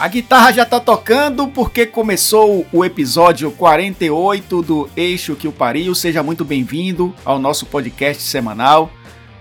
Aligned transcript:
A 0.00 0.08
guitarra 0.08 0.50
já 0.50 0.64
tá 0.64 0.80
tocando 0.80 1.46
porque 1.48 1.84
começou 1.84 2.66
o 2.72 2.82
episódio 2.82 3.50
48 3.50 4.62
do 4.62 4.88
Eixo 4.96 5.36
que 5.36 5.46
o 5.46 5.52
Pariu. 5.52 5.94
Seja 5.94 6.22
muito 6.22 6.42
bem-vindo 6.42 7.14
ao 7.22 7.38
nosso 7.38 7.66
podcast 7.66 8.22
semanal. 8.22 8.90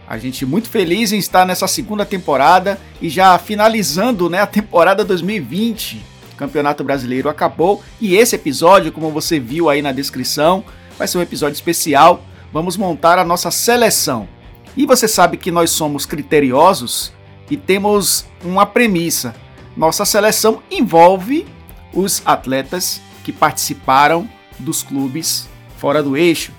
A 0.06 0.18
gente 0.18 0.46
muito 0.46 0.70
feliz 0.70 1.14
em 1.14 1.18
estar 1.18 1.46
nessa 1.46 1.66
segunda 1.66 2.06
temporada 2.06 2.78
e 3.02 3.08
já 3.08 3.38
finalizando 3.38 4.30
né, 4.30 4.42
a 4.42 4.46
temporada 4.46 5.06
2020. 5.06 6.04
O 6.34 6.36
Campeonato 6.36 6.84
Brasileiro 6.84 7.30
acabou 7.30 7.82
e 8.02 8.18
esse 8.18 8.36
episódio, 8.36 8.92
como 8.92 9.12
você 9.12 9.40
viu 9.40 9.70
aí 9.70 9.82
na 9.82 9.94
descrição, 9.94 10.66
vai 10.98 11.08
ser 11.08 11.20
um 11.20 11.22
episódio 11.22 11.56
especial. 11.56 12.22
Vamos 12.52 12.76
montar 12.76 13.18
a 13.18 13.24
nossa 13.24 13.50
seleção. 13.50 14.28
E 14.76 14.86
você 14.86 15.08
sabe 15.08 15.38
que 15.38 15.52
nós 15.52 15.70
somos 15.70 16.06
criteriosos 16.06 17.14
e 17.50 17.56
temos 17.56 18.26
uma 18.44 18.66
premissa 18.66 19.34
nossa 19.80 20.04
seleção 20.04 20.62
envolve 20.70 21.48
os 21.94 22.22
atletas 22.26 23.00
que 23.24 23.32
participaram 23.32 24.28
dos 24.60 24.84
clubes 24.84 25.48
fora 25.78 26.04
do 26.04 26.18
eixo. 26.18 26.52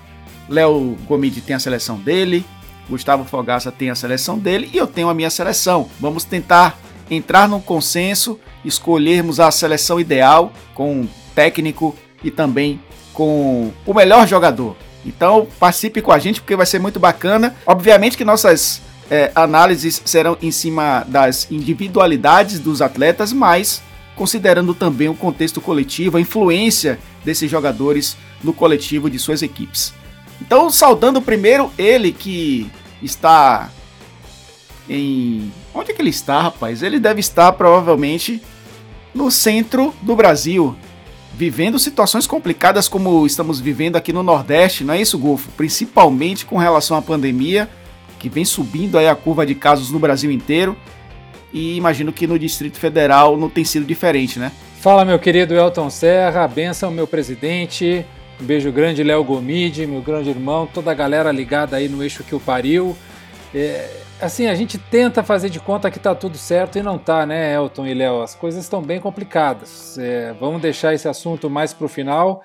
Léo 0.49 0.97
Gomide 1.07 1.39
tem 1.39 1.55
a 1.55 1.59
seleção 1.59 1.99
dele, 1.99 2.43
Gustavo 2.89 3.23
Fogaça 3.23 3.71
tem 3.71 3.91
a 3.91 3.95
seleção 3.95 4.39
dele 4.39 4.71
e 4.73 4.77
eu 4.77 4.87
tenho 4.87 5.07
a 5.07 5.13
minha 5.13 5.29
seleção. 5.29 5.87
Vamos 5.99 6.23
tentar 6.23 6.79
entrar 7.11 7.47
num 7.47 7.61
consenso, 7.61 8.39
escolhermos 8.65 9.39
a 9.39 9.51
seleção 9.51 9.99
ideal 9.99 10.51
com 10.73 11.07
técnico 11.35 11.95
e 12.23 12.31
também 12.31 12.81
com 13.13 13.71
o 13.85 13.93
melhor 13.93 14.27
jogador. 14.27 14.75
Então 15.05 15.47
participe 15.59 16.01
com 16.01 16.11
a 16.11 16.17
gente 16.17 16.41
porque 16.41 16.55
vai 16.55 16.65
ser 16.65 16.79
muito 16.79 16.99
bacana. 16.99 17.55
Obviamente 17.67 18.17
que 18.17 18.25
nossas 18.25 18.81
é, 19.11 19.29
análises 19.35 20.01
serão 20.05 20.37
em 20.41 20.51
cima 20.51 21.05
das 21.05 21.51
individualidades 21.51 22.61
dos 22.61 22.81
atletas, 22.81 23.33
mas 23.33 23.83
considerando 24.15 24.73
também 24.73 25.09
o 25.09 25.13
contexto 25.13 25.59
coletivo, 25.59 26.15
a 26.15 26.21
influência 26.21 26.97
desses 27.25 27.51
jogadores 27.51 28.15
no 28.41 28.53
coletivo 28.53 29.09
de 29.09 29.19
suas 29.19 29.41
equipes. 29.41 29.93
Então, 30.39 30.69
saudando 30.69 31.21
primeiro 31.21 31.69
ele 31.77 32.13
que 32.13 32.71
está 33.03 33.69
em. 34.89 35.51
Onde 35.73 35.91
é 35.91 35.93
que 35.93 36.01
ele 36.01 36.09
está, 36.09 36.41
rapaz? 36.41 36.81
Ele 36.81 36.97
deve 36.97 37.19
estar 37.19 37.51
provavelmente 37.51 38.41
no 39.13 39.29
centro 39.29 39.93
do 40.01 40.15
Brasil, 40.15 40.73
vivendo 41.33 41.77
situações 41.77 42.25
complicadas 42.25 42.87
como 42.87 43.25
estamos 43.25 43.59
vivendo 43.59 43.97
aqui 43.97 44.13
no 44.13 44.23
Nordeste, 44.23 44.85
não 44.85 44.93
é 44.93 45.01
isso, 45.01 45.19
Golfo? 45.19 45.49
Principalmente 45.57 46.45
com 46.45 46.57
relação 46.57 46.95
à 46.95 47.01
pandemia 47.01 47.69
que 48.21 48.29
vem 48.29 48.45
subindo 48.45 48.99
aí 48.99 49.07
a 49.07 49.15
curva 49.15 49.43
de 49.47 49.55
casos 49.55 49.89
no 49.89 49.97
Brasil 49.97 50.31
inteiro. 50.31 50.77
E 51.51 51.75
imagino 51.75 52.13
que 52.13 52.27
no 52.27 52.37
Distrito 52.37 52.77
Federal 52.77 53.35
não 53.35 53.49
tem 53.49 53.65
sido 53.65 53.83
diferente, 53.83 54.37
né? 54.37 54.51
Fala, 54.79 55.03
meu 55.03 55.17
querido 55.17 55.55
Elton 55.55 55.89
Serra, 55.89 56.47
benção, 56.47 56.91
meu 56.91 57.07
presidente. 57.07 58.05
Um 58.39 58.45
beijo 58.45 58.71
grande, 58.71 59.03
Léo 59.03 59.23
Gomide, 59.23 59.87
meu 59.87 60.01
grande 60.01 60.29
irmão, 60.29 60.67
toda 60.71 60.91
a 60.91 60.93
galera 60.93 61.31
ligada 61.31 61.75
aí 61.75 61.89
no 61.89 62.03
eixo 62.03 62.23
que 62.23 62.35
o 62.35 62.39
pariu. 62.39 62.95
É, 63.53 63.89
assim, 64.21 64.45
a 64.45 64.53
gente 64.53 64.77
tenta 64.77 65.23
fazer 65.23 65.49
de 65.49 65.59
conta 65.59 65.89
que 65.89 65.99
tá 65.99 66.13
tudo 66.13 66.37
certo 66.37 66.77
e 66.77 66.83
não 66.83 66.99
tá, 66.99 67.25
né, 67.25 67.55
Elton 67.55 67.87
e 67.87 67.93
Léo? 67.95 68.21
As 68.21 68.35
coisas 68.35 68.63
estão 68.63 68.83
bem 68.83 68.99
complicadas. 68.99 69.97
É, 69.97 70.33
vamos 70.39 70.61
deixar 70.61 70.93
esse 70.93 71.07
assunto 71.07 71.49
mais 71.49 71.73
pro 71.73 71.87
final. 71.87 72.43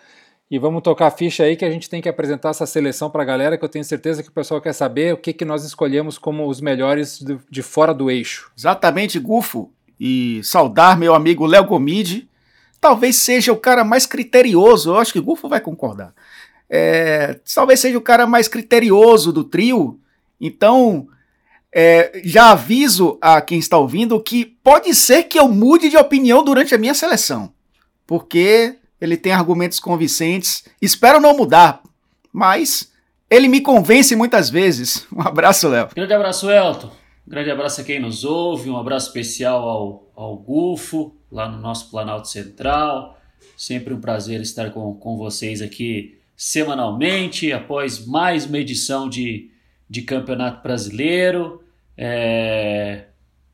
E 0.48 0.58
vamos 0.58 0.82
tocar 0.82 1.08
a 1.08 1.10
ficha 1.10 1.42
aí 1.42 1.56
que 1.56 1.64
a 1.64 1.70
gente 1.70 1.90
tem 1.90 2.00
que 2.00 2.08
apresentar 2.08 2.50
essa 2.50 2.66
seleção 2.66 3.10
para 3.10 3.22
a 3.22 3.26
galera, 3.26 3.58
que 3.58 3.64
eu 3.64 3.68
tenho 3.68 3.84
certeza 3.84 4.22
que 4.22 4.28
o 4.28 4.32
pessoal 4.32 4.60
quer 4.60 4.72
saber 4.72 5.12
o 5.12 5.16
que, 5.16 5.32
que 5.32 5.44
nós 5.44 5.64
escolhemos 5.64 6.18
como 6.18 6.46
os 6.46 6.60
melhores 6.60 7.18
de, 7.18 7.36
de 7.50 7.62
fora 7.62 7.92
do 7.92 8.08
eixo. 8.08 8.52
Exatamente, 8.56 9.18
Gufo. 9.18 9.72
E 9.98 10.40
saudar 10.44 10.96
meu 10.96 11.14
amigo 11.14 11.46
Léo 11.46 11.64
Gomide. 11.64 12.28
Talvez 12.80 13.16
seja 13.16 13.52
o 13.52 13.56
cara 13.56 13.82
mais 13.82 14.06
criterioso, 14.06 14.90
eu 14.90 14.98
acho 14.98 15.12
que 15.12 15.18
o 15.18 15.22
Gufo 15.22 15.48
vai 15.48 15.60
concordar. 15.60 16.14
É, 16.70 17.40
talvez 17.52 17.80
seja 17.80 17.98
o 17.98 18.02
cara 18.02 18.26
mais 18.26 18.46
criterioso 18.46 19.32
do 19.32 19.42
trio. 19.42 19.98
Então, 20.40 21.08
é, 21.72 22.20
já 22.24 22.52
aviso 22.52 23.18
a 23.20 23.40
quem 23.40 23.58
está 23.58 23.78
ouvindo 23.78 24.22
que 24.22 24.44
pode 24.44 24.94
ser 24.94 25.24
que 25.24 25.38
eu 25.38 25.48
mude 25.48 25.88
de 25.88 25.96
opinião 25.96 26.44
durante 26.44 26.74
a 26.74 26.78
minha 26.78 26.94
seleção. 26.94 27.52
Porque 28.06 28.76
ele 29.00 29.16
tem 29.16 29.32
argumentos 29.32 29.78
convincentes. 29.78 30.64
Espero 30.80 31.20
não 31.20 31.36
mudar, 31.36 31.82
mas 32.32 32.92
ele 33.30 33.48
me 33.48 33.60
convence 33.60 34.14
muitas 34.14 34.48
vezes. 34.48 35.06
Um 35.12 35.20
abraço, 35.20 35.68
Léo. 35.68 35.88
Grande 35.94 36.12
abraço, 36.12 36.50
Elton. 36.50 36.90
grande 37.26 37.50
abraço 37.50 37.80
a 37.80 37.84
quem 37.84 38.00
nos 38.00 38.24
ouve. 38.24 38.70
Um 38.70 38.76
abraço 38.76 39.08
especial 39.08 39.68
ao, 39.68 40.10
ao 40.14 40.36
Gufo, 40.36 41.14
lá 41.30 41.48
no 41.48 41.60
nosso 41.60 41.90
Planalto 41.90 42.28
Central. 42.28 43.18
Sempre 43.56 43.94
um 43.94 44.00
prazer 44.00 44.40
estar 44.40 44.70
com, 44.70 44.94
com 44.94 45.16
vocês 45.16 45.60
aqui 45.62 46.18
semanalmente, 46.36 47.52
após 47.52 48.06
mais 48.06 48.44
uma 48.44 48.58
edição 48.58 49.08
de, 49.08 49.50
de 49.88 50.02
Campeonato 50.02 50.62
Brasileiro. 50.62 51.62
É, 51.96 53.06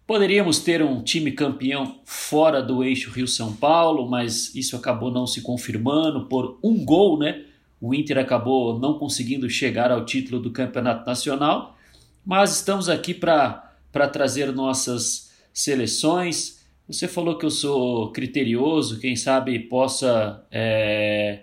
Poderíamos 0.06 0.58
ter 0.58 0.82
um 0.82 1.02
time 1.02 1.30
campeão 1.30 2.00
fora 2.04 2.60
do 2.60 2.82
eixo 2.82 3.10
Rio-São 3.10 3.54
Paulo, 3.54 4.08
mas 4.08 4.54
isso 4.54 4.76
acabou 4.76 5.10
não 5.10 5.26
se 5.26 5.40
confirmando 5.40 6.26
por 6.26 6.58
um 6.62 6.84
gol, 6.84 7.18
né? 7.18 7.44
O 7.80 7.94
Inter 7.94 8.18
acabou 8.18 8.78
não 8.78 8.98
conseguindo 8.98 9.48
chegar 9.48 9.90
ao 9.90 10.04
título 10.04 10.40
do 10.40 10.50
Campeonato 10.50 11.06
Nacional, 11.06 11.76
mas 12.24 12.56
estamos 12.56 12.88
aqui 12.88 13.14
para 13.14 13.72
trazer 14.12 14.52
nossas 14.52 15.32
seleções. 15.52 16.60
Você 16.86 17.08
falou 17.08 17.38
que 17.38 17.46
eu 17.46 17.50
sou 17.50 18.10
criterioso, 18.12 19.00
quem 19.00 19.16
sabe 19.16 19.58
possa 19.58 20.44
é, 20.50 21.40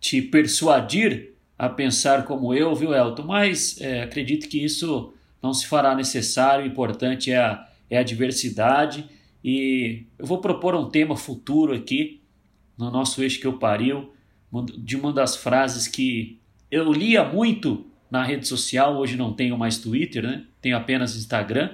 te 0.00 0.20
persuadir 0.20 1.34
a 1.58 1.68
pensar 1.68 2.24
como 2.24 2.52
eu, 2.52 2.74
viu, 2.74 2.94
Elton? 2.94 3.22
Mas 3.22 3.80
é, 3.80 4.02
acredito 4.02 4.48
que 4.48 4.62
isso 4.62 5.14
não 5.42 5.54
se 5.54 5.66
fará 5.66 5.94
necessário. 5.94 6.64
O 6.64 6.68
importante 6.68 7.30
é 7.30 7.38
a 7.38 7.66
é 7.90 7.98
a 7.98 8.02
diversidade. 8.02 9.08
E 9.42 10.06
eu 10.18 10.26
vou 10.26 10.38
propor 10.38 10.74
um 10.74 10.88
tema 10.88 11.16
futuro 11.16 11.74
aqui, 11.74 12.22
no 12.78 12.90
nosso 12.90 13.22
eixo 13.22 13.40
que 13.40 13.46
eu 13.46 13.58
pariu, 13.58 14.12
de 14.78 14.96
uma 14.96 15.12
das 15.12 15.36
frases 15.36 15.88
que 15.88 16.38
eu 16.70 16.92
lia 16.92 17.24
muito 17.24 17.86
na 18.10 18.22
rede 18.22 18.46
social, 18.46 18.96
hoje 18.96 19.16
não 19.16 19.32
tenho 19.32 19.58
mais 19.58 19.78
Twitter, 19.78 20.22
né? 20.22 20.44
tenho 20.60 20.76
apenas 20.76 21.16
Instagram, 21.16 21.70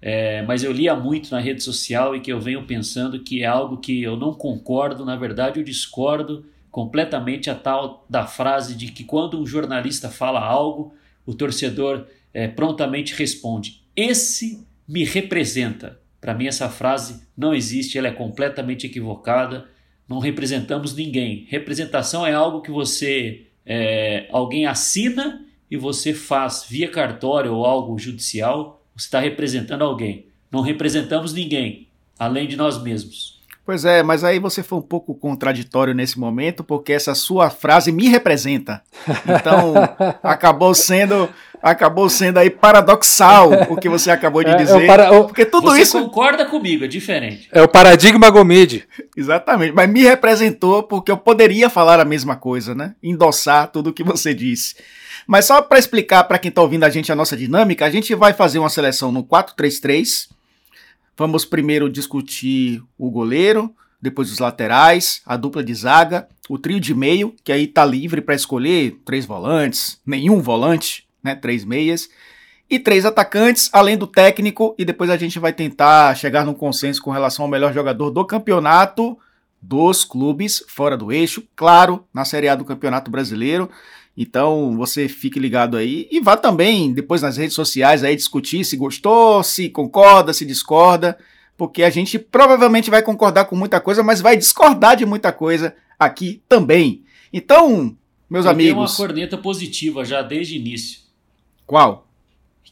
é, 0.00 0.42
mas 0.42 0.64
eu 0.64 0.72
lia 0.72 0.94
muito 0.94 1.30
na 1.30 1.40
rede 1.40 1.62
social 1.62 2.14
e 2.14 2.20
que 2.20 2.32
eu 2.32 2.40
venho 2.40 2.64
pensando 2.64 3.20
que 3.20 3.42
é 3.42 3.46
algo 3.46 3.76
que 3.76 4.02
eu 4.02 4.16
não 4.16 4.32
concordo, 4.32 5.04
na 5.04 5.16
verdade 5.16 5.60
eu 5.60 5.64
discordo 5.64 6.44
completamente 6.70 7.50
a 7.50 7.54
tal 7.54 8.04
da 8.08 8.26
frase 8.26 8.74
de 8.74 8.90
que 8.90 9.04
quando 9.04 9.40
um 9.40 9.46
jornalista 9.46 10.08
fala 10.08 10.40
algo, 10.40 10.94
o 11.26 11.34
torcedor 11.34 12.06
é, 12.32 12.48
prontamente 12.48 13.14
responde. 13.14 13.82
Esse 13.94 14.66
me 14.86 15.04
representa. 15.04 16.00
Para 16.20 16.34
mim, 16.34 16.46
essa 16.46 16.68
frase 16.68 17.26
não 17.36 17.54
existe, 17.54 17.98
ela 17.98 18.08
é 18.08 18.12
completamente 18.12 18.86
equivocada. 18.86 19.68
Não 20.08 20.18
representamos 20.18 20.94
ninguém. 20.94 21.46
Representação 21.48 22.26
é 22.26 22.32
algo 22.32 22.60
que 22.60 22.70
você, 22.70 23.46
é, 23.66 24.28
alguém 24.30 24.66
assina 24.66 25.44
e 25.70 25.76
você 25.76 26.12
faz 26.12 26.66
via 26.68 26.88
cartório 26.88 27.54
ou 27.54 27.64
algo 27.64 27.98
judicial, 27.98 28.84
você 28.94 29.06
está 29.06 29.20
representando 29.20 29.82
alguém. 29.82 30.26
Não 30.50 30.60
representamos 30.60 31.32
ninguém, 31.32 31.88
além 32.18 32.46
de 32.46 32.56
nós 32.56 32.82
mesmos. 32.82 33.41
Pois 33.64 33.84
é, 33.84 34.02
mas 34.02 34.24
aí 34.24 34.40
você 34.40 34.60
foi 34.62 34.78
um 34.78 34.82
pouco 34.82 35.14
contraditório 35.14 35.94
nesse 35.94 36.18
momento, 36.18 36.64
porque 36.64 36.92
essa 36.92 37.14
sua 37.14 37.48
frase 37.48 37.92
me 37.92 38.08
representa. 38.08 38.82
Então, 39.24 39.74
acabou 40.22 40.74
sendo 40.74 41.28
acabou 41.62 42.08
sendo 42.08 42.38
aí 42.38 42.50
paradoxal 42.50 43.52
o 43.70 43.76
que 43.76 43.88
você 43.88 44.10
acabou 44.10 44.42
de 44.42 44.50
é, 44.50 44.56
dizer. 44.56 44.82
É, 44.82 44.86
para, 44.86 45.12
o, 45.12 45.26
porque 45.26 45.46
tudo 45.46 45.70
você 45.70 45.82
isso 45.82 46.00
concorda 46.02 46.44
comigo, 46.44 46.84
é 46.84 46.88
diferente. 46.88 47.48
É 47.52 47.62
o 47.62 47.68
paradigma 47.68 48.28
Gomide. 48.30 48.84
Exatamente, 49.16 49.72
mas 49.72 49.88
me 49.88 50.02
representou 50.02 50.82
porque 50.82 51.12
eu 51.12 51.16
poderia 51.16 51.70
falar 51.70 52.00
a 52.00 52.04
mesma 52.04 52.34
coisa, 52.34 52.74
né? 52.74 52.96
Endossar 53.00 53.68
tudo 53.68 53.90
o 53.90 53.92
que 53.92 54.02
você 54.02 54.34
disse. 54.34 54.74
Mas 55.24 55.44
só 55.44 55.62
para 55.62 55.78
explicar 55.78 56.24
para 56.24 56.38
quem 56.38 56.48
está 56.48 56.60
ouvindo 56.60 56.82
a 56.82 56.90
gente 56.90 57.12
a 57.12 57.14
nossa 57.14 57.36
dinâmica, 57.36 57.86
a 57.86 57.90
gente 57.90 58.12
vai 58.12 58.32
fazer 58.32 58.58
uma 58.58 58.68
seleção 58.68 59.12
no 59.12 59.22
4-3-3 59.22 60.31
Vamos 61.16 61.44
primeiro 61.44 61.90
discutir 61.90 62.82
o 62.96 63.10
goleiro, 63.10 63.74
depois 64.00 64.32
os 64.32 64.38
laterais, 64.38 65.22
a 65.24 65.36
dupla 65.36 65.62
de 65.62 65.74
zaga, 65.74 66.28
o 66.48 66.58
trio 66.58 66.80
de 66.80 66.94
meio, 66.94 67.34
que 67.44 67.52
aí 67.52 67.66
tá 67.66 67.84
livre 67.84 68.20
para 68.20 68.34
escolher 68.34 69.00
três 69.04 69.24
volantes, 69.24 70.00
nenhum 70.04 70.40
volante, 70.40 71.06
né, 71.22 71.34
três 71.34 71.64
meias, 71.64 72.08
e 72.68 72.78
três 72.78 73.04
atacantes, 73.04 73.68
além 73.72 73.96
do 73.96 74.06
técnico, 74.06 74.74
e 74.78 74.84
depois 74.84 75.10
a 75.10 75.16
gente 75.16 75.38
vai 75.38 75.52
tentar 75.52 76.16
chegar 76.16 76.44
num 76.44 76.54
consenso 76.54 77.02
com 77.02 77.10
relação 77.10 77.44
ao 77.44 77.50
melhor 77.50 77.72
jogador 77.72 78.10
do 78.10 78.24
campeonato 78.24 79.16
dos 79.60 80.04
clubes 80.04 80.64
fora 80.66 80.96
do 80.96 81.12
eixo, 81.12 81.46
claro, 81.54 82.04
na 82.12 82.24
Série 82.24 82.48
A 82.48 82.54
do 82.54 82.64
Campeonato 82.64 83.10
Brasileiro. 83.10 83.70
Então 84.16 84.76
você 84.76 85.08
fique 85.08 85.40
ligado 85.40 85.76
aí 85.76 86.06
e 86.10 86.20
vá 86.20 86.36
também 86.36 86.92
depois 86.92 87.22
nas 87.22 87.36
redes 87.36 87.54
sociais 87.54 88.04
aí 88.04 88.14
discutir 88.14 88.64
se 88.64 88.76
gostou, 88.76 89.42
se 89.42 89.70
concorda, 89.70 90.34
se 90.34 90.44
discorda, 90.44 91.18
porque 91.56 91.82
a 91.82 91.90
gente 91.90 92.18
provavelmente 92.18 92.90
vai 92.90 93.02
concordar 93.02 93.46
com 93.46 93.56
muita 93.56 93.80
coisa, 93.80 94.02
mas 94.02 94.20
vai 94.20 94.36
discordar 94.36 94.96
de 94.96 95.06
muita 95.06 95.32
coisa 95.32 95.74
aqui 95.98 96.42
também. 96.48 97.04
Então, 97.32 97.96
meus 98.28 98.44
Eu 98.44 98.50
amigos. 98.50 98.72
Tem 98.96 99.04
uma 99.04 99.08
corneta 99.08 99.38
positiva 99.38 100.04
já 100.04 100.20
desde 100.20 100.56
o 100.56 100.58
início. 100.58 101.00
Qual? 101.66 102.06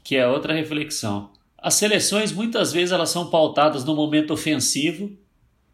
Que 0.05 0.17
é 0.17 0.27
outra 0.27 0.53
reflexão. 0.53 1.31
As 1.57 1.75
seleções 1.75 2.33
muitas 2.33 2.73
vezes 2.73 2.93
elas 2.93 3.11
são 3.11 3.31
pautadas 3.31 3.85
no 3.85 3.95
momento 3.95 4.33
ofensivo 4.33 5.11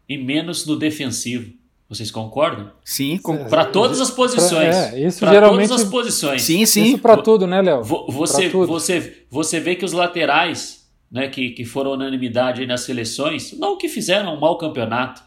e 0.08 0.18
menos 0.18 0.66
no 0.66 0.76
defensivo. 0.76 1.52
Vocês 1.88 2.10
concordam? 2.10 2.72
Sim, 2.84 3.16
concordo. 3.18 3.48
Para 3.50 3.64
todas 3.66 4.00
as 4.00 4.10
posições. 4.10 4.74
É, 4.74 5.00
isso 5.06 5.20
pra 5.20 5.30
geralmente- 5.32 5.68
todas 5.68 5.84
as 5.84 5.88
posições. 5.90 6.42
Sim, 6.42 6.66
sim. 6.66 6.82
Isso 6.84 6.98
para 6.98 7.16
tudo, 7.16 7.46
né, 7.46 7.62
Léo? 7.62 7.84
Vo- 7.84 8.06
Você, 8.10 8.48
você, 8.48 9.22
você 9.30 9.60
vê 9.60 9.76
que 9.76 9.84
os 9.84 9.92
laterais, 9.92 10.84
né, 11.10 11.28
que, 11.28 11.50
que 11.50 11.64
foram 11.64 11.92
unanimidade 11.92 12.60
aí 12.62 12.66
nas 12.66 12.80
seleções, 12.80 13.52
não 13.58 13.78
que 13.78 13.88
fizeram 13.88 14.34
um 14.34 14.40
mau 14.40 14.58
campeonato, 14.58 15.22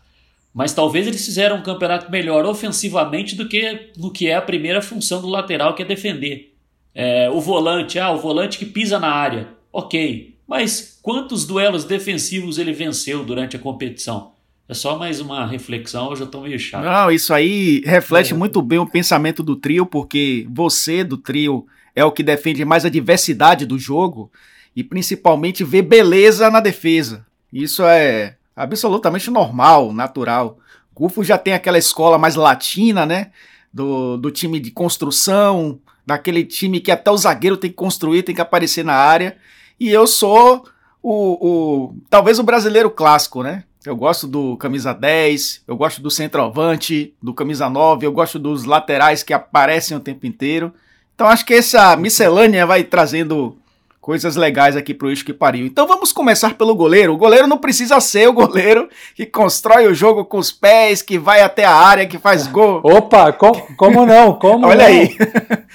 mas 0.54 0.74
talvez 0.74 1.08
eles 1.08 1.24
fizeram 1.26 1.56
um 1.58 1.62
campeonato 1.64 2.12
melhor 2.12 2.46
ofensivamente 2.46 3.36
do 3.36 3.48
que 3.48 3.92
no 3.98 4.12
que 4.12 4.28
é 4.28 4.36
a 4.36 4.42
primeira 4.42 4.82
função 4.82 5.22
do 5.22 5.30
lateral, 5.30 5.74
que 5.76 5.82
é 5.82 5.86
defender. 5.86 6.54
É, 6.94 7.30
o 7.30 7.40
volante, 7.40 7.98
ah, 8.00 8.12
o 8.12 8.18
volante 8.18 8.58
que 8.58 8.66
pisa 8.66 9.00
na 9.00 9.10
área, 9.10 9.48
ok. 9.72 10.36
Mas 10.46 11.00
quantos 11.02 11.46
duelos 11.46 11.86
defensivos 11.86 12.58
ele 12.58 12.74
venceu 12.74 13.24
durante 13.24 13.56
a 13.56 13.60
competição? 13.60 14.32
É 14.69 14.74
só 14.75 15.00
mais 15.00 15.19
uma 15.19 15.48
reflexão, 15.48 16.13
eu 16.13 16.27
tô 16.27 16.42
meio 16.42 16.60
chato. 16.60 16.83
Não, 16.83 17.10
isso 17.10 17.33
aí 17.33 17.81
reflete 17.83 18.33
É. 18.33 18.38
muito 18.38 18.62
bem 18.62 18.77
o 18.77 18.86
pensamento 18.86 19.42
do 19.42 19.56
trio, 19.56 19.83
porque 19.83 20.45
você 20.48 21.04
do 21.04 21.18
trio 21.18 21.66
é 21.95 22.06
o 22.06 22.12
que 22.12 22.21
defende 22.21 22.63
mais 22.63 22.86
a 22.86 22.89
diversidade 22.89 23.66
do 23.66 23.80
jogo 23.80 24.31
e 24.75 24.83
principalmente 24.83 25.63
vê 25.63 25.81
beleza 25.81 26.51
na 26.51 26.60
defesa. 26.60 27.25
Isso 27.51 27.83
é 27.83 28.36
absolutamente 28.56 29.31
normal, 29.31 29.92
natural. 29.92 30.60
Gufo 30.94 31.24
já 31.24 31.36
tem 31.38 31.54
aquela 31.56 31.80
escola 31.80 32.19
mais 32.19 32.36
latina, 32.36 33.07
né? 33.07 33.31
Do, 33.74 34.18
do 34.18 34.30
time 34.30 34.60
de 34.60 34.69
construção, 34.69 35.80
daquele 36.06 36.44
time 36.44 36.80
que 36.80 36.92
até 36.92 37.10
o 37.10 37.18
zagueiro 37.18 37.57
tem 37.57 37.72
que 37.72 37.75
construir, 37.75 38.22
tem 38.22 38.36
que 38.36 38.42
aparecer 38.42 38.86
na 38.86 38.94
área. 38.94 39.36
E 39.80 39.89
eu 39.89 40.06
sou 40.06 40.63
o, 41.01 41.13
o 41.48 41.95
talvez 42.07 42.38
o 42.38 42.44
brasileiro 42.44 42.92
clássico, 42.92 43.42
né? 43.42 43.63
Eu 43.89 43.95
gosto 43.95 44.27
do 44.27 44.56
camisa 44.57 44.94
10, 44.94 45.63
eu 45.68 45.75
gosto 45.75 46.00
do 46.00 46.12
centroavante, 46.12 47.12
do 47.19 47.33
camisa 47.33 47.68
9, 47.68 48.06
eu 48.06 48.12
gosto 48.12 48.38
dos 48.38 48.63
laterais 48.63 49.24
que 49.24 49.33
aparecem 49.33 49.97
o 49.97 50.00
tempo 50.00 50.27
inteiro. 50.27 50.71
Então 51.15 51.25
acho 51.27 51.44
que 51.44 51.56
essa 51.56 51.95
miscelânea 51.95 52.68
vai 52.68 52.83
trazendo 52.83 53.57
coisas 54.00 54.36
legais 54.36 54.75
aqui 54.77 54.94
pro 54.94 55.09
Eixo 55.09 55.25
que 55.25 55.33
pariu. 55.33 55.65
Então 55.65 55.88
vamos 55.88 56.12
começar 56.13 56.53
pelo 56.53 56.75
goleiro. 56.75 57.13
O 57.13 57.18
goleiro 57.18 57.47
não 57.47 57.57
precisa 57.57 58.00
ser 58.00 58.30
o 58.30 58.33
goleiro 58.33 58.88
que 59.15 59.25
constrói 59.25 59.88
o 59.88 59.94
jogo 59.95 60.24
com 60.24 60.38
os 60.38 60.51
pés, 60.51 61.01
que 61.01 61.18
vai 61.18 61.41
até 61.41 61.65
a 61.65 61.74
área, 61.74 62.06
que 62.06 62.19
faz 62.19 62.45
gol. 62.45 62.81
Opa, 62.83 63.31
com- 63.33 63.59
como 63.75 64.06
não? 64.06 64.33
Como 64.33 64.65
Olha 64.69 64.88
não? 64.88 64.95
aí. 64.95 65.18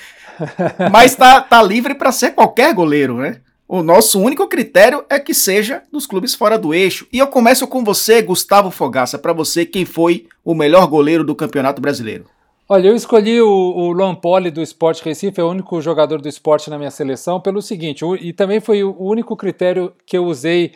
Mas 0.93 1.17
tá, 1.17 1.41
tá 1.41 1.61
livre 1.61 1.95
para 1.97 2.13
ser 2.13 2.31
qualquer 2.31 2.73
goleiro, 2.75 3.17
né? 3.17 3.39
O 3.67 3.83
nosso 3.83 4.21
único 4.21 4.47
critério 4.47 5.05
é 5.09 5.19
que 5.19 5.33
seja 5.33 5.83
dos 5.91 6.07
clubes 6.07 6.35
fora 6.35 6.59
do 6.59 6.75
eixo. 6.75 7.07
E 7.13 7.19
eu 7.19 7.27
começo 7.27 7.67
com 7.67 7.83
você, 7.83 8.21
Gustavo 8.21 8.71
Fogaça. 8.71 9.19
Para 9.19 9.33
você, 9.33 9.65
quem 9.65 9.85
foi 9.85 10.27
o 10.45 10.55
melhor 10.55 10.87
goleiro 10.87 11.25
do 11.25 11.35
Campeonato 11.35 11.81
Brasileiro? 11.81 12.27
Olha, 12.69 12.89
eu 12.89 12.95
escolhi 12.95 13.41
o, 13.41 13.49
o 13.49 13.93
Luan 13.93 14.15
Poli 14.15 14.51
do 14.51 14.63
Sport 14.63 15.03
Recife, 15.03 15.41
é 15.41 15.45
o 15.45 15.51
único 15.51 15.81
jogador 15.81 16.21
do 16.21 16.29
esporte 16.29 16.71
na 16.71 16.79
minha 16.79 16.91
seleção, 16.91 17.41
pelo 17.41 17.61
seguinte, 17.61 18.05
o- 18.05 18.17
e 18.17 18.33
também 18.33 18.59
foi 18.61 18.83
o 18.83 18.97
único 18.99 19.37
critério 19.37 19.93
que 20.07 20.17
eu 20.17 20.25
usei 20.25 20.73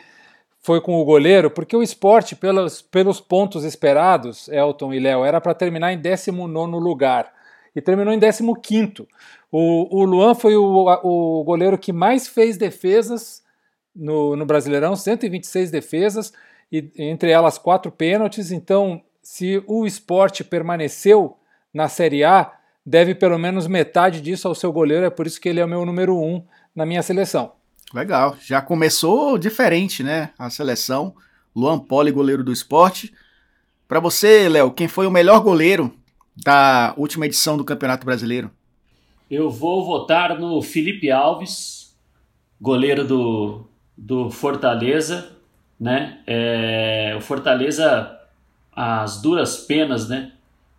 foi 0.61 0.81
com 0.81 0.99
o 1.01 1.05
goleiro, 1.05 1.49
porque 1.49 1.75
o 1.75 1.81
esporte, 1.81 2.35
pelos, 2.35 2.81
pelos 2.81 3.19
pontos 3.21 3.63
esperados, 3.63 4.47
Elton 4.49 4.93
e 4.93 4.99
Léo, 4.99 5.23
era 5.23 5.39
para 5.39 5.53
terminar 5.53 5.93
em 5.93 5.97
19 5.97 6.71
lugar. 6.79 7.31
E 7.75 7.81
terminou 7.81 8.13
em 8.13 8.19
15. 8.19 9.07
O, 9.51 10.01
o 10.01 10.05
Luan 10.05 10.35
foi 10.35 10.55
o, 10.55 10.87
o 11.03 11.43
goleiro 11.43 11.77
que 11.77 11.91
mais 11.91 12.27
fez 12.27 12.57
defesas 12.57 13.43
no, 13.95 14.35
no 14.35 14.45
Brasileirão, 14.45 14.95
126 14.95 15.71
defesas, 15.71 16.31
e 16.71 16.91
entre 16.97 17.31
elas 17.31 17.57
quatro 17.57 17.91
pênaltis. 17.91 18.51
Então, 18.51 19.01
se 19.21 19.63
o 19.67 19.85
esporte 19.85 20.43
permaneceu 20.43 21.37
na 21.73 21.87
Série 21.87 22.23
A, 22.23 22.51
deve 22.85 23.13
pelo 23.13 23.37
menos 23.37 23.67
metade 23.67 24.21
disso 24.21 24.47
ao 24.47 24.55
seu 24.55 24.71
goleiro, 24.71 25.05
é 25.05 25.09
por 25.09 25.27
isso 25.27 25.41
que 25.41 25.49
ele 25.49 25.59
é 25.59 25.65
o 25.65 25.69
meu 25.69 25.85
número 25.85 26.17
um 26.17 26.43
na 26.75 26.85
minha 26.85 27.03
seleção. 27.03 27.53
Legal, 27.93 28.37
já 28.39 28.61
começou 28.61 29.37
diferente, 29.37 30.03
né? 30.03 30.29
A 30.37 30.49
seleção. 30.49 31.15
Luan 31.55 31.79
Poli, 31.79 32.11
goleiro 32.11 32.43
do 32.43 32.53
esporte. 32.53 33.11
Para 33.87 33.99
você, 33.99 34.47
Léo, 34.47 34.71
quem 34.71 34.87
foi 34.87 35.07
o 35.07 35.11
melhor 35.11 35.41
goleiro 35.41 35.91
da 36.37 36.93
última 36.95 37.25
edição 37.25 37.57
do 37.57 37.65
Campeonato 37.65 38.05
Brasileiro? 38.05 38.51
Eu 39.29 39.47
vou 39.51 39.85
votar 39.85 40.39
no 40.39 40.59
Felipe 40.59 41.11
Alves, 41.11 41.95
goleiro 42.59 43.05
do, 43.05 43.67
do 43.95 44.31
Fortaleza, 44.31 45.33
né? 45.79 46.17
É, 46.25 47.13
o 47.15 47.21
Fortaleza, 47.21 48.19
às 48.75 49.21
duras 49.21 49.57
penas, 49.57 50.09
né? 50.09 50.31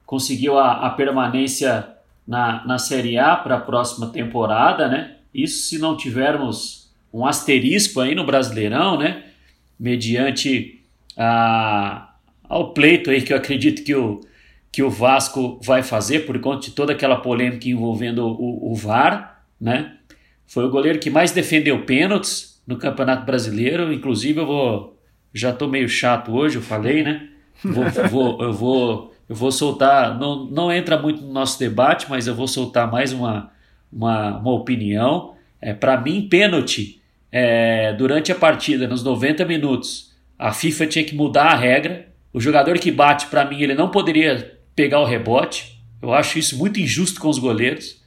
Conseguiu 0.04 0.58
a, 0.58 0.84
a 0.84 0.90
permanência 0.90 1.94
na, 2.26 2.66
na 2.66 2.76
Série 2.76 3.16
A 3.16 3.36
para 3.36 3.54
a 3.54 3.60
próxima 3.60 4.08
temporada, 4.08 4.88
né? 4.88 5.14
Isso 5.32 5.68
se 5.68 5.78
não 5.78 5.96
tivermos 5.96 6.90
um 7.12 7.24
asterisco 7.24 8.00
aí 8.00 8.16
no 8.16 8.26
Brasileirão, 8.26 8.98
né? 8.98 9.26
Mediante 9.78 10.82
a, 11.16 12.14
ao 12.48 12.74
pleito 12.74 13.10
aí 13.10 13.22
que 13.22 13.32
eu 13.32 13.36
acredito 13.36 13.84
que 13.84 13.94
o, 13.94 14.20
que 14.72 14.82
o 14.82 14.90
Vasco 14.90 15.58
vai 15.62 15.82
fazer 15.82 16.20
por 16.20 16.38
conta 16.40 16.66
de 16.66 16.70
toda 16.72 16.92
aquela 16.92 17.16
polêmica 17.16 17.68
envolvendo 17.68 18.24
o, 18.26 18.70
o 18.72 18.74
VAR, 18.74 19.44
né? 19.60 19.96
Foi 20.46 20.64
o 20.64 20.70
goleiro 20.70 20.98
que 20.98 21.10
mais 21.10 21.32
defendeu 21.32 21.84
pênaltis 21.84 22.60
no 22.66 22.76
Campeonato 22.76 23.24
Brasileiro. 23.24 23.92
Inclusive, 23.92 24.40
eu 24.40 24.46
vou. 24.46 24.98
Já 25.32 25.52
tô 25.52 25.68
meio 25.68 25.88
chato 25.88 26.32
hoje, 26.32 26.56
eu 26.56 26.62
falei, 26.62 27.02
né? 27.02 27.28
Vou, 27.64 27.84
vou- 28.10 28.42
eu, 28.42 28.52
vou, 28.52 29.14
eu 29.28 29.34
vou 29.34 29.52
soltar. 29.52 30.18
Não, 30.18 30.44
não 30.46 30.72
entra 30.72 30.98
muito 31.00 31.22
no 31.22 31.32
nosso 31.32 31.58
debate, 31.58 32.06
mas 32.08 32.26
eu 32.26 32.34
vou 32.34 32.48
soltar 32.48 32.90
mais 32.90 33.12
uma, 33.12 33.50
uma, 33.92 34.38
uma 34.38 34.52
opinião. 34.52 35.34
É, 35.60 35.72
Para 35.74 36.00
mim, 36.00 36.28
pênalti 36.28 37.00
é, 37.30 37.92
durante 37.94 38.32
a 38.32 38.34
partida, 38.34 38.86
nos 38.88 39.02
90 39.04 39.44
minutos, 39.44 40.12
a 40.38 40.52
FIFA 40.52 40.86
tinha 40.86 41.04
que 41.04 41.14
mudar 41.14 41.46
a 41.46 41.56
regra. 41.56 42.08
O 42.32 42.40
jogador 42.40 42.78
que 42.78 42.90
bate, 42.90 43.26
para 43.26 43.44
mim, 43.44 43.60
ele 43.60 43.74
não 43.74 43.88
poderia 43.90 44.58
pegar 44.80 45.00
o 45.00 45.04
rebote. 45.04 45.78
Eu 46.00 46.14
acho 46.14 46.38
isso 46.38 46.56
muito 46.56 46.80
injusto 46.80 47.20
com 47.20 47.28
os 47.28 47.38
goleiros. 47.38 48.00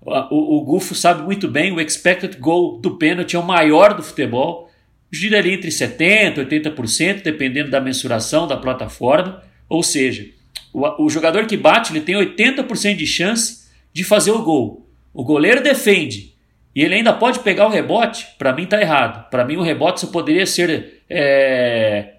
O, 0.00 0.58
o 0.58 0.64
Gufo 0.64 0.94
sabe 0.94 1.22
muito 1.22 1.48
bem, 1.48 1.72
o 1.72 1.80
expected 1.80 2.36
goal 2.36 2.78
do 2.78 2.96
pênalti 2.96 3.34
é 3.34 3.38
o 3.38 3.42
maior 3.42 3.94
do 3.94 4.04
futebol. 4.04 4.70
Gira 5.10 5.38
ali 5.38 5.54
entre 5.54 5.68
70% 5.68 6.38
e 6.38 6.60
80%, 6.60 7.22
dependendo 7.22 7.70
da 7.70 7.80
mensuração 7.80 8.46
da 8.46 8.56
plataforma. 8.56 9.42
Ou 9.68 9.82
seja, 9.82 10.28
o, 10.72 11.04
o 11.04 11.10
jogador 11.10 11.46
que 11.46 11.56
bate 11.56 11.92
ele 11.92 12.00
tem 12.02 12.14
80% 12.14 12.94
de 12.94 13.06
chance 13.06 13.68
de 13.92 14.04
fazer 14.04 14.30
o 14.30 14.42
gol. 14.42 14.88
O 15.12 15.24
goleiro 15.24 15.60
defende 15.60 16.36
e 16.72 16.82
ele 16.82 16.94
ainda 16.94 17.12
pode 17.12 17.40
pegar 17.40 17.66
o 17.66 17.70
rebote. 17.70 18.28
Para 18.38 18.52
mim 18.52 18.64
tá 18.64 18.80
errado. 18.80 19.28
Para 19.28 19.44
mim 19.44 19.56
o 19.56 19.62
rebote 19.62 20.00
só 20.00 20.06
poderia 20.06 20.46
ser 20.46 21.02
é, 21.10 22.14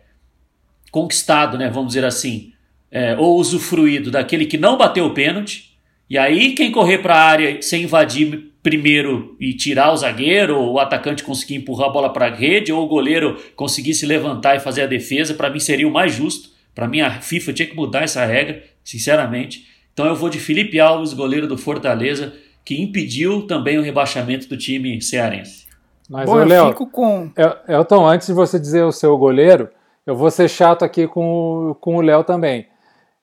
conquistado, 0.92 1.58
né, 1.58 1.70
vamos 1.70 1.94
dizer 1.94 2.06
assim, 2.06 2.53
é, 2.94 3.18
ou 3.18 3.38
usufruído 3.38 4.12
daquele 4.12 4.46
que 4.46 4.56
não 4.56 4.78
bateu 4.78 5.06
o 5.06 5.14
pênalti. 5.16 5.74
E 6.08 6.16
aí 6.16 6.54
quem 6.54 6.72
correr 6.72 7.00
para 7.00 7.16
a 7.16 7.24
área 7.24 7.60
sem 7.60 7.84
invadir 7.84 8.52
primeiro 8.62 9.36
e 9.40 9.52
tirar 9.54 9.92
o 9.92 9.98
zagueiro, 9.98 10.58
ou 10.58 10.74
o 10.74 10.80
atacante 10.80 11.24
conseguir 11.24 11.56
empurrar 11.56 11.90
a 11.90 11.92
bola 11.92 12.14
para 12.14 12.28
a 12.28 12.34
rede, 12.34 12.72
ou 12.72 12.84
o 12.84 12.88
goleiro 12.88 13.36
conseguir 13.56 13.96
se 13.96 14.06
levantar 14.06 14.56
e 14.56 14.60
fazer 14.60 14.84
a 14.84 14.88
defesa, 14.88 15.34
para 15.34 15.50
mim 15.50 15.60
seria 15.60 15.88
o 15.88 15.92
mais 15.92 16.14
justo. 16.14 16.50
Para 16.76 16.88
mim 16.88 17.02
a 17.02 17.10
FIFA 17.20 17.54
tinha 17.54 17.68
que 17.68 17.76
mudar 17.76 18.04
essa 18.04 18.24
regra, 18.24 18.64
sinceramente. 18.84 19.66
Então 19.92 20.06
eu 20.06 20.16
vou 20.16 20.30
de 20.30 20.40
Felipe 20.40 20.80
Alves, 20.80 21.14
goleiro 21.14 21.48
do 21.48 21.58
Fortaleza, 21.58 22.34
que 22.64 22.80
impediu 22.80 23.48
também 23.48 23.78
o 23.78 23.82
rebaixamento 23.82 24.48
do 24.48 24.56
time 24.56 25.02
cearense. 25.02 25.68
Mas, 26.08 26.26
Bom, 26.30 26.40
eu 26.40 26.46
Léo, 26.46 26.68
fico 26.70 26.88
com. 26.88 27.32
El- 27.36 27.58
Elton, 27.68 28.06
antes 28.08 28.28
de 28.28 28.34
você 28.34 28.60
dizer 28.60 28.84
o 28.84 28.92
seu 28.92 29.18
goleiro, 29.18 29.70
eu 30.06 30.16
vou 30.16 30.30
ser 30.30 30.48
chato 30.50 30.86
aqui 30.86 31.08
com, 31.08 31.76
com 31.82 31.96
o 31.98 32.02
Léo 32.02 32.24
também. 32.24 32.68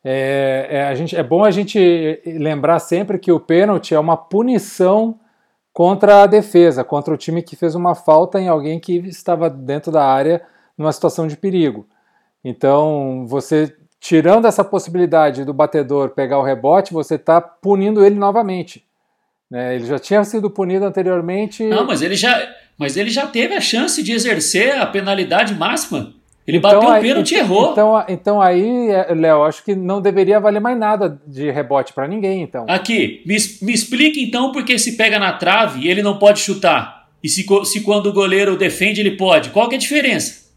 É, 0.02 0.66
é, 0.70 0.84
a 0.84 0.94
gente, 0.94 1.14
é 1.14 1.22
bom 1.22 1.44
a 1.44 1.50
gente 1.50 2.22
lembrar 2.24 2.78
sempre 2.78 3.18
que 3.18 3.30
o 3.30 3.38
pênalti 3.38 3.94
é 3.94 3.98
uma 3.98 4.16
punição 4.16 5.18
contra 5.72 6.22
a 6.22 6.26
defesa, 6.26 6.82
contra 6.82 7.12
o 7.12 7.16
time 7.16 7.42
que 7.42 7.56
fez 7.56 7.74
uma 7.74 7.94
falta 7.94 8.40
em 8.40 8.48
alguém 8.48 8.80
que 8.80 8.96
estava 9.06 9.48
dentro 9.48 9.92
da 9.92 10.04
área 10.04 10.42
numa 10.76 10.92
situação 10.92 11.26
de 11.26 11.36
perigo. 11.36 11.86
Então, 12.42 13.26
você 13.26 13.76
tirando 14.00 14.46
essa 14.46 14.64
possibilidade 14.64 15.44
do 15.44 15.52
batedor 15.52 16.10
pegar 16.10 16.38
o 16.38 16.42
rebote, 16.42 16.92
você 16.92 17.16
está 17.16 17.40
punindo 17.40 18.04
ele 18.04 18.14
novamente. 18.14 18.82
né? 19.50 19.74
Ele 19.74 19.84
já 19.84 19.98
tinha 19.98 20.24
sido 20.24 20.50
punido 20.50 20.86
anteriormente. 20.86 21.62
Não, 21.64 21.86
mas 21.86 22.00
ele 22.00 22.14
já, 22.14 22.48
mas 22.78 22.96
ele 22.96 23.10
já 23.10 23.26
teve 23.26 23.54
a 23.54 23.60
chance 23.60 24.02
de 24.02 24.12
exercer 24.12 24.74
a 24.80 24.86
penalidade 24.86 25.54
máxima. 25.54 26.14
Ele 26.50 26.58
então, 26.58 26.80
bateu 26.80 26.90
o 26.90 27.00
pênalti 27.00 27.32
e 27.32 27.38
errou. 27.38 27.70
Então, 27.70 28.04
então 28.08 28.40
aí, 28.42 28.88
Léo, 29.16 29.44
acho 29.44 29.64
que 29.64 29.74
não 29.74 30.02
deveria 30.02 30.40
valer 30.40 30.60
mais 30.60 30.76
nada 30.76 31.20
de 31.26 31.48
rebote 31.50 31.92
para 31.92 32.08
ninguém, 32.08 32.42
então. 32.42 32.66
Aqui, 32.68 33.22
me, 33.24 33.36
me 33.62 33.72
explique 33.72 34.20
então 34.20 34.50
porque 34.50 34.78
se 34.78 34.96
pega 34.96 35.18
na 35.18 35.32
trave 35.32 35.88
ele 35.88 36.02
não 36.02 36.18
pode 36.18 36.40
chutar. 36.40 37.06
E 37.22 37.28
se, 37.28 37.46
se 37.64 37.80
quando 37.82 38.06
o 38.06 38.12
goleiro 38.12 38.56
defende 38.56 39.00
ele 39.00 39.12
pode. 39.12 39.50
Qual 39.50 39.68
que 39.68 39.76
é 39.76 39.78
a 39.78 39.80
diferença? 39.80 40.50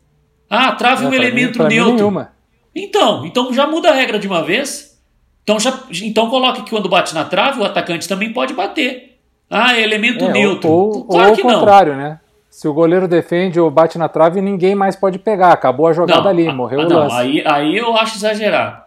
Ah, 0.49 0.71
trave 0.71 1.05
é 1.05 1.07
um 1.07 1.13
elemento 1.13 1.61
mim, 1.63 1.69
neutro. 1.69 1.95
Nenhuma. 1.95 2.31
Então, 2.75 3.25
então 3.25 3.53
já 3.53 3.67
muda 3.67 3.89
a 3.89 3.93
regra 3.93 4.17
de 4.17 4.27
uma 4.27 4.43
vez. 4.43 4.99
Então, 5.43 5.59
já, 5.59 5.77
então 6.01 6.29
coloque 6.29 6.63
que 6.63 6.69
quando 6.71 6.89
bate 6.89 7.13
na 7.13 7.25
trave, 7.25 7.59
o 7.59 7.63
atacante 7.63 8.07
também 8.07 8.33
pode 8.33 8.53
bater. 8.53 9.19
Ah, 9.49 9.77
é 9.77 9.83
elemento 9.83 10.25
é, 10.25 10.31
neutro. 10.31 10.69
Ou, 10.69 11.05
claro 11.05 11.29
ou 11.29 11.35
que 11.35 11.41
ao 11.41 11.53
contrário, 11.53 11.95
né? 11.95 12.19
Se 12.53 12.67
o 12.67 12.73
goleiro 12.73 13.07
defende 13.07 13.59
ou 13.59 13.71
bate 13.71 13.97
na 13.97 14.07
trave, 14.07 14.39
ninguém 14.39 14.75
mais 14.75 14.95
pode 14.95 15.17
pegar. 15.17 15.51
Acabou 15.51 15.87
a 15.87 15.93
jogada 15.93 16.21
não, 16.21 16.29
ali, 16.29 16.53
morreu 16.53 16.81
ah, 16.81 16.85
o 16.85 16.87
não, 16.87 16.99
lance. 16.99 17.15
Aí, 17.15 17.43
aí 17.47 17.75
eu 17.75 17.97
acho 17.97 18.15
exagerado. 18.15 18.83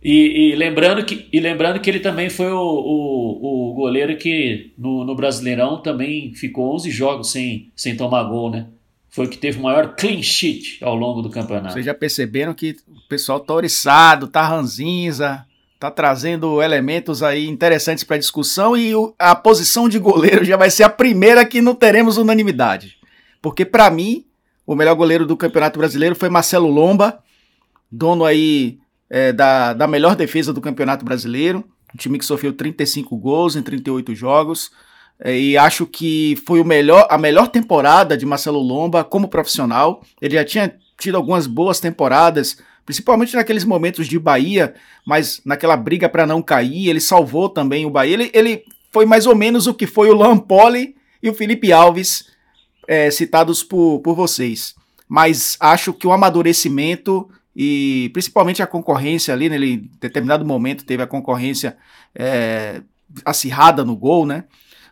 E, 0.00 0.52
e, 0.52 0.54
lembrando 0.54 1.04
que, 1.04 1.28
e 1.32 1.40
lembrando 1.40 1.80
que 1.80 1.90
ele 1.90 1.98
também 1.98 2.30
foi 2.30 2.52
o, 2.52 2.60
o, 2.60 3.70
o 3.70 3.74
goleiro 3.74 4.16
que 4.16 4.72
no, 4.78 5.04
no, 5.04 5.16
Brasileirão 5.16 5.82
também 5.82 6.32
ficou 6.32 6.72
11 6.76 6.92
jogos 6.92 7.32
sem, 7.32 7.72
sem 7.74 7.96
tomar 7.96 8.22
gol, 8.22 8.52
né? 8.52 8.68
Foi 9.10 9.26
o 9.26 9.28
que 9.28 9.36
teve 9.36 9.58
o 9.58 9.62
maior 9.62 9.96
clean 9.96 10.22
sheet 10.22 10.78
ao 10.80 10.94
longo 10.94 11.20
do 11.20 11.28
campeonato. 11.28 11.72
Vocês 11.72 11.86
já 11.86 11.94
perceberam 11.94 12.54
que 12.54 12.76
o 12.86 13.08
pessoal 13.08 13.40
tá 13.40 13.52
oriçado, 13.52 14.28
tá 14.28 14.46
ranzinza, 14.46 15.44
tá 15.80 15.90
trazendo 15.90 16.62
elementos 16.62 17.20
aí 17.20 17.48
interessantes 17.48 18.04
para 18.04 18.16
discussão 18.16 18.76
e 18.76 18.94
o, 18.94 19.12
a 19.18 19.34
posição 19.34 19.88
de 19.88 19.98
goleiro 19.98 20.44
já 20.44 20.56
vai 20.56 20.70
ser 20.70 20.84
a 20.84 20.88
primeira 20.88 21.44
que 21.44 21.60
não 21.60 21.74
teremos 21.74 22.16
unanimidade. 22.16 22.97
Porque 23.40 23.64
para 23.64 23.90
mim, 23.90 24.24
o 24.66 24.74
melhor 24.74 24.94
goleiro 24.94 25.26
do 25.26 25.36
Campeonato 25.36 25.78
Brasileiro 25.78 26.14
foi 26.14 26.28
Marcelo 26.28 26.68
Lomba, 26.68 27.18
dono 27.90 28.24
aí 28.24 28.78
é, 29.08 29.32
da, 29.32 29.72
da 29.72 29.86
melhor 29.86 30.14
defesa 30.14 30.52
do 30.52 30.60
Campeonato 30.60 31.04
Brasileiro, 31.04 31.64
um 31.94 31.96
time 31.96 32.18
que 32.18 32.24
sofreu 32.24 32.52
35 32.52 33.16
gols 33.16 33.56
em 33.56 33.62
38 33.62 34.14
jogos. 34.14 34.70
É, 35.20 35.36
e 35.36 35.56
acho 35.56 35.86
que 35.86 36.36
foi 36.46 36.60
o 36.60 36.64
melhor, 36.64 37.06
a 37.10 37.18
melhor 37.18 37.48
temporada 37.48 38.16
de 38.16 38.24
Marcelo 38.24 38.60
Lomba 38.60 39.02
como 39.02 39.28
profissional. 39.28 40.02
Ele 40.20 40.34
já 40.34 40.44
tinha 40.44 40.74
tido 40.98 41.16
algumas 41.16 41.46
boas 41.46 41.80
temporadas, 41.80 42.58
principalmente 42.84 43.34
naqueles 43.34 43.64
momentos 43.64 44.06
de 44.06 44.18
Bahia, 44.18 44.74
mas 45.06 45.40
naquela 45.44 45.76
briga 45.76 46.08
para 46.08 46.26
não 46.26 46.42
cair, 46.42 46.88
ele 46.88 47.00
salvou 47.00 47.48
também 47.48 47.84
o 47.86 47.90
Bahia. 47.90 48.14
Ele, 48.14 48.30
ele, 48.34 48.64
foi 48.90 49.04
mais 49.04 49.26
ou 49.26 49.34
menos 49.34 49.66
o 49.66 49.74
que 49.74 49.86
foi 49.86 50.08
o 50.08 50.14
Lampoli 50.14 50.96
e 51.22 51.28
o 51.28 51.34
Felipe 51.34 51.72
Alves, 51.72 52.26
é, 52.88 53.10
citados 53.10 53.62
por, 53.62 54.00
por 54.00 54.16
vocês. 54.16 54.74
Mas 55.06 55.56
acho 55.60 55.92
que 55.92 56.06
o 56.06 56.12
amadurecimento 56.12 57.28
e 57.54 58.10
principalmente 58.12 58.62
a 58.62 58.66
concorrência 58.66 59.34
ali, 59.34 59.48
nele, 59.48 59.72
em 59.74 59.90
determinado 60.00 60.44
momento 60.44 60.84
teve 60.84 61.02
a 61.02 61.06
concorrência 61.06 61.76
é, 62.14 62.80
acirrada 63.24 63.84
no 63.84 63.94
gol, 63.94 64.24
né? 64.24 64.44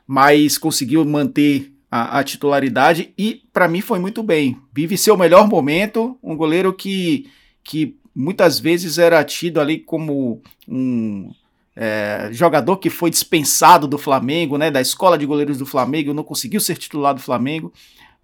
mas 0.06 0.58
conseguiu 0.58 1.04
manter 1.04 1.72
a, 1.90 2.18
a 2.18 2.24
titularidade 2.24 3.12
e 3.16 3.42
para 3.52 3.68
mim 3.68 3.80
foi 3.80 3.98
muito 3.98 4.22
bem. 4.22 4.58
Vive 4.72 4.98
seu 4.98 5.16
melhor 5.16 5.48
momento, 5.48 6.18
um 6.22 6.36
goleiro 6.36 6.72
que, 6.72 7.30
que 7.64 7.96
muitas 8.14 8.58
vezes 8.60 8.98
era 8.98 9.24
tido 9.24 9.60
ali 9.60 9.78
como 9.78 10.42
um 10.68 11.30
é, 11.76 12.30
jogador 12.32 12.78
que 12.78 12.88
foi 12.88 13.10
dispensado 13.10 13.86
do 13.86 13.98
Flamengo, 13.98 14.56
né, 14.56 14.70
da 14.70 14.80
escola 14.80 15.18
de 15.18 15.26
goleiros 15.26 15.58
do 15.58 15.66
Flamengo, 15.66 16.14
não 16.14 16.24
conseguiu 16.24 16.58
ser 16.58 16.76
titular 16.76 17.14
do 17.14 17.20
Flamengo, 17.20 17.70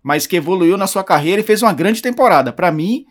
mas 0.02 0.26
que 0.26 0.37
evoluiu 0.37 0.78
na 0.78 0.87
sua 0.87 1.04
carreira 1.04 1.42
e 1.42 1.44
fez 1.44 1.62
uma 1.62 1.73
grande 1.73 2.00
temporada. 2.00 2.52
Para 2.52 2.73
mim, 2.73 3.04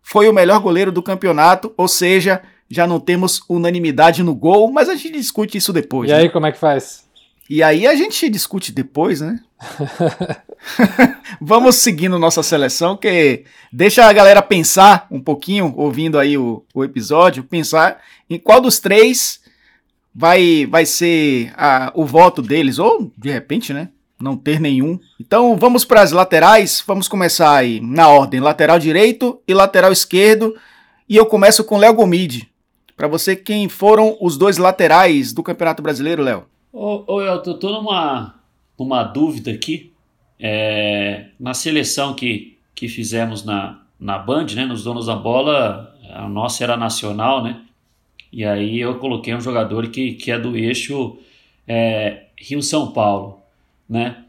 foi 0.00 0.28
o 0.28 0.32
melhor 0.32 0.60
goleiro 0.60 0.92
do 0.92 1.02
campeonato, 1.02 1.74
ou 1.76 1.88
seja, 1.88 2.42
já 2.70 2.86
não 2.86 3.00
temos 3.00 3.42
unanimidade 3.48 4.22
no 4.22 4.34
gol, 4.34 4.70
mas 4.70 4.88
a 4.88 4.94
gente 4.94 5.10
discute 5.12 5.58
isso 5.58 5.72
depois. 5.72 6.08
E 6.08 6.12
né? 6.12 6.20
aí, 6.20 6.30
como 6.30 6.46
é 6.46 6.52
que 6.52 6.58
faz? 6.58 7.04
E 7.50 7.62
aí 7.62 7.86
a 7.86 7.94
gente 7.94 8.30
discute 8.30 8.72
depois, 8.72 9.20
né? 9.20 9.40
Vamos 11.40 11.76
seguindo 11.76 12.18
nossa 12.18 12.42
seleção, 12.42 12.96
que 12.96 13.44
deixa 13.70 14.06
a 14.06 14.12
galera 14.12 14.40
pensar 14.40 15.06
um 15.10 15.20
pouquinho, 15.20 15.74
ouvindo 15.76 16.18
aí 16.18 16.38
o, 16.38 16.64
o 16.72 16.84
episódio, 16.84 17.44
pensar 17.44 18.00
em 18.30 18.38
qual 18.38 18.60
dos 18.60 18.78
três 18.78 19.41
vai, 20.14 20.66
vai 20.66 20.86
ser 20.86 21.52
a, 21.56 21.92
o 21.94 22.04
voto 22.04 22.42
deles, 22.42 22.78
ou 22.78 23.10
de 23.16 23.30
repente, 23.30 23.72
né? 23.72 23.88
Não 24.20 24.36
ter 24.36 24.60
nenhum. 24.60 25.00
Então 25.20 25.56
vamos 25.56 25.84
para 25.84 26.00
as 26.00 26.12
laterais, 26.12 26.82
vamos 26.86 27.08
começar 27.08 27.56
aí 27.56 27.80
na 27.80 28.08
ordem: 28.08 28.40
lateral 28.40 28.78
direito 28.78 29.40
e 29.46 29.54
lateral 29.54 29.90
esquerdo. 29.90 30.54
E 31.08 31.16
eu 31.16 31.26
começo 31.26 31.64
com 31.64 31.76
Léo 31.76 31.94
Gomide. 31.94 32.48
Para 32.96 33.08
você, 33.08 33.34
quem 33.34 33.68
foram 33.68 34.16
os 34.20 34.36
dois 34.36 34.58
laterais 34.58 35.32
do 35.32 35.42
Campeonato 35.42 35.82
Brasileiro, 35.82 36.22
Léo? 36.22 36.44
Ô, 36.72 37.20
eu 37.20 37.42
tô 37.42 37.70
numa, 37.70 38.36
numa 38.78 39.02
dúvida 39.02 39.50
aqui. 39.50 39.92
É, 40.38 41.26
na 41.38 41.52
seleção 41.54 42.14
que, 42.14 42.58
que 42.74 42.88
fizemos 42.88 43.44
na, 43.44 43.80
na 43.98 44.18
Band, 44.18 44.46
né, 44.54 44.64
nos 44.64 44.84
donos 44.84 45.06
da 45.06 45.16
bola, 45.16 45.94
a 46.10 46.28
nossa 46.28 46.62
era 46.64 46.76
nacional, 46.76 47.42
né? 47.42 47.60
E 48.32 48.44
aí 48.44 48.80
eu 48.80 48.98
coloquei 48.98 49.34
um 49.34 49.40
jogador 49.40 49.88
que, 49.88 50.14
que 50.14 50.30
é 50.30 50.38
do 50.38 50.56
eixo 50.56 51.18
é, 51.68 52.24
Rio-São 52.36 52.92
Paulo, 52.92 53.40
né? 53.88 54.24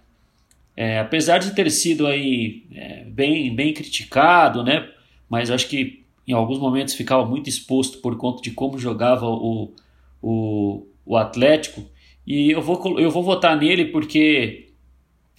É, 0.76 1.00
apesar 1.00 1.38
de 1.38 1.56
ter 1.56 1.70
sido 1.70 2.06
aí 2.06 2.64
é, 2.74 3.04
bem, 3.06 3.56
bem 3.56 3.74
criticado, 3.74 4.64
né? 4.64 4.90
Mas 5.30 5.50
acho 5.50 5.70
que 5.70 6.04
em 6.28 6.34
alguns 6.34 6.60
momentos 6.60 6.96
ficava 6.96 7.26
muito 7.26 7.48
exposto 7.50 8.00
por 8.00 8.18
conta 8.18 8.42
de 8.42 8.52
como 8.52 8.78
jogava 8.78 9.26
o, 9.26 9.74
o, 10.22 10.86
o 11.06 11.16
Atlético. 11.16 11.86
E 12.26 12.52
eu 12.52 12.62
vou, 12.62 13.00
eu 13.00 13.12
vou 13.12 13.24
votar 13.24 13.56
nele 13.58 13.86
porque 13.86 14.70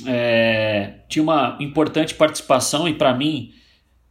é, 0.07 0.95
tinha 1.09 1.23
uma 1.23 1.57
importante 1.61 2.15
participação 2.15 2.89
e, 2.89 2.95
para 2.95 3.15
mim, 3.15 3.53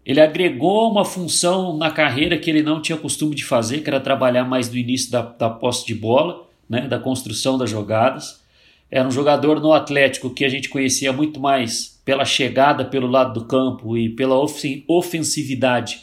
ele 0.06 0.20
agregou 0.20 0.92
uma 0.92 1.06
função 1.06 1.78
na 1.78 1.90
carreira 1.90 2.38
que 2.38 2.50
ele 2.50 2.62
não 2.62 2.82
tinha 2.82 2.98
costume 2.98 3.36
de 3.36 3.44
fazer, 3.44 3.80
que 3.80 3.90
era 3.90 4.00
trabalhar 4.00 4.44
mais 4.44 4.70
no 4.70 4.78
início 4.78 5.12
da, 5.12 5.22
da 5.22 5.50
posse 5.50 5.86
de 5.86 5.96
bola, 5.96 6.48
né, 6.70 6.88
da 6.88 7.00
construção 7.00 7.58
das 7.58 7.70
jogadas. 7.70 8.42
Era 8.92 9.08
um 9.08 9.12
jogador 9.12 9.60
no 9.60 9.74
Atlético 9.74 10.30
que 10.30 10.46
a 10.46 10.50
gente 10.50 10.70
conhecia 10.70 11.12
muito 11.12 11.40
mais 11.40 12.02
pela 12.06 12.26
chegada 12.26 12.86
pelo 12.86 13.08
lado 13.08 13.40
do 13.40 13.46
campo 13.46 13.98
e 13.98 14.10
pela 14.10 14.36
ofensividade 14.88 16.02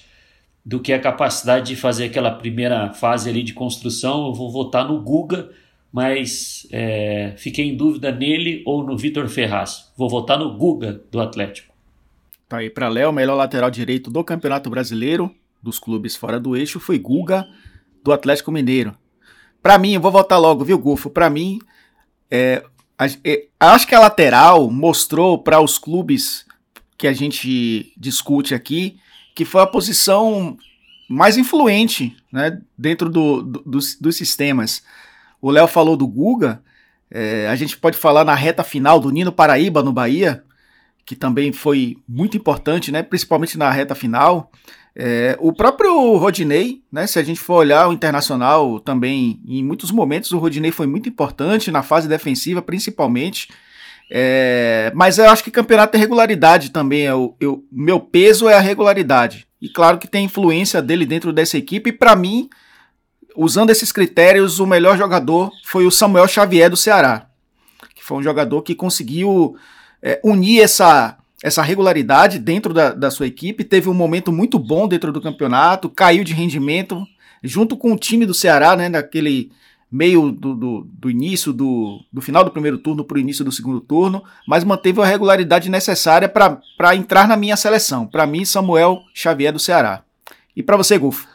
do 0.64 0.80
que 0.80 0.92
a 0.92 0.98
capacidade 0.98 1.68
de 1.68 1.76
fazer 1.76 2.06
aquela 2.06 2.30
primeira 2.30 2.92
fase 2.92 3.28
ali 3.28 3.42
de 3.42 3.52
construção. 3.52 4.26
Eu 4.26 4.34
vou 4.34 4.50
votar 4.50 4.88
no 4.88 5.00
Guga 5.00 5.50
mas 5.92 6.68
é, 6.70 7.34
fiquei 7.36 7.68
em 7.68 7.76
dúvida 7.76 8.12
nele 8.12 8.62
ou 8.64 8.84
no 8.84 8.96
Vitor 8.96 9.28
Ferraz. 9.28 9.92
Vou 9.96 10.08
votar 10.08 10.38
no 10.38 10.56
Guga 10.56 11.00
do 11.10 11.20
Atlético. 11.20 11.69
Tá 12.50 12.56
aí 12.56 12.68
para 12.68 12.88
Léo, 12.88 13.12
melhor 13.12 13.36
lateral 13.36 13.70
direito 13.70 14.10
do 14.10 14.24
Campeonato 14.24 14.68
Brasileiro, 14.68 15.32
dos 15.62 15.78
clubes 15.78 16.16
fora 16.16 16.40
do 16.40 16.56
eixo, 16.56 16.80
foi 16.80 16.98
Guga 16.98 17.46
do 18.02 18.10
Atlético 18.12 18.50
Mineiro. 18.50 18.92
Para 19.62 19.78
mim, 19.78 19.92
eu 19.92 20.00
vou 20.00 20.10
votar 20.10 20.40
logo, 20.40 20.64
viu, 20.64 20.76
Gufo? 20.76 21.08
Para 21.10 21.30
mim, 21.30 21.60
é, 22.28 22.64
é, 23.22 23.46
acho 23.60 23.86
que 23.86 23.94
a 23.94 24.00
lateral 24.00 24.68
mostrou 24.68 25.38
para 25.38 25.60
os 25.60 25.78
clubes 25.78 26.44
que 26.98 27.06
a 27.06 27.12
gente 27.12 27.92
discute 27.96 28.52
aqui 28.52 28.98
que 29.32 29.44
foi 29.44 29.62
a 29.62 29.66
posição 29.66 30.58
mais 31.08 31.36
influente 31.36 32.16
né, 32.32 32.60
dentro 32.76 33.08
do, 33.08 33.42
do, 33.42 33.62
dos, 33.64 33.94
dos 33.94 34.16
sistemas. 34.16 34.82
O 35.40 35.52
Léo 35.52 35.68
falou 35.68 35.96
do 35.96 36.08
Guga. 36.08 36.60
É, 37.08 37.46
a 37.46 37.54
gente 37.54 37.76
pode 37.76 37.96
falar 37.96 38.24
na 38.24 38.34
reta 38.34 38.64
final 38.64 38.98
do 38.98 39.10
Nino 39.10 39.30
Paraíba 39.30 39.84
no 39.84 39.92
Bahia, 39.92 40.42
que 41.10 41.16
também 41.16 41.50
foi 41.50 41.98
muito 42.08 42.36
importante, 42.36 42.92
né? 42.92 43.02
Principalmente 43.02 43.58
na 43.58 43.68
reta 43.68 43.96
final. 43.96 44.48
É, 44.94 45.36
o 45.40 45.52
próprio 45.52 46.14
Rodinei, 46.14 46.84
né? 46.92 47.04
Se 47.04 47.18
a 47.18 47.22
gente 47.24 47.40
for 47.40 47.54
olhar 47.54 47.88
o 47.88 47.92
internacional 47.92 48.78
também, 48.78 49.40
em 49.44 49.60
muitos 49.64 49.90
momentos 49.90 50.30
o 50.30 50.38
Rodinei 50.38 50.70
foi 50.70 50.86
muito 50.86 51.08
importante 51.08 51.68
na 51.72 51.82
fase 51.82 52.06
defensiva, 52.06 52.62
principalmente. 52.62 53.48
É, 54.08 54.92
mas 54.94 55.18
eu 55.18 55.28
acho 55.28 55.42
que 55.42 55.50
campeonato 55.50 55.96
é 55.96 55.98
regularidade 55.98 56.70
também. 56.70 57.06
É 57.06 57.12
o 57.12 57.34
eu, 57.40 57.64
meu 57.72 57.98
peso 57.98 58.48
é 58.48 58.54
a 58.54 58.60
regularidade. 58.60 59.48
E 59.60 59.68
claro 59.68 59.98
que 59.98 60.06
tem 60.06 60.26
influência 60.26 60.80
dele 60.80 61.04
dentro 61.04 61.32
dessa 61.32 61.58
equipe. 61.58 61.90
E 61.90 61.92
para 61.92 62.14
mim, 62.14 62.48
usando 63.34 63.70
esses 63.70 63.90
critérios, 63.90 64.60
o 64.60 64.66
melhor 64.66 64.96
jogador 64.96 65.50
foi 65.64 65.84
o 65.86 65.90
Samuel 65.90 66.28
Xavier 66.28 66.70
do 66.70 66.76
Ceará, 66.76 67.26
que 67.96 68.04
foi 68.04 68.16
um 68.16 68.22
jogador 68.22 68.62
que 68.62 68.76
conseguiu 68.76 69.56
é, 70.02 70.20
unir 70.24 70.60
essa, 70.62 71.16
essa 71.42 71.62
regularidade 71.62 72.38
dentro 72.38 72.72
da, 72.72 72.92
da 72.92 73.10
sua 73.10 73.26
equipe, 73.26 73.64
teve 73.64 73.88
um 73.88 73.94
momento 73.94 74.32
muito 74.32 74.58
bom 74.58 74.88
dentro 74.88 75.12
do 75.12 75.20
campeonato, 75.20 75.88
caiu 75.88 76.24
de 76.24 76.34
rendimento, 76.34 77.06
junto 77.42 77.76
com 77.76 77.92
o 77.92 77.98
time 77.98 78.26
do 78.26 78.34
Ceará, 78.34 78.76
né, 78.76 78.88
naquele 78.88 79.50
meio 79.90 80.30
do, 80.30 80.54
do, 80.54 80.86
do 80.88 81.10
início 81.10 81.52
do, 81.52 82.00
do 82.12 82.20
final 82.20 82.44
do 82.44 82.50
primeiro 82.52 82.78
turno 82.78 83.04
para 83.04 83.16
o 83.16 83.20
início 83.20 83.44
do 83.44 83.50
segundo 83.50 83.80
turno, 83.80 84.22
mas 84.46 84.62
manteve 84.62 85.00
a 85.02 85.04
regularidade 85.04 85.68
necessária 85.68 86.28
para 86.28 86.94
entrar 86.94 87.26
na 87.26 87.36
minha 87.36 87.56
seleção. 87.56 88.06
Para 88.06 88.26
mim, 88.26 88.44
Samuel 88.44 89.00
Xavier 89.12 89.52
do 89.52 89.58
Ceará. 89.58 90.04
E 90.54 90.62
para 90.62 90.76
você, 90.76 90.96
Gufo? 90.96 91.26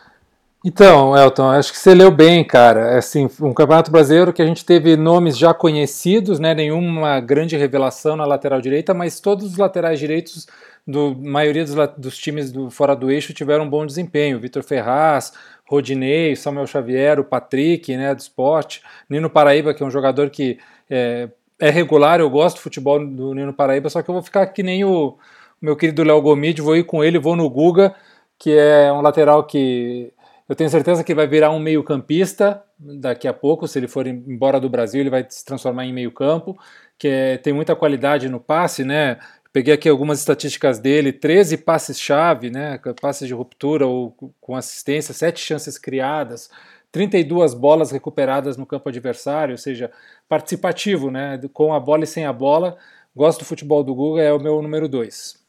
Então, 0.67 1.15
Elton, 1.15 1.51
acho 1.51 1.71
que 1.71 1.77
você 1.77 1.93
leu 1.93 2.09
bem, 2.09 2.43
cara. 2.43 2.93
É, 2.93 2.97
assim, 2.97 3.29
um 3.39 3.53
campeonato 3.53 3.91
brasileiro 3.91 4.33
que 4.33 4.41
a 4.41 4.45
gente 4.47 4.65
teve 4.65 4.97
nomes 4.97 5.37
já 5.37 5.53
conhecidos, 5.53 6.39
né? 6.39 6.55
Nenhuma 6.55 7.19
grande 7.19 7.55
revelação 7.55 8.15
na 8.15 8.25
lateral 8.25 8.59
direita, 8.59 8.91
mas 8.91 9.19
todos 9.19 9.45
os 9.45 9.57
laterais 9.57 9.99
direitos 9.99 10.47
do 10.85 11.15
maioria 11.15 11.63
dos, 11.63 11.75
dos 11.95 12.17
times 12.17 12.51
do, 12.51 12.71
fora 12.71 12.95
do 12.95 13.11
eixo 13.11 13.31
tiveram 13.31 13.65
um 13.65 13.69
bom 13.69 13.85
desempenho. 13.85 14.39
Vitor 14.39 14.63
Ferraz, 14.63 15.33
Rodinei, 15.69 16.35
Samuel 16.35 16.65
Xavier, 16.65 17.19
o 17.19 17.23
Patrick, 17.23 17.95
né, 17.95 18.15
do 18.15 18.19
esporte, 18.19 18.81
Nino 19.07 19.29
Paraíba, 19.29 19.71
que 19.71 19.83
é 19.83 19.85
um 19.85 19.91
jogador 19.91 20.31
que 20.31 20.57
é, 20.89 21.29
é 21.59 21.69
regular, 21.69 22.19
eu 22.19 22.29
gosto 22.29 22.57
do 22.57 22.61
futebol 22.61 22.97
do 23.05 23.35
Nino 23.35 23.53
Paraíba, 23.53 23.87
só 23.87 24.01
que 24.01 24.09
eu 24.09 24.13
vou 24.13 24.23
ficar 24.23 24.47
que 24.47 24.63
nem 24.63 24.83
o, 24.83 25.15
meu 25.61 25.75
querido 25.75 26.03
Léo 26.03 26.21
Gomide, 26.21 26.61
vou 26.61 26.75
ir 26.75 26.85
com 26.85 27.03
ele, 27.03 27.19
vou 27.19 27.35
no 27.35 27.47
Guga, 27.49 27.93
que 28.37 28.51
é 28.51 28.91
um 28.91 29.01
lateral 29.01 29.43
que 29.43 30.11
eu 30.47 30.55
tenho 30.55 30.69
certeza 30.69 31.03
que 31.03 31.15
vai 31.15 31.27
virar 31.27 31.49
um 31.49 31.59
meio-campista 31.59 32.63
daqui 32.77 33.27
a 33.27 33.33
pouco, 33.33 33.67
se 33.67 33.79
ele 33.79 33.87
for 33.87 34.05
embora 34.05 34.59
do 34.59 34.69
Brasil, 34.69 35.01
ele 35.01 35.09
vai 35.09 35.25
se 35.27 35.43
transformar 35.43 35.85
em 35.85 35.93
meio-campo, 35.93 36.57
que 36.97 37.07
é, 37.07 37.37
tem 37.37 37.51
muita 37.53 37.75
qualidade 37.75 38.29
no 38.29 38.39
passe, 38.39 38.83
né? 38.83 39.17
Peguei 39.51 39.73
aqui 39.73 39.87
algumas 39.89 40.19
estatísticas 40.19 40.79
dele: 40.79 41.13
13 41.13 41.57
passes-chave, 41.57 42.49
né, 42.49 42.79
passes 43.01 43.27
de 43.27 43.33
ruptura 43.33 43.87
ou 43.87 44.15
com 44.39 44.55
assistência, 44.55 45.13
7 45.13 45.39
chances 45.39 45.77
criadas, 45.77 46.49
32 46.91 47.53
bolas 47.53 47.91
recuperadas 47.91 48.57
no 48.57 48.65
campo 48.65 48.89
adversário, 48.89 49.53
ou 49.53 49.57
seja, 49.57 49.91
participativo, 50.29 51.09
né, 51.09 51.39
com 51.53 51.73
a 51.73 51.79
bola 51.79 52.03
e 52.03 52.07
sem 52.07 52.25
a 52.25 52.33
bola. 52.33 52.77
Gosto 53.15 53.39
do 53.39 53.45
futebol 53.45 53.83
do 53.83 53.95
Guga, 53.95 54.21
é 54.21 54.33
o 54.33 54.39
meu 54.39 54.61
número 54.61 54.89
2. 54.89 55.44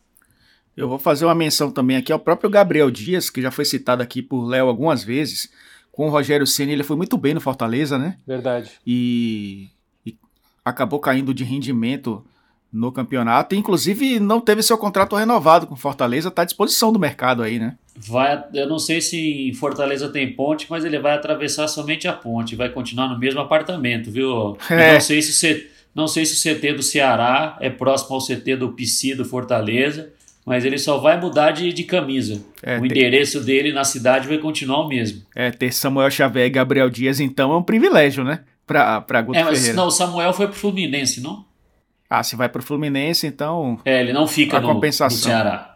Eu 0.77 0.89
vou 0.89 0.99
fazer 0.99 1.25
uma 1.25 1.35
menção 1.35 1.71
também 1.71 1.97
aqui 1.97 2.13
ao 2.13 2.19
próprio 2.19 2.51
Gabriel 2.51 2.91
Dias, 2.91 3.31
que 3.31 3.41
já 3.41 3.51
foi 3.51 3.65
citado 3.65 4.03
aqui 4.03 4.21
por 4.21 4.45
Léo 4.45 4.69
algumas 4.69 5.03
vezes. 5.03 5.51
Com 5.91 6.07
o 6.07 6.11
Rogério 6.11 6.47
Ceni 6.47 6.73
ele 6.73 6.83
foi 6.83 6.97
muito 6.97 7.17
bem 7.17 7.33
no 7.33 7.41
Fortaleza, 7.41 7.97
né? 7.97 8.19
Verdade. 8.27 8.73
E, 8.87 9.71
e 10.05 10.15
acabou 10.63 11.01
caindo 11.01 11.33
de 11.33 11.45
rendimento 11.45 12.23
no 12.71 12.93
campeonato. 12.93 13.55
Inclusive, 13.55 14.21
não 14.21 14.39
teve 14.39 14.63
seu 14.63 14.77
contrato 14.77 15.17
renovado 15.17 15.67
com 15.67 15.75
Fortaleza, 15.75 16.29
está 16.29 16.43
à 16.43 16.45
disposição 16.45 16.93
do 16.93 16.99
mercado 16.99 17.43
aí, 17.43 17.59
né? 17.59 17.77
Vai, 17.97 18.45
eu 18.53 18.69
não 18.69 18.79
sei 18.79 19.01
se 19.01 19.49
em 19.49 19.55
Fortaleza 19.55 20.11
tem 20.11 20.35
ponte, 20.35 20.67
mas 20.69 20.85
ele 20.85 20.99
vai 20.99 21.15
atravessar 21.15 21.67
somente 21.69 22.07
a 22.07 22.13
ponte, 22.13 22.55
vai 22.55 22.69
continuar 22.69 23.09
no 23.09 23.19
mesmo 23.19 23.41
apartamento, 23.41 24.11
viu? 24.11 24.59
É. 24.69 24.95
Não 24.95 25.01
sei 25.01 25.23
se 25.23 25.53
o 25.73 25.77
não 25.95 26.07
sei 26.07 26.27
se 26.27 26.35
o 26.35 26.55
CT 26.55 26.75
do 26.75 26.83
Ceará 26.83 27.57
é 27.59 27.71
próximo 27.71 28.17
ao 28.17 28.21
CT 28.21 28.57
do 28.57 28.73
PC 28.73 29.15
do 29.15 29.25
Fortaleza, 29.25 30.13
mas 30.47 30.65
ele 30.65 30.79
só 30.79 30.99
vai 30.99 31.21
mudar 31.21 31.51
de, 31.51 31.73
de 31.73 31.83
camisa. 31.83 32.41
É, 32.63 32.79
o 32.79 32.83
ter... 32.83 32.87
endereço 32.87 33.43
dele 33.45 33.73
na 33.73 33.83
cidade 33.83 34.29
vai 34.29 34.39
continuar 34.39 34.83
o 34.83 34.89
mesmo. 34.89 35.23
É, 35.35 35.51
ter 35.51 35.73
Samuel 35.73 36.09
Xavier 36.09 36.47
e 36.47 36.51
Gabriel 36.51 36.89
Dias, 36.89 37.19
então, 37.19 37.53
é 37.53 37.57
um 37.57 37.63
privilégio, 37.63 38.23
né? 38.23 38.45
Para 38.65 39.23
Guto 39.23 39.39
é, 39.39 39.43
mas, 39.43 39.59
Ferreira. 39.59 39.77
Não, 39.77 39.89
o 39.89 39.91
Samuel 39.91 40.33
foi 40.33 40.47
pro 40.47 40.57
Fluminense, 40.57 41.21
não? 41.21 41.45
Ah, 42.09 42.23
se 42.23 42.37
vai 42.37 42.49
pro 42.49 42.63
Fluminense, 42.63 43.27
então. 43.27 43.81
É, 43.85 44.01
ele 44.01 44.13
não 44.13 44.29
fica 44.29 44.61
no, 44.61 44.69
compensação. 44.69 45.19
no 45.19 45.25
Ceará. 45.25 45.76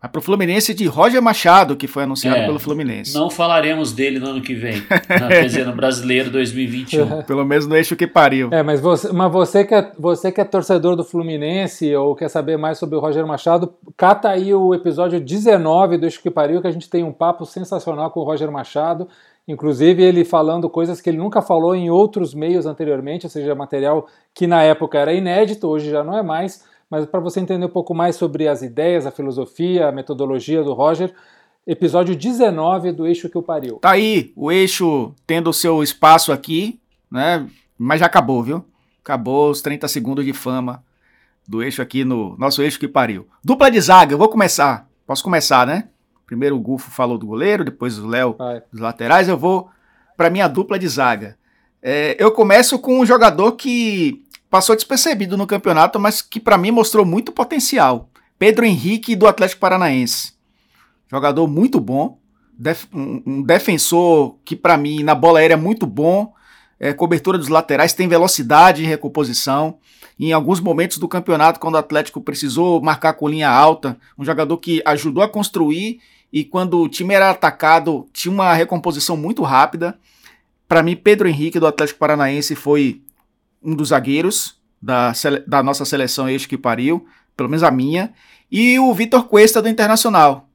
Vai 0.00 0.08
pro 0.08 0.22
Fluminense 0.22 0.72
de 0.72 0.86
Roger 0.86 1.20
Machado, 1.20 1.74
que 1.74 1.88
foi 1.88 2.04
anunciado 2.04 2.36
é, 2.36 2.46
pelo 2.46 2.60
Fluminense. 2.60 3.12
Não 3.12 3.28
falaremos 3.28 3.92
dele 3.92 4.20
no 4.20 4.28
ano 4.28 4.40
que 4.40 4.54
vem. 4.54 4.80
Na, 5.10 5.64
no 5.64 5.72
Brasileiro 5.74 6.30
2021. 6.30 7.22
Pelo 7.26 7.44
menos 7.44 7.66
no 7.66 7.74
eixo 7.74 7.96
que 7.96 8.06
pariu. 8.06 8.48
É, 8.52 8.62
mas 8.62 8.80
você, 8.80 9.12
mas 9.12 9.32
você 9.32 9.64
que 9.64 9.74
é, 9.74 9.90
você 9.98 10.30
que 10.30 10.40
é 10.40 10.44
torcedor 10.44 10.94
do 10.94 11.02
Fluminense 11.02 11.96
ou 11.96 12.14
quer 12.14 12.28
saber 12.28 12.56
mais 12.56 12.78
sobre 12.78 12.94
o 12.94 13.00
Roger 13.00 13.26
Machado, 13.26 13.74
cata 13.96 14.28
aí 14.28 14.54
o 14.54 14.72
episódio 14.72 15.20
19 15.20 15.98
do 15.98 16.06
Eixo 16.06 16.22
que 16.22 16.30
pariu, 16.30 16.60
que 16.60 16.68
a 16.68 16.72
gente 16.72 16.88
tem 16.88 17.02
um 17.02 17.12
papo 17.12 17.44
sensacional 17.44 18.12
com 18.12 18.20
o 18.20 18.24
Roger 18.24 18.52
Machado. 18.52 19.08
Inclusive 19.48 20.00
ele 20.00 20.24
falando 20.24 20.70
coisas 20.70 21.00
que 21.00 21.10
ele 21.10 21.18
nunca 21.18 21.42
falou 21.42 21.74
em 21.74 21.90
outros 21.90 22.34
meios 22.34 22.66
anteriormente, 22.66 23.26
ou 23.26 23.30
seja, 23.30 23.52
material 23.52 24.06
que 24.32 24.46
na 24.46 24.62
época 24.62 24.96
era 24.96 25.12
inédito, 25.12 25.66
hoje 25.66 25.90
já 25.90 26.04
não 26.04 26.16
é 26.16 26.22
mais, 26.22 26.62
mas 26.90 27.06
para 27.06 27.20
você 27.20 27.40
entender 27.40 27.66
um 27.66 27.70
pouco 27.70 27.94
mais 27.94 28.16
sobre 28.16 28.48
as 28.48 28.62
ideias, 28.62 29.06
a 29.06 29.10
filosofia, 29.10 29.88
a 29.88 29.92
metodologia 29.92 30.62
do 30.62 30.72
Roger, 30.72 31.14
episódio 31.66 32.16
19 32.16 32.92
do 32.92 33.06
Eixo 33.06 33.28
que 33.28 33.36
o 33.36 33.42
pariu. 33.42 33.76
Tá 33.76 33.90
aí, 33.90 34.32
o 34.34 34.50
Eixo 34.50 35.14
tendo 35.26 35.50
o 35.50 35.54
seu 35.54 35.82
espaço 35.82 36.32
aqui, 36.32 36.80
né? 37.10 37.46
Mas 37.76 38.00
já 38.00 38.06
acabou, 38.06 38.42
viu? 38.42 38.64
Acabou 39.02 39.50
os 39.50 39.60
30 39.60 39.86
segundos 39.88 40.24
de 40.24 40.32
fama 40.32 40.82
do 41.46 41.62
Eixo 41.62 41.82
aqui 41.82 42.04
no 42.04 42.36
nosso 42.38 42.62
Eixo 42.62 42.78
que 42.78 42.88
pariu. 42.88 43.28
Dupla 43.44 43.70
de 43.70 43.80
zaga, 43.80 44.14
eu 44.14 44.18
vou 44.18 44.28
começar. 44.28 44.88
Posso 45.06 45.22
começar, 45.22 45.66
né? 45.66 45.88
Primeiro 46.26 46.56
o 46.56 46.60
Gufo 46.60 46.90
falou 46.90 47.16
do 47.16 47.26
goleiro, 47.26 47.64
depois 47.64 47.98
o 47.98 48.06
Léo 48.06 48.36
dos 48.70 48.80
laterais. 48.80 49.28
Eu 49.28 49.38
vou 49.38 49.70
para 50.16 50.28
minha 50.28 50.48
dupla 50.48 50.78
de 50.78 50.88
zaga. 50.88 51.38
É, 51.82 52.16
eu 52.18 52.32
começo 52.32 52.78
com 52.78 53.00
um 53.00 53.06
jogador 53.06 53.52
que 53.52 54.22
passou 54.50 54.74
despercebido 54.74 55.36
no 55.36 55.46
campeonato, 55.46 55.98
mas 55.98 56.22
que 56.22 56.40
para 56.40 56.58
mim 56.58 56.70
mostrou 56.70 57.04
muito 57.04 57.32
potencial. 57.32 58.08
Pedro 58.38 58.64
Henrique 58.64 59.16
do 59.16 59.26
Atlético 59.26 59.60
Paranaense. 59.60 60.32
Jogador 61.10 61.46
muito 61.46 61.80
bom, 61.80 62.18
def 62.56 62.86
um, 62.92 63.22
um, 63.26 63.42
defensor 63.42 64.36
que 64.44 64.54
para 64.54 64.76
mim 64.76 65.02
na 65.02 65.14
bola 65.14 65.38
aérea 65.38 65.54
é 65.54 65.56
muito 65.56 65.86
bom, 65.86 66.32
é, 66.78 66.92
cobertura 66.92 67.38
dos 67.38 67.48
laterais, 67.48 67.92
tem 67.92 68.06
velocidade 68.06 68.84
em 68.84 68.86
recomposição. 68.86 69.78
Em 70.20 70.32
alguns 70.32 70.60
momentos 70.60 70.98
do 70.98 71.08
campeonato, 71.08 71.60
quando 71.60 71.74
o 71.74 71.78
Atlético 71.78 72.20
precisou 72.20 72.80
marcar 72.82 73.14
com 73.14 73.28
linha 73.28 73.48
alta, 73.48 73.96
um 74.18 74.24
jogador 74.24 74.56
que 74.58 74.82
ajudou 74.84 75.22
a 75.22 75.28
construir 75.28 76.00
e 76.32 76.44
quando 76.44 76.80
o 76.80 76.88
time 76.88 77.14
era 77.14 77.30
atacado, 77.30 78.06
tinha 78.12 78.32
uma 78.32 78.52
recomposição 78.52 79.16
muito 79.16 79.42
rápida. 79.42 79.98
Para 80.68 80.82
mim, 80.82 80.94
Pedro 80.94 81.28
Henrique 81.28 81.58
do 81.58 81.66
Atlético 81.66 81.98
Paranaense 81.98 82.54
foi 82.54 83.00
um 83.62 83.74
dos 83.74 83.88
zagueiros 83.88 84.58
da, 84.80 85.12
da 85.46 85.62
nossa 85.62 85.84
seleção 85.84 86.28
eixo 86.28 86.48
que 86.48 86.58
pariu, 86.58 87.06
pelo 87.36 87.48
menos 87.48 87.62
a 87.62 87.70
minha, 87.70 88.12
e 88.50 88.78
o 88.78 88.92
Vitor 88.94 89.24
Cuesta 89.24 89.60
do 89.60 89.68
Internacional, 89.68 90.48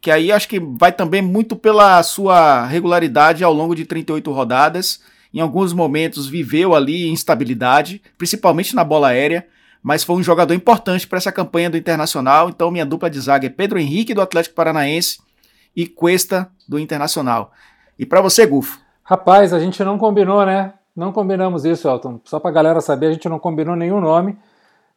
que 0.00 0.10
aí 0.10 0.30
acho 0.30 0.48
que 0.48 0.60
vai 0.60 0.92
também 0.92 1.22
muito 1.22 1.56
pela 1.56 2.02
sua 2.02 2.66
regularidade 2.66 3.42
ao 3.42 3.52
longo 3.52 3.74
de 3.74 3.84
38 3.84 4.30
rodadas. 4.32 5.00
Em 5.32 5.40
alguns 5.40 5.72
momentos 5.72 6.26
viveu 6.26 6.74
ali 6.74 7.08
instabilidade, 7.08 8.02
principalmente 8.18 8.74
na 8.74 8.84
bola 8.84 9.08
aérea, 9.08 9.46
mas 9.82 10.04
foi 10.04 10.16
um 10.16 10.22
jogador 10.22 10.54
importante 10.54 11.06
para 11.06 11.18
essa 11.18 11.32
campanha 11.32 11.70
do 11.70 11.76
Internacional. 11.76 12.48
Então, 12.48 12.70
minha 12.70 12.86
dupla 12.86 13.10
de 13.10 13.18
zaga 13.20 13.46
é 13.46 13.50
Pedro 13.50 13.78
Henrique, 13.78 14.14
do 14.14 14.20
Atlético 14.20 14.54
Paranaense, 14.54 15.18
e 15.74 15.86
Cuesta, 15.86 16.50
do 16.68 16.78
Internacional. 16.78 17.52
E 17.98 18.06
para 18.06 18.20
você, 18.20 18.46
Gufo? 18.46 18.78
Rapaz, 19.02 19.52
a 19.52 19.58
gente 19.58 19.82
não 19.82 19.98
combinou, 19.98 20.44
né? 20.46 20.74
Não 20.96 21.12
combinamos 21.12 21.64
isso, 21.64 21.88
Elton. 21.88 22.20
Só 22.24 22.38
para 22.38 22.50
a 22.50 22.54
galera 22.54 22.80
saber, 22.80 23.06
a 23.06 23.12
gente 23.12 23.28
não 23.28 23.38
combinou 23.38 23.74
nenhum 23.74 24.00
nome. 24.00 24.38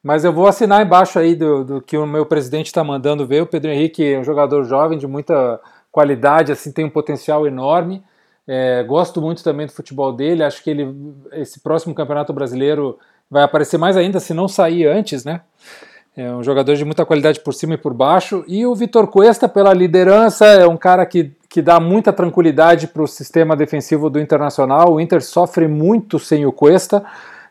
Mas 0.03 0.23
eu 0.23 0.31
vou 0.31 0.47
assinar 0.47 0.86
embaixo 0.86 1.17
aí 1.17 1.36
do, 1.36 1.65
do 1.65 1.81
que 1.81 1.97
o 1.97 2.05
meu 2.05 2.25
presidente 2.25 2.67
está 2.67 2.83
mandando 2.83 3.25
ver. 3.25 3.41
O 3.41 3.47
Pedro 3.47 3.71
Henrique 3.71 4.13
é 4.13 4.19
um 4.19 4.23
jogador 4.23 4.63
jovem 4.63 4.97
de 4.97 5.07
muita 5.07 5.60
qualidade, 5.91 6.51
assim, 6.51 6.71
tem 6.71 6.86
um 6.86 6.89
potencial 6.89 7.47
enorme. 7.47 8.03
É, 8.47 8.83
gosto 8.83 9.21
muito 9.21 9.43
também 9.43 9.65
do 9.65 9.73
futebol 9.73 10.13
dele. 10.13 10.43
Acho 10.43 10.63
que 10.63 10.69
ele, 10.69 10.95
esse 11.33 11.60
próximo 11.60 11.95
campeonato 11.95 12.31
brasileiro 12.31 12.97
vai 13.29 13.43
aparecer 13.43 13.77
mais 13.77 13.97
ainda 13.97 14.19
se 14.19 14.33
não 14.33 14.47
sair 14.47 14.86
antes, 14.86 15.25
né? 15.25 15.41
É 16.15 16.31
um 16.31 16.43
jogador 16.43 16.75
de 16.75 16.86
muita 16.86 17.05
qualidade 17.05 17.39
por 17.41 17.53
cima 17.53 17.73
e 17.73 17.77
por 17.77 17.93
baixo. 17.93 18.43
E 18.47 18.65
o 18.65 18.73
Vitor 18.73 19.07
Cuesta, 19.07 19.47
pela 19.49 19.73
liderança, 19.73 20.45
é 20.45 20.65
um 20.65 20.77
cara 20.77 21.05
que, 21.05 21.31
que 21.49 21.62
dá 21.62 21.79
muita 21.79 22.12
tranquilidade 22.12 22.88
para 22.88 23.01
o 23.01 23.07
sistema 23.07 23.55
defensivo 23.55 24.10
do 24.10 24.19
Internacional. 24.19 24.93
O 24.93 24.99
Inter 24.99 25.21
sofre 25.23 25.67
muito 25.67 26.19
sem 26.19 26.45
o 26.45 26.51
Cuesta. 26.51 27.03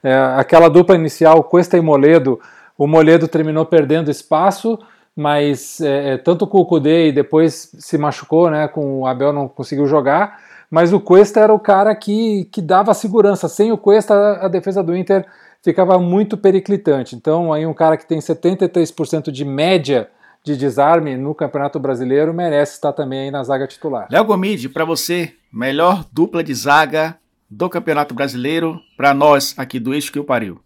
É, 0.02 0.14
aquela 0.36 0.68
dupla 0.68 0.94
inicial, 0.94 1.42
Cuesta 1.44 1.76
e 1.76 1.80
Moledo, 1.80 2.38
o 2.76 2.86
Moledo 2.86 3.26
terminou 3.26 3.64
perdendo 3.64 4.10
espaço, 4.10 4.78
mas 5.14 5.80
é, 5.80 6.14
é 6.14 6.18
tanto 6.18 6.46
com 6.46 6.58
o 6.58 6.66
Kudê 6.66 7.08
e 7.08 7.12
depois 7.12 7.70
se 7.78 7.96
machucou, 7.96 8.50
né? 8.50 8.68
Com 8.68 9.00
o 9.00 9.06
Abel 9.06 9.32
não 9.32 9.48
conseguiu 9.48 9.86
jogar. 9.86 10.38
Mas 10.70 10.92
o 10.92 11.00
Cuesta 11.00 11.40
era 11.40 11.54
o 11.54 11.58
cara 11.58 11.94
que, 11.94 12.48
que 12.52 12.60
dava 12.60 12.92
segurança. 12.92 13.48
Sem 13.48 13.72
o 13.72 13.78
Cuesta, 13.78 14.14
a 14.42 14.48
defesa 14.48 14.82
do 14.82 14.96
Inter 14.96 15.24
ficava 15.62 15.98
muito 15.98 16.36
periclitante. 16.36 17.16
Então, 17.16 17.52
aí 17.52 17.64
um 17.64 17.72
cara 17.72 17.96
que 17.96 18.06
tem 18.06 18.18
73% 18.18 19.30
de 19.30 19.44
média 19.44 20.08
de 20.46 20.56
desarme 20.56 21.16
no 21.16 21.34
Campeonato 21.34 21.80
Brasileiro 21.80 22.32
merece 22.32 22.74
estar 22.74 22.92
também 22.92 23.22
aí 23.22 23.30
na 23.32 23.42
zaga 23.42 23.66
titular. 23.66 24.06
Léo 24.08 24.24
Gomide, 24.24 24.68
para 24.68 24.84
você, 24.84 25.34
melhor 25.52 26.06
dupla 26.12 26.44
de 26.44 26.54
zaga 26.54 27.18
do 27.50 27.68
Campeonato 27.68 28.14
Brasileiro 28.14 28.80
para 28.96 29.12
nós 29.12 29.58
aqui 29.58 29.80
do 29.80 29.92
Eixo 29.92 30.12
que 30.12 30.20
o 30.20 30.24
pariu. 30.24 30.60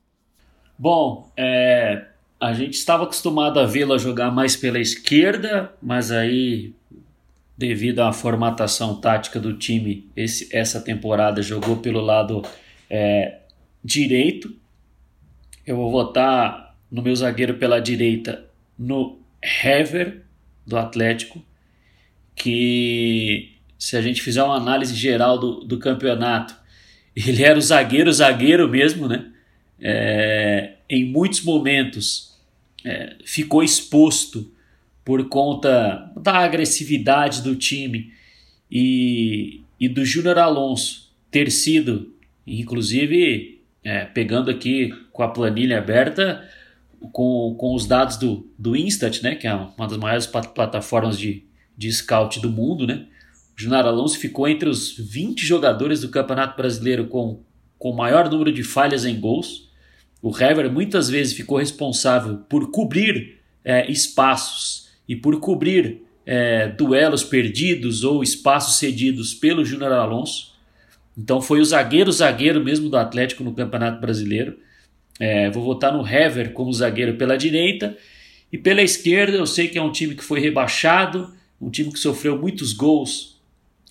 Bom, 0.79 1.33
é, 1.35 2.05
a 2.39 2.53
gente 2.53 2.75
estava 2.75 3.05
acostumado 3.05 3.59
a 3.59 3.65
vê-la 3.65 3.97
jogar 3.97 4.31
mais 4.31 4.55
pela 4.55 4.79
esquerda, 4.79 5.73
mas 5.81 6.11
aí 6.11 6.75
devido 7.57 8.01
à 8.01 8.13
formatação 8.13 9.01
tática 9.01 9.41
do 9.41 9.57
time, 9.57 10.11
esse, 10.15 10.55
essa 10.55 10.79
temporada 10.83 11.41
jogou 11.41 11.79
pelo 11.79 12.03
lado 12.03 12.43
é, 12.91 13.39
direito. 13.83 14.55
Eu 15.67 15.77
vou 15.77 15.91
votar 15.91 16.77
no 16.91 17.01
meu 17.01 17.17
zagueiro 17.17 17.55
pela 17.55 17.81
direita 17.81 18.45
no 18.79 19.20
Hever 19.43 20.23
do 20.67 20.77
Atlético, 20.77 21.43
que 22.35 23.57
se 23.79 23.97
a 23.97 24.03
gente 24.03 24.23
fizer 24.23 24.43
uma 24.43 24.57
análise 24.57 24.95
geral 24.95 25.39
do, 25.39 25.65
do 25.65 25.79
campeonato, 25.79 26.55
ele 27.17 27.43
era 27.43 27.59
o 27.59 27.63
zagueiro, 27.63 28.13
zagueiro 28.13 28.69
mesmo, 28.69 29.09
né? 29.09 29.27
É, 29.83 30.75
em 30.89 31.05
muitos 31.07 31.43
momentos 31.43 32.39
é, 32.85 33.17
ficou 33.25 33.63
exposto 33.63 34.53
por 35.05 35.29
conta 35.29 36.13
da 36.17 36.39
agressividade 36.39 37.43
do 37.43 37.57
time 37.57 38.13
e, 38.71 39.63
e 39.79 39.89
do 39.89 40.05
Júnior 40.05 40.39
Alonso 40.39 41.11
ter 41.31 41.51
sido, 41.51 42.13
inclusive, 42.47 43.63
é, 43.83 44.05
pegando 44.05 44.51
aqui 44.51 44.93
com 45.13 45.23
a 45.23 45.29
planilha 45.29 45.79
aberta, 45.79 46.47
com, 47.13 47.55
com 47.59 47.75
os 47.75 47.87
dados 47.87 48.17
do, 48.17 48.47
do 48.59 48.77
Instat, 48.77 49.23
né, 49.23 49.35
que 49.35 49.47
é 49.47 49.55
uma 49.55 49.89
das 49.89 49.99
maiores 49.99 50.27
plataformas 50.27 51.19
de, 51.19 51.45
de 51.77 51.93
scout 51.93 52.41
do 52.41 52.51
mundo, 52.51 52.87
né, 52.87 53.07
o 53.57 53.63
Júnior 53.63 53.87
Alonso 53.87 54.19
ficou 54.19 54.49
entre 54.49 54.69
os 54.69 54.97
20 54.97 55.45
jogadores 55.45 56.01
do 56.01 56.09
Campeonato 56.09 56.57
Brasileiro 56.57 57.07
com, 57.09 57.43
com 57.79 57.93
maior 57.93 58.31
número 58.31 58.51
de 58.53 58.63
falhas 58.63 59.05
em 59.05 59.21
gols. 59.21 59.69
O 60.23 60.31
Hever 60.35 60.71
muitas 60.71 61.11
vezes 61.11 61.35
ficou 61.35 61.59
responsável 61.59 62.39
por 62.49 62.71
cobrir 62.71 63.39
é, 63.63 63.91
espaços 63.91 64.89
e 65.07 65.15
por 65.15 65.39
cobrir 65.41 66.03
é, 66.25 66.69
duelos 66.69 67.23
perdidos 67.23 68.03
ou 68.03 68.23
espaços 68.23 68.79
cedidos 68.79 69.35
pelo 69.35 69.65
Júnior 69.65 69.93
Alonso. 69.93 70.55
Então 71.17 71.43
foi 71.43 71.61
o 71.61 71.65
zagueiro 71.65 72.11
zagueiro 72.13 72.65
mesmo 72.65 72.89
do 72.89 72.97
Atlético 72.97 73.45
no 73.45 73.55
Campeonato 73.55 74.01
Brasileiro. 74.01 74.57
É, 75.21 75.51
vou 75.51 75.63
votar 75.63 75.93
no 75.93 76.07
Hever 76.07 76.53
como 76.53 76.73
zagueiro 76.73 77.15
pela 77.15 77.37
direita 77.37 77.97
e 78.51 78.59
pela 78.59 78.83
esquerda 78.83 79.37
eu 79.37 79.47
sei 79.47 79.69
que 79.69 79.79
é 79.79 79.83
um 79.83 79.93
time 79.93 80.15
que 80.15 80.25
foi 80.25 80.41
rebaixado, 80.41 81.33
um 81.61 81.71
time 81.71 81.93
que 81.93 81.99
sofreu 81.99 82.39
muitos 82.39 82.73
gols 82.73 83.39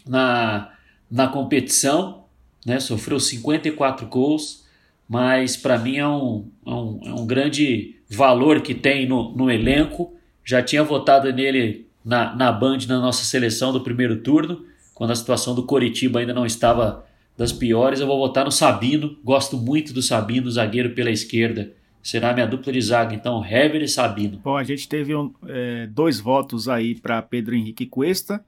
na, 0.05 0.73
na 1.09 1.27
competição, 1.27 2.25
né? 2.65 2.79
sofreu 2.79 3.19
54 3.19 4.07
gols, 4.07 4.65
mas 5.07 5.55
para 5.55 5.77
mim 5.77 5.97
é 5.97 6.07
um, 6.07 6.47
é 6.65 6.71
um, 6.71 6.99
é 7.05 7.13
um 7.13 7.25
grande 7.27 7.95
valor 8.09 8.61
que 8.61 8.73
tem 8.73 9.07
no, 9.07 9.31
no 9.35 9.51
elenco 9.51 10.15
já 10.49 10.63
tinha 10.63 10.83
votado 10.83 11.31
nele 11.31 11.85
na, 12.03 12.35
na 12.35 12.51
Band 12.51 12.79
na 12.87 12.99
nossa 12.99 13.23
seleção 13.23 13.71
do 13.71 13.81
primeiro 13.81 14.17
turno, 14.23 14.65
quando 14.95 15.11
a 15.11 15.15
situação 15.15 15.53
do 15.53 15.61
Coritiba 15.61 16.19
ainda 16.19 16.33
não 16.33 16.43
estava 16.43 17.05
das 17.39 17.53
piores. 17.53 18.01
Eu 18.01 18.07
vou 18.07 18.19
votar 18.19 18.43
no 18.43 18.51
Sabino, 18.51 19.17
gosto 19.23 19.55
muito 19.55 19.93
do 19.93 20.01
Sabino, 20.01 20.51
zagueiro 20.51 20.89
pela 20.89 21.09
esquerda. 21.09 21.71
Será 22.03 22.33
minha 22.33 22.45
dupla 22.45 22.73
de 22.73 22.81
zaga, 22.81 23.15
então, 23.15 23.43
Hever 23.43 23.81
e 23.81 23.87
Sabino. 23.87 24.41
Bom, 24.43 24.57
a 24.57 24.63
gente 24.63 24.89
teve 24.89 25.15
um, 25.15 25.33
é, 25.47 25.87
dois 25.87 26.19
votos 26.19 26.67
aí 26.67 26.95
para 26.95 27.21
Pedro 27.21 27.55
Henrique 27.55 27.85
Cuesta 27.85 28.43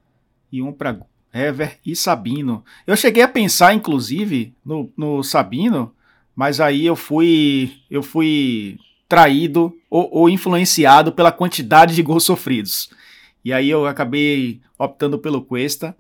e 0.52 0.62
um 0.62 0.74
para 0.74 1.00
Hever 1.34 1.80
e 1.86 1.96
Sabino. 1.96 2.66
Eu 2.86 2.98
cheguei 2.98 3.24
a 3.24 3.30
pensar, 3.30 3.74
inclusive, 3.74 4.54
no, 4.64 4.92
no 4.98 5.24
Sabino, 5.24 5.96
mas 6.36 6.60
aí 6.60 6.86
eu 6.86 6.96
fui 6.96 7.72
eu 7.90 8.04
fui 8.04 8.78
traído 9.08 9.74
ou, 9.90 10.10
ou 10.12 10.30
influenciado 10.30 11.14
pela 11.14 11.32
quantidade 11.32 11.96
de 11.96 12.04
gols 12.04 12.26
sofridos. 12.26 12.90
E 13.44 13.54
aí 13.54 13.70
eu 13.70 13.86
acabei 13.86 14.60
optando 14.78 15.18
pelo 15.18 15.42
Cuesta, 15.42 15.96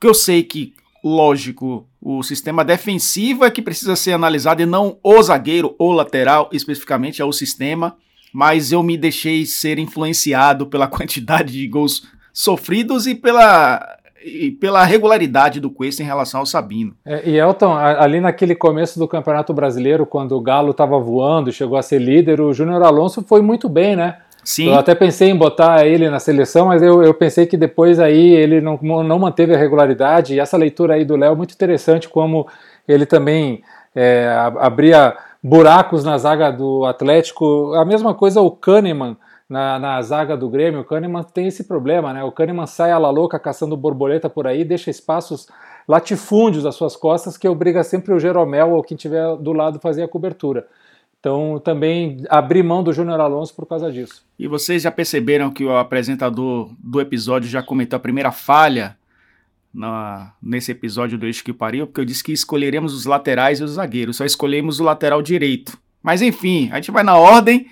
que 0.00 0.06
eu 0.06 0.14
sei 0.14 0.42
que, 0.44 0.74
lógico, 1.02 1.86
o 2.00 2.22
sistema 2.22 2.64
defensivo 2.64 3.44
é 3.44 3.50
que 3.50 3.62
precisa 3.62 3.96
ser 3.96 4.12
analisado 4.12 4.62
e 4.62 4.66
não 4.66 4.98
o 5.02 5.22
zagueiro 5.22 5.74
ou 5.78 5.92
lateral, 5.92 6.48
especificamente 6.52 7.22
é 7.22 7.24
o 7.24 7.32
sistema, 7.32 7.96
mas 8.32 8.72
eu 8.72 8.82
me 8.82 8.96
deixei 8.96 9.46
ser 9.46 9.78
influenciado 9.78 10.66
pela 10.66 10.86
quantidade 10.88 11.52
de 11.52 11.66
gols 11.66 12.06
sofridos 12.32 13.06
e 13.06 13.14
pela 13.14 13.96
e 14.24 14.50
pela 14.50 14.84
regularidade 14.84 15.60
do 15.60 15.70
Cuesta 15.70 16.02
em 16.02 16.06
relação 16.06 16.40
ao 16.40 16.46
Sabino. 16.46 16.92
É, 17.04 17.28
e 17.30 17.38
Elton, 17.38 17.74
ali 17.74 18.20
naquele 18.20 18.54
começo 18.54 18.98
do 18.98 19.06
Campeonato 19.06 19.54
Brasileiro, 19.54 20.04
quando 20.04 20.32
o 20.32 20.40
Galo 20.40 20.72
estava 20.72 20.98
voando, 20.98 21.52
chegou 21.52 21.78
a 21.78 21.82
ser 21.82 22.00
líder, 22.00 22.40
o 22.40 22.52
Júnior 22.52 22.82
Alonso 22.82 23.22
foi 23.22 23.40
muito 23.40 23.68
bem, 23.68 23.94
né? 23.94 24.18
Sim. 24.48 24.68
Eu 24.68 24.78
até 24.78 24.94
pensei 24.94 25.28
em 25.28 25.36
botar 25.36 25.86
ele 25.86 26.08
na 26.08 26.18
seleção, 26.18 26.68
mas 26.68 26.80
eu, 26.80 27.02
eu 27.02 27.12
pensei 27.12 27.44
que 27.44 27.54
depois 27.54 28.00
aí 28.00 28.30
ele 28.30 28.62
não, 28.62 28.78
não 28.80 29.18
manteve 29.18 29.54
a 29.54 29.58
regularidade. 29.58 30.32
E 30.32 30.40
essa 30.40 30.56
leitura 30.56 30.94
aí 30.94 31.04
do 31.04 31.16
Léo 31.16 31.34
é 31.34 31.36
muito 31.36 31.52
interessante, 31.52 32.08
como 32.08 32.48
ele 32.88 33.04
também 33.04 33.62
é, 33.94 34.26
abria 34.58 35.14
buracos 35.42 36.02
na 36.02 36.16
zaga 36.16 36.50
do 36.50 36.86
Atlético. 36.86 37.74
A 37.74 37.84
mesma 37.84 38.14
coisa 38.14 38.40
o 38.40 38.50
Kahneman, 38.50 39.18
na, 39.46 39.78
na 39.78 40.00
zaga 40.00 40.34
do 40.34 40.48
Grêmio, 40.48 40.80
o 40.80 40.84
Kahneman 40.84 41.24
tem 41.24 41.46
esse 41.46 41.64
problema, 41.64 42.14
né? 42.14 42.24
O 42.24 42.32
Kahneman 42.32 42.64
sai 42.64 42.90
a 42.90 42.96
la 42.96 43.10
louca 43.10 43.38
caçando 43.38 43.76
borboleta 43.76 44.30
por 44.30 44.46
aí, 44.46 44.64
deixa 44.64 44.88
espaços 44.88 45.46
latifúndios 45.86 46.64
às 46.64 46.74
suas 46.74 46.96
costas, 46.96 47.36
que 47.36 47.46
obriga 47.46 47.82
sempre 47.84 48.14
o 48.14 48.18
Jeromel 48.18 48.70
ou 48.70 48.82
quem 48.82 48.96
tiver 48.96 49.36
do 49.36 49.52
lado 49.52 49.78
fazer 49.78 50.04
a 50.04 50.08
cobertura. 50.08 50.66
Então, 51.20 51.60
também 51.64 52.22
abri 52.28 52.62
mão 52.62 52.82
do 52.82 52.92
Júnior 52.92 53.20
Alonso 53.20 53.54
por 53.54 53.66
causa 53.66 53.90
disso. 53.90 54.24
E 54.38 54.46
vocês 54.46 54.82
já 54.82 54.90
perceberam 54.90 55.50
que 55.50 55.64
o 55.64 55.76
apresentador 55.76 56.70
do 56.78 57.00
episódio 57.00 57.48
já 57.48 57.62
comentou 57.62 57.96
a 57.96 58.00
primeira 58.00 58.30
falha 58.30 58.96
na, 59.74 60.32
nesse 60.40 60.70
episódio 60.70 61.18
do 61.18 61.26
Eixo 61.26 61.42
que 61.42 61.52
Pariu, 61.52 61.86
porque 61.86 62.00
eu 62.00 62.04
disse 62.04 62.22
que 62.22 62.32
escolheremos 62.32 62.94
os 62.94 63.04
laterais 63.04 63.58
e 63.58 63.64
os 63.64 63.72
zagueiros, 63.72 64.16
só 64.16 64.24
escolhemos 64.24 64.78
o 64.78 64.84
lateral 64.84 65.20
direito. 65.20 65.76
Mas 66.02 66.22
enfim, 66.22 66.70
a 66.70 66.76
gente 66.76 66.92
vai 66.92 67.02
na 67.02 67.16
ordem 67.16 67.66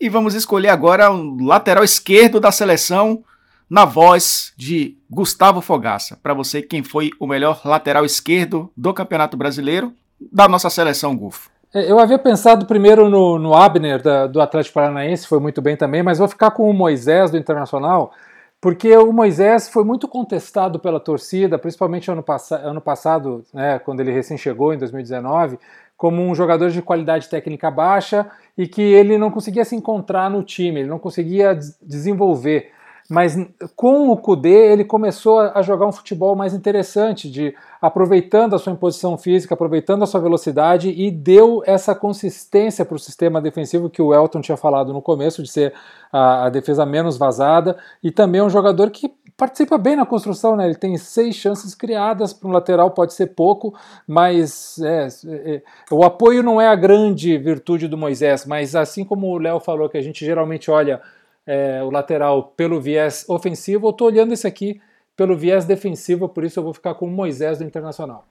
e 0.00 0.08
vamos 0.08 0.34
escolher 0.34 0.68
agora 0.68 1.10
o 1.10 1.44
lateral 1.44 1.82
esquerdo 1.82 2.38
da 2.38 2.52
seleção 2.52 3.24
na 3.68 3.84
voz 3.84 4.52
de 4.56 4.96
Gustavo 5.10 5.60
Fogaça. 5.60 6.16
Para 6.22 6.34
você, 6.34 6.62
quem 6.62 6.82
foi 6.82 7.10
o 7.18 7.26
melhor 7.26 7.60
lateral 7.64 8.04
esquerdo 8.04 8.70
do 8.76 8.94
Campeonato 8.94 9.36
Brasileiro 9.36 9.92
da 10.32 10.48
nossa 10.48 10.70
seleção 10.70 11.16
Gufo? 11.16 11.53
É, 11.74 11.90
eu 11.90 11.98
havia 11.98 12.18
pensado 12.18 12.66
primeiro 12.66 13.10
no, 13.10 13.36
no 13.36 13.52
Abner 13.52 14.00
da, 14.00 14.28
do 14.28 14.40
Atlético 14.40 14.74
Paranaense, 14.74 15.26
foi 15.26 15.40
muito 15.40 15.60
bem 15.60 15.76
também, 15.76 16.04
mas 16.04 16.18
vou 16.18 16.28
ficar 16.28 16.52
com 16.52 16.70
o 16.70 16.72
Moisés 16.72 17.32
do 17.32 17.36
Internacional, 17.36 18.12
porque 18.60 18.96
o 18.96 19.12
Moisés 19.12 19.68
foi 19.68 19.82
muito 19.82 20.06
contestado 20.06 20.78
pela 20.78 21.00
torcida, 21.00 21.58
principalmente 21.58 22.10
ano, 22.10 22.22
pass 22.22 22.52
ano 22.52 22.80
passado, 22.80 23.44
né, 23.52 23.80
quando 23.80 24.00
ele 24.00 24.12
recém 24.12 24.38
chegou, 24.38 24.72
em 24.72 24.78
2019, 24.78 25.58
como 25.96 26.22
um 26.22 26.34
jogador 26.34 26.70
de 26.70 26.80
qualidade 26.80 27.28
técnica 27.28 27.70
baixa 27.70 28.30
e 28.56 28.68
que 28.68 28.80
ele 28.80 29.18
não 29.18 29.30
conseguia 29.30 29.64
se 29.64 29.74
encontrar 29.74 30.30
no 30.30 30.44
time, 30.44 30.80
ele 30.80 30.88
não 30.88 30.98
conseguia 30.98 31.58
desenvolver. 31.82 32.70
Mas 33.08 33.36
com 33.76 34.08
o 34.08 34.16
Kudê 34.16 34.72
ele 34.72 34.84
começou 34.84 35.38
a 35.38 35.60
jogar 35.60 35.86
um 35.86 35.92
futebol 35.92 36.34
mais 36.34 36.54
interessante, 36.54 37.30
de 37.30 37.54
aproveitando 37.80 38.54
a 38.54 38.58
sua 38.58 38.72
imposição 38.72 39.18
física, 39.18 39.52
aproveitando 39.52 40.02
a 40.02 40.06
sua 40.06 40.20
velocidade 40.20 40.88
e 40.88 41.10
deu 41.10 41.62
essa 41.66 41.94
consistência 41.94 42.82
para 42.82 42.96
o 42.96 42.98
sistema 42.98 43.42
defensivo 43.42 43.90
que 43.90 44.00
o 44.00 44.14
Elton 44.14 44.40
tinha 44.40 44.56
falado 44.56 44.90
no 44.92 45.02
começo, 45.02 45.42
de 45.42 45.50
ser 45.50 45.74
a, 46.10 46.46
a 46.46 46.48
defesa 46.48 46.86
menos 46.86 47.18
vazada, 47.18 47.76
e 48.02 48.10
também 48.10 48.40
um 48.40 48.48
jogador 48.48 48.90
que 48.90 49.12
participa 49.36 49.76
bem 49.76 49.96
na 49.96 50.06
construção, 50.06 50.56
né? 50.56 50.64
Ele 50.64 50.74
tem 50.74 50.96
seis 50.96 51.34
chances 51.34 51.74
criadas 51.74 52.32
para 52.32 52.48
um 52.48 52.52
lateral, 52.52 52.90
pode 52.90 53.12
ser 53.12 53.34
pouco, 53.34 53.74
mas 54.06 54.78
é, 54.78 55.08
é, 55.26 55.62
o 55.90 56.04
apoio 56.04 56.42
não 56.42 56.60
é 56.60 56.68
a 56.68 56.76
grande 56.76 57.36
virtude 57.36 57.88
do 57.88 57.98
Moisés, 57.98 58.46
mas 58.46 58.74
assim 58.74 59.04
como 59.04 59.26
o 59.26 59.38
Léo 59.38 59.60
falou 59.60 59.88
que 59.88 59.98
a 59.98 60.02
gente 60.02 60.24
geralmente 60.24 60.70
olha 60.70 61.02
é, 61.46 61.82
o 61.82 61.90
lateral 61.90 62.54
pelo 62.56 62.80
viés 62.80 63.24
ofensivo, 63.28 63.86
eu 63.86 63.90
estou 63.90 64.08
olhando 64.08 64.32
esse 64.32 64.46
aqui 64.46 64.80
pelo 65.16 65.36
viés 65.36 65.64
defensivo, 65.64 66.28
por 66.28 66.44
isso 66.44 66.58
eu 66.58 66.64
vou 66.64 66.74
ficar 66.74 66.94
com 66.94 67.06
o 67.06 67.10
Moisés 67.10 67.58
do 67.58 67.64
Internacional. 67.64 68.26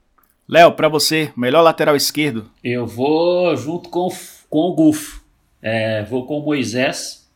Léo, 0.46 0.72
para 0.72 0.88
você, 0.88 1.32
melhor 1.36 1.62
lateral 1.62 1.96
esquerdo? 1.96 2.50
Eu 2.62 2.86
vou 2.86 3.56
junto 3.56 3.88
com, 3.88 4.08
com 4.50 4.58
o 4.58 4.74
Gufo. 4.74 5.22
É, 5.62 6.02
vou 6.04 6.26
com 6.26 6.38
o 6.38 6.44
Moisés 6.44 7.26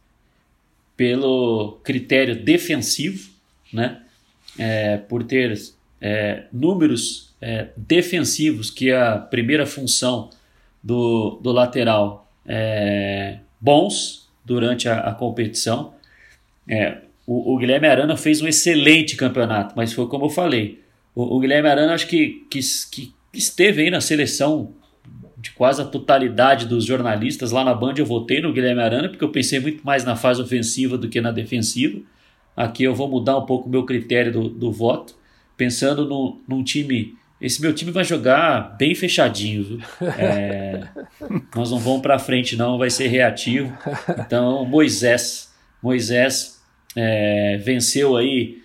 pelo 0.94 1.78
critério 1.82 2.44
defensivo 2.44 3.38
né? 3.72 4.00
É, 4.58 4.96
por 4.96 5.22
ter 5.24 5.54
é, 6.00 6.44
números 6.52 7.34
é, 7.40 7.68
defensivos, 7.76 8.70
que 8.70 8.90
é 8.90 9.00
a 9.00 9.18
primeira 9.18 9.66
função 9.66 10.30
do, 10.82 11.38
do 11.42 11.52
lateral, 11.52 12.28
é, 12.46 13.38
bons 13.60 14.17
durante 14.48 14.88
a, 14.88 15.00
a 15.00 15.14
competição. 15.14 15.94
É, 16.66 16.98
o, 17.26 17.54
o, 17.54 17.58
Guilherme 17.58 17.87
Arana 17.87 18.16
fez 18.16 18.42
um 18.42 18.48
excelente 18.48 19.16
campeonato, 19.16 19.74
mas 19.76 19.92
foi 19.92 20.08
como 20.08 20.24
eu 20.24 20.30
falei. 20.30 20.82
O, 21.14 21.37
o 21.37 21.40
Guilherme 21.40 21.68
Arana 21.68 21.94
acho 21.94 22.08
que, 22.08 22.46
que, 22.50 22.58
que 22.90 23.14
esteve 23.32 23.82
aí 23.82 23.90
na 23.90 24.00
seleção 24.00 24.72
de 25.37 25.52
quase 25.52 25.80
a 25.80 25.84
totalidade 25.84 26.66
dos 26.66 26.84
jornalistas 26.84 27.52
lá 27.52 27.62
na 27.62 27.74
Band. 27.74 27.94
Eu 27.96 28.06
votei 28.06 28.40
no 28.40 28.52
Guilherme 28.52 28.82
Arana 28.82 29.08
porque 29.08 29.22
eu 29.22 29.30
pensei 29.30 29.61
muito 29.61 29.87
mais 29.87 30.04
na 30.04 30.16
fase 30.16 30.42
ofensiva 30.42 30.98
do 30.98 31.08
que 31.08 31.20
na 31.20 31.30
defensiva 31.30 32.00
aqui 32.58 32.82
eu 32.82 32.92
vou 32.92 33.08
mudar 33.08 33.38
um 33.38 33.46
pouco 33.46 33.68
o 33.68 33.70
meu 33.70 33.84
critério 33.84 34.32
do, 34.32 34.48
do 34.48 34.72
voto, 34.72 35.14
pensando 35.56 36.04
no, 36.08 36.40
num 36.48 36.64
time. 36.64 37.16
Esse 37.40 37.62
meu 37.62 37.72
time 37.72 37.92
vai 37.92 38.05
jogar 38.05 38.77
bem 38.77 38.94
fechadinho? 38.94 39.81
É, 40.18 40.88
nós 41.55 41.70
não 41.70 41.79
vamos 41.79 42.03
para 42.03 42.18
frente, 42.18 42.57
não, 42.57 42.79
vai 42.79 42.90
ser 42.90 43.09
reativo. 43.09 43.72
Então, 44.18 44.64
Moisés. 44.64 45.48
Moisés 45.81 46.61
é, 46.96 47.57
venceu 47.59 48.16
aí 48.16 48.59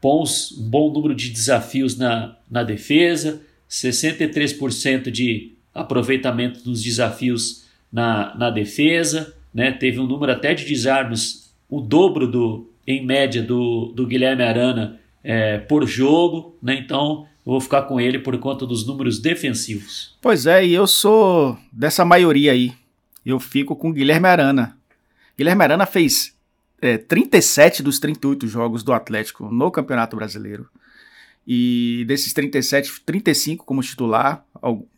bons, 0.00 0.52
um 0.52 0.70
bom 0.70 0.92
número 0.92 1.14
de 1.14 1.30
desafios 1.30 1.98
na, 1.98 2.36
na 2.48 2.62
defesa, 2.62 3.42
63% 3.68 5.10
de 5.10 5.52
aproveitamento 5.74 6.60
nos 6.64 6.82
desafios 6.82 7.66
na, 7.92 8.34
na 8.36 8.50
defesa, 8.50 9.34
né? 9.52 9.72
teve 9.72 9.98
um 9.98 10.06
número 10.06 10.30
até 10.30 10.54
de 10.54 10.64
desarmes, 10.64 11.52
o 11.68 11.80
dobro 11.80 12.28
do, 12.28 12.70
em 12.86 13.04
média 13.04 13.42
do, 13.42 13.92
do 13.96 14.06
Guilherme 14.06 14.44
Arana 14.44 15.00
é, 15.24 15.58
por 15.58 15.84
jogo, 15.86 16.56
né? 16.62 16.76
então 16.76 17.26
vou 17.46 17.60
ficar 17.60 17.82
com 17.82 18.00
ele 18.00 18.18
por 18.18 18.36
conta 18.38 18.66
dos 18.66 18.84
números 18.84 19.20
defensivos. 19.20 20.18
Pois 20.20 20.46
é, 20.46 20.66
e 20.66 20.74
eu 20.74 20.86
sou 20.86 21.56
dessa 21.72 22.04
maioria 22.04 22.50
aí. 22.50 22.74
Eu 23.24 23.38
fico 23.38 23.76
com 23.76 23.92
Guilherme 23.92 24.26
Arana. 24.26 24.76
Guilherme 25.38 25.62
Arana 25.62 25.86
fez 25.86 26.34
é, 26.82 26.98
37 26.98 27.84
dos 27.84 28.00
38 28.00 28.48
jogos 28.48 28.82
do 28.82 28.92
Atlético 28.92 29.48
no 29.48 29.70
Campeonato 29.70 30.16
Brasileiro. 30.16 30.68
E 31.46 32.04
desses 32.08 32.32
37, 32.32 33.00
35 33.06 33.64
como 33.64 33.80
titular, 33.80 34.44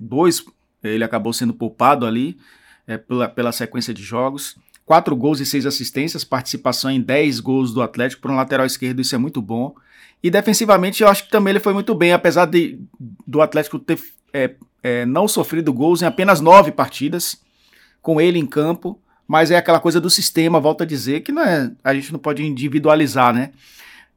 dois 0.00 0.42
ele 0.82 1.04
acabou 1.04 1.32
sendo 1.34 1.52
poupado 1.52 2.06
ali 2.06 2.38
é, 2.86 2.96
pela, 2.96 3.28
pela 3.28 3.52
sequência 3.52 3.92
de 3.92 4.02
jogos. 4.02 4.56
Quatro 4.86 5.14
gols 5.14 5.40
e 5.40 5.44
seis 5.44 5.66
assistências, 5.66 6.24
participação 6.24 6.90
em 6.90 7.00
10 7.00 7.40
gols 7.40 7.74
do 7.74 7.82
Atlético 7.82 8.22
para 8.22 8.32
um 8.32 8.36
lateral 8.36 8.64
esquerdo, 8.64 9.02
isso 9.02 9.14
é 9.14 9.18
muito 9.18 9.42
bom. 9.42 9.74
E 10.22 10.30
defensivamente 10.30 11.02
eu 11.02 11.08
acho 11.08 11.24
que 11.24 11.30
também 11.30 11.52
ele 11.52 11.60
foi 11.60 11.72
muito 11.72 11.94
bem, 11.94 12.12
apesar 12.12 12.46
de 12.46 12.80
do 13.26 13.40
Atlético 13.40 13.78
ter 13.78 13.98
é, 14.32 14.54
é, 14.82 15.06
não 15.06 15.28
sofrido 15.28 15.72
gols 15.72 16.02
em 16.02 16.06
apenas 16.06 16.40
nove 16.40 16.72
partidas, 16.72 17.40
com 18.02 18.20
ele 18.20 18.38
em 18.38 18.46
campo. 18.46 19.00
Mas 19.26 19.50
é 19.50 19.56
aquela 19.56 19.78
coisa 19.78 20.00
do 20.00 20.08
sistema, 20.08 20.58
volto 20.58 20.82
a 20.82 20.86
dizer, 20.86 21.20
que 21.20 21.30
não 21.30 21.42
é, 21.42 21.70
a 21.84 21.94
gente 21.94 22.10
não 22.12 22.18
pode 22.18 22.42
individualizar, 22.42 23.34
né? 23.34 23.50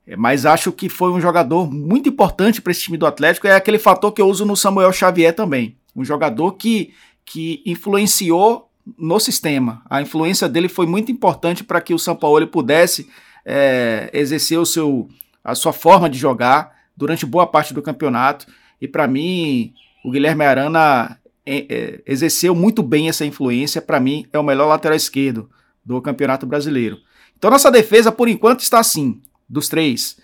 É, 0.08 0.16
mas 0.16 0.46
acho 0.46 0.72
que 0.72 0.88
foi 0.88 1.12
um 1.12 1.20
jogador 1.20 1.72
muito 1.72 2.10
importante 2.10 2.62
para 2.62 2.72
esse 2.72 2.84
time 2.84 2.98
do 2.98 3.06
Atlético. 3.06 3.46
É 3.46 3.56
aquele 3.56 3.78
fator 3.78 4.12
que 4.12 4.22
eu 4.22 4.28
uso 4.28 4.46
no 4.46 4.56
Samuel 4.56 4.94
Xavier 4.94 5.36
também. 5.36 5.76
Um 5.96 6.06
jogador 6.06 6.54
que, 6.54 6.94
que 7.26 7.62
influenciou 7.66 8.70
no 8.98 9.20
sistema. 9.20 9.82
A 9.90 10.02
influência 10.02 10.48
dele 10.50 10.68
foi 10.68 10.86
muito 10.86 11.12
importante 11.12 11.64
para 11.64 11.82
que 11.82 11.94
o 11.94 12.00
São 12.00 12.16
Paulo 12.16 12.48
pudesse 12.48 13.10
é, 13.46 14.10
exercer 14.14 14.60
o 14.60 14.66
seu, 14.66 15.08
a 15.44 15.56
sua 15.56 15.74
forma 15.74 16.10
de 16.10 16.18
jogar 16.18 16.76
durante 16.96 17.26
boa 17.26 17.48
parte 17.48 17.74
do 17.74 17.82
campeonato. 17.82 18.48
E 18.80 18.88
para 18.88 19.08
mim, 19.08 19.74
o 20.04 20.12
Guilherme 20.12 20.46
Arana 20.46 21.18
é, 21.46 21.66
é, 21.70 22.02
exerceu 22.06 22.54
muito 22.56 22.84
bem 22.84 23.10
essa 23.10 23.26
influência. 23.26 23.82
Para 23.82 24.00
mim, 24.00 24.26
é 24.32 24.40
o 24.40 24.44
melhor 24.44 24.68
lateral 24.68 24.96
esquerdo 24.96 25.50
do 25.84 26.02
Campeonato 26.02 26.46
Brasileiro. 26.46 26.98
Então, 27.38 27.50
nossa 27.50 27.72
defesa, 27.72 28.12
por 28.12 28.28
enquanto, 28.28 28.60
está 28.60 28.80
assim: 28.80 29.22
dos 29.50 29.68
três, 29.68 30.18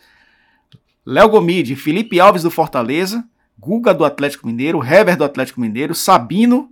Léo 1.06 1.30
Gomide, 1.30 1.75
Felipe 1.75 2.19
Alves 2.19 2.43
do 2.43 2.51
Fortaleza, 2.51 3.23
Guga 3.60 3.93
do 3.93 4.06
Atlético 4.06 4.45
Mineiro, 4.45 4.84
Hever 4.84 5.17
do 5.17 5.23
Atlético 5.23 5.60
Mineiro, 5.60 5.95
Sabino 5.95 6.69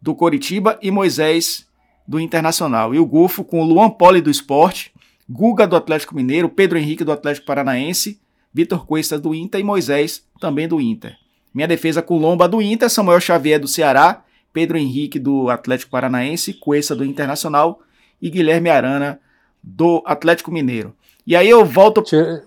do 0.00 0.14
Coritiba 0.14 0.78
e 0.82 0.90
Moisés 0.90 1.66
do 2.06 2.20
Internacional. 2.20 2.94
E 2.94 2.98
o 2.98 3.06
Golfo 3.06 3.44
com 3.44 3.60
o 3.60 3.64
Luan 3.64 3.90
Poli 3.90 4.20
do 4.20 4.30
Esporte, 4.30 4.92
Guga 5.28 5.66
do 5.66 5.76
Atlético 5.76 6.14
Mineiro, 6.14 6.48
Pedro 6.48 6.78
Henrique 6.78 7.04
do 7.04 7.12
Atlético 7.12 7.46
Paranaense, 7.46 8.20
Vitor 8.52 8.86
Cuesta 8.86 9.18
do 9.18 9.34
Inter 9.34 9.60
e 9.60 9.64
Moisés 9.64 10.24
também 10.40 10.66
do 10.66 10.80
Inter. 10.80 11.16
Minha 11.52 11.68
defesa 11.68 12.00
com 12.00 12.18
Lomba 12.18 12.48
do 12.48 12.62
Inter, 12.62 12.88
Samuel 12.88 13.20
Xavier 13.20 13.60
do 13.60 13.68
Ceará, 13.68 14.24
Pedro 14.52 14.78
Henrique 14.78 15.18
do 15.18 15.50
Atlético 15.50 15.90
Paranaense, 15.90 16.54
Cuesta 16.54 16.94
do 16.94 17.04
Internacional 17.04 17.80
e 18.20 18.30
Guilherme 18.30 18.70
Arana 18.70 19.20
do 19.62 20.02
Atlético 20.06 20.50
Mineiro. 20.50 20.94
E 21.26 21.36
aí 21.36 21.48
eu 21.48 21.64
volto. 21.64 22.02
Tira... 22.02 22.42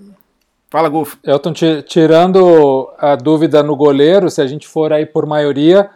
Fala, 0.69 0.89
Golfo. 0.89 1.17
Elton, 1.23 1.53
tirando 1.85 2.89
a 2.97 3.15
dúvida 3.15 3.61
no 3.61 3.75
goleiro, 3.75 4.29
se 4.29 4.41
a 4.41 4.47
gente 4.47 4.67
for 4.67 4.91
aí 4.91 5.05
por 5.05 5.25
maioria, 5.25 5.89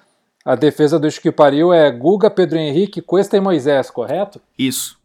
a 0.44 0.54
defesa 0.54 1.00
do 1.00 1.08
Esquipariu 1.08 1.74
é 1.74 1.90
Guga, 1.90 2.30
Pedro 2.30 2.60
Henrique, 2.60 3.02
Cuesta 3.02 3.38
e 3.38 3.40
Moisés, 3.40 3.90
correto? 3.90 4.40
Isso. 4.60 5.00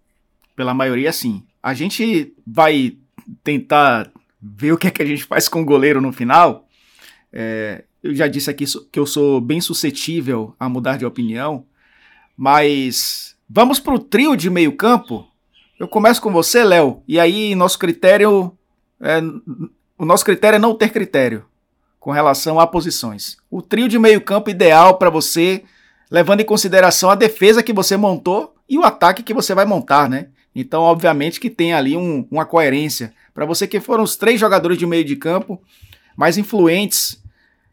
Pela 0.55 0.75
maioria, 0.75 1.13
sim. 1.13 1.43
A 1.63 1.75
gente 1.75 2.35
vai 2.47 2.97
tentar 3.45 4.11
ver 4.41 4.73
o 4.73 4.79
que 4.79 4.89
é 4.89 4.91
que 4.91 5.03
a 5.03 5.07
gente 5.07 5.25
faz 5.25 5.49
com 5.49 5.63
o 5.63 5.65
goleiro 5.65 6.01
no 6.01 6.13
final. 6.13 6.67
É, 7.33 7.85
eu 8.03 8.15
já 8.15 8.27
disse 8.27 8.51
aqui 8.51 8.65
que 8.91 8.99
eu 8.99 9.07
sou 9.07 9.41
bem 9.41 9.61
suscetível 9.61 10.55
a 10.59 10.69
mudar 10.69 10.97
de 10.97 11.05
opinião, 11.05 11.67
mas 12.37 13.37
vamos 13.49 13.79
para 13.79 13.95
o 13.95 13.99
trio 13.99 14.37
de 14.37 14.49
meio 14.49 14.75
campo. 14.77 15.29
Eu 15.79 15.87
começo 15.87 16.21
com 16.21 16.33
você, 16.33 16.65
Léo, 16.65 17.03
e 17.07 17.21
aí 17.21 17.55
nosso 17.55 17.79
critério 17.79 18.57
é, 19.01 19.21
o 20.01 20.05
nosso 20.05 20.25
critério 20.25 20.57
é 20.57 20.59
não 20.59 20.75
ter 20.75 20.91
critério 20.91 21.45
com 21.99 22.11
relação 22.11 22.59
a 22.59 22.67
posições. 22.67 23.37
O 23.51 23.61
trio 23.61 23.89
de 23.89 23.99
meio 23.99 24.21
campo 24.21 24.49
ideal 24.49 24.97
para 24.97 25.11
você, 25.11 25.63
levando 26.11 26.41
em 26.41 26.45
consideração 26.45 27.11
a 27.11 27.15
defesa 27.15 27.63
que 27.63 27.73
você 27.73 27.97
montou 27.97 28.55
e 28.69 28.79
o 28.79 28.85
ataque 28.85 29.23
que 29.23 29.35
você 29.35 29.55
vai 29.55 29.67
montar, 29.67 30.09
né? 30.09 30.29
Então, 30.55 30.83
obviamente 30.83 31.39
que 31.39 31.49
tem 31.51 31.73
ali 31.73 31.97
um, 31.97 32.27
uma 32.31 32.45
coerência. 32.45 33.13
Para 33.33 33.47
você 33.47 33.67
que 33.67 33.81
foram 33.81 34.03
os 34.03 34.17
três 34.17 34.41
jogadores 34.41 34.77
de 34.77 34.87
meio 34.87 35.05
de 35.05 35.17
campo 35.17 35.61
mais 36.17 36.37
influentes 36.37 37.23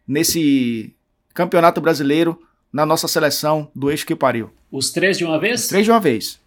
nesse 0.07 0.93
campeonato 1.33 1.81
brasileiro 1.81 2.39
na 2.71 2.85
nossa 2.85 3.07
seleção 3.07 3.69
do 3.75 3.89
eixo 3.89 4.05
que 4.05 4.15
pariu? 4.15 4.51
Os 4.71 4.91
três 4.91 5.17
de 5.17 5.25
uma 5.25 5.39
vez? 5.39 5.61
Os 5.61 5.67
três 5.67 5.85
de 5.85 5.91
uma 5.91 5.99
vez. 5.99 6.39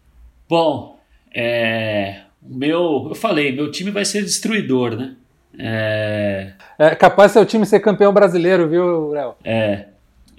Bom, 0.48 0.98
é, 1.34 2.22
meu, 2.42 3.06
eu 3.08 3.14
falei, 3.14 3.52
meu 3.52 3.70
time 3.70 3.90
vai 3.90 4.04
ser 4.04 4.22
destruidor, 4.22 4.96
né? 4.96 5.16
É, 5.58 6.52
é 6.78 6.94
capaz 6.94 7.32
seu 7.32 7.44
time 7.44 7.66
ser 7.66 7.80
campeão 7.80 8.12
brasileiro, 8.12 8.68
viu, 8.68 9.10
Léo? 9.10 9.34
É. 9.44 9.86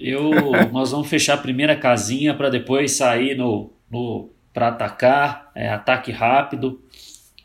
Eu, 0.00 0.30
nós 0.72 0.90
vamos 0.90 1.08
fechar 1.08 1.34
a 1.34 1.38
primeira 1.38 1.76
casinha 1.76 2.34
para 2.34 2.50
depois 2.50 2.92
sair 2.92 3.36
no, 3.36 3.70
no 3.90 4.28
para 4.52 4.68
atacar, 4.68 5.50
é, 5.54 5.68
ataque 5.68 6.12
rápido, 6.12 6.80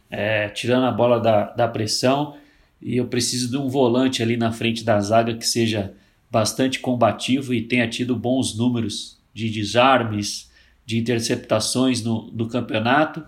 é, 0.10 0.50
tirando 0.50 0.86
a 0.86 0.92
bola 0.92 1.20
da, 1.20 1.52
da 1.52 1.68
pressão 1.68 2.38
e 2.82 2.98
eu 2.98 3.08
preciso 3.08 3.50
de 3.50 3.58
um 3.58 3.68
volante 3.68 4.22
ali 4.22 4.38
na 4.38 4.52
frente 4.52 4.84
da 4.84 5.00
zaga 5.00 5.34
que 5.34 5.46
seja 5.46 5.94
bastante 6.30 6.80
combativo 6.80 7.54
e 7.54 7.62
tenha 7.62 7.88
tido 7.88 8.16
bons 8.16 8.56
números 8.56 9.18
de 9.34 9.50
desarmes, 9.50 10.52
de 10.86 10.98
interceptações 10.98 12.04
no, 12.04 12.30
no 12.32 12.48
campeonato. 12.48 13.24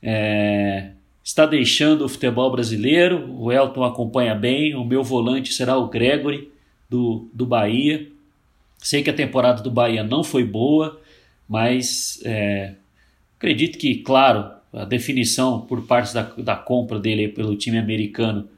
É, 0.00 0.90
está 1.22 1.46
deixando 1.46 2.04
o 2.04 2.08
futebol 2.08 2.50
brasileiro, 2.50 3.30
o 3.32 3.50
Elton 3.50 3.84
acompanha 3.84 4.34
bem, 4.34 4.74
o 4.74 4.84
meu 4.84 5.02
volante 5.02 5.52
será 5.52 5.76
o 5.76 5.88
Gregory 5.88 6.50
do, 6.88 7.28
do 7.32 7.46
Bahia. 7.46 8.08
Sei 8.78 9.02
que 9.02 9.10
a 9.10 9.14
temporada 9.14 9.62
do 9.62 9.70
Bahia 9.70 10.02
não 10.02 10.24
foi 10.24 10.44
boa, 10.44 11.00
mas 11.48 12.20
é, 12.24 12.74
acredito 13.42 13.76
que, 13.76 13.96
claro, 13.96 14.52
a 14.72 14.84
definição 14.84 15.62
por 15.62 15.84
parte 15.84 16.14
da, 16.14 16.22
da 16.38 16.54
compra 16.54 17.00
dele 17.00 17.26
pelo 17.26 17.56
time 17.56 17.76
americano 17.76 18.48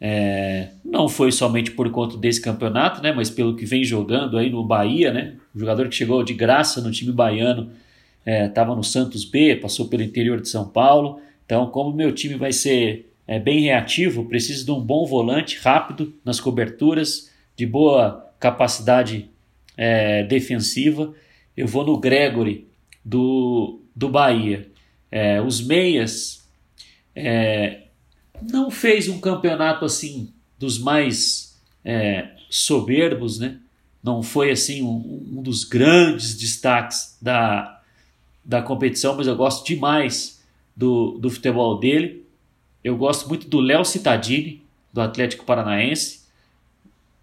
é, 0.00 0.68
não 0.84 1.08
foi 1.08 1.32
somente 1.32 1.72
por 1.72 1.90
conta 1.90 2.16
desse 2.16 2.40
campeonato, 2.40 3.02
né, 3.02 3.12
mas 3.12 3.28
pelo 3.28 3.56
que 3.56 3.66
vem 3.66 3.82
jogando 3.82 4.38
aí 4.38 4.48
no 4.48 4.64
Bahia, 4.64 5.12
né, 5.12 5.34
o 5.52 5.58
jogador 5.58 5.88
que 5.88 5.96
chegou 5.96 6.22
de 6.22 6.32
graça 6.34 6.80
no 6.80 6.92
time 6.92 7.10
baiano 7.10 7.72
estava 8.24 8.72
é, 8.72 8.76
no 8.76 8.84
Santos 8.84 9.24
B, 9.24 9.56
passou 9.56 9.88
pelo 9.88 10.02
interior 10.02 10.40
de 10.40 10.48
São 10.48 10.68
Paulo. 10.68 11.18
Então, 11.44 11.66
como 11.70 11.96
meu 11.96 12.12
time 12.12 12.34
vai 12.34 12.52
ser 12.52 13.10
é, 13.26 13.40
bem 13.40 13.62
reativo, 13.62 14.26
preciso 14.26 14.64
de 14.64 14.70
um 14.70 14.80
bom 14.80 15.04
volante 15.04 15.58
rápido 15.58 16.14
nas 16.24 16.38
coberturas, 16.38 17.32
de 17.56 17.66
boa 17.66 18.32
capacidade 18.38 19.28
é, 19.76 20.22
defensiva. 20.24 21.12
Eu 21.56 21.66
vou 21.66 21.84
no 21.84 21.98
Gregory 21.98 22.67
do, 23.08 23.80
do 23.96 24.10
Bahia. 24.10 24.70
É, 25.10 25.40
os 25.40 25.62
meias 25.62 26.46
é, 27.16 27.84
não 28.42 28.70
fez 28.70 29.08
um 29.08 29.18
campeonato 29.18 29.86
assim 29.86 30.30
dos 30.58 30.78
mais 30.78 31.58
é, 31.82 32.28
soberbos, 32.50 33.38
né? 33.38 33.58
Não 34.02 34.22
foi 34.22 34.50
assim 34.50 34.82
um, 34.82 35.38
um, 35.38 35.42
dos 35.42 35.64
grandes 35.64 36.36
destaques 36.36 37.16
da, 37.20 37.80
da 38.44 38.60
competição, 38.60 39.16
mas 39.16 39.26
eu 39.26 39.34
gosto 39.34 39.66
demais 39.66 40.42
do, 40.76 41.18
do 41.18 41.30
futebol 41.30 41.78
dele. 41.78 42.26
Eu 42.84 42.96
gosto 42.96 43.26
muito 43.26 43.48
do 43.48 43.58
Léo 43.58 43.84
Cittadini, 43.84 44.62
do 44.92 45.00
Atlético 45.00 45.46
Paranaense. 45.46 46.20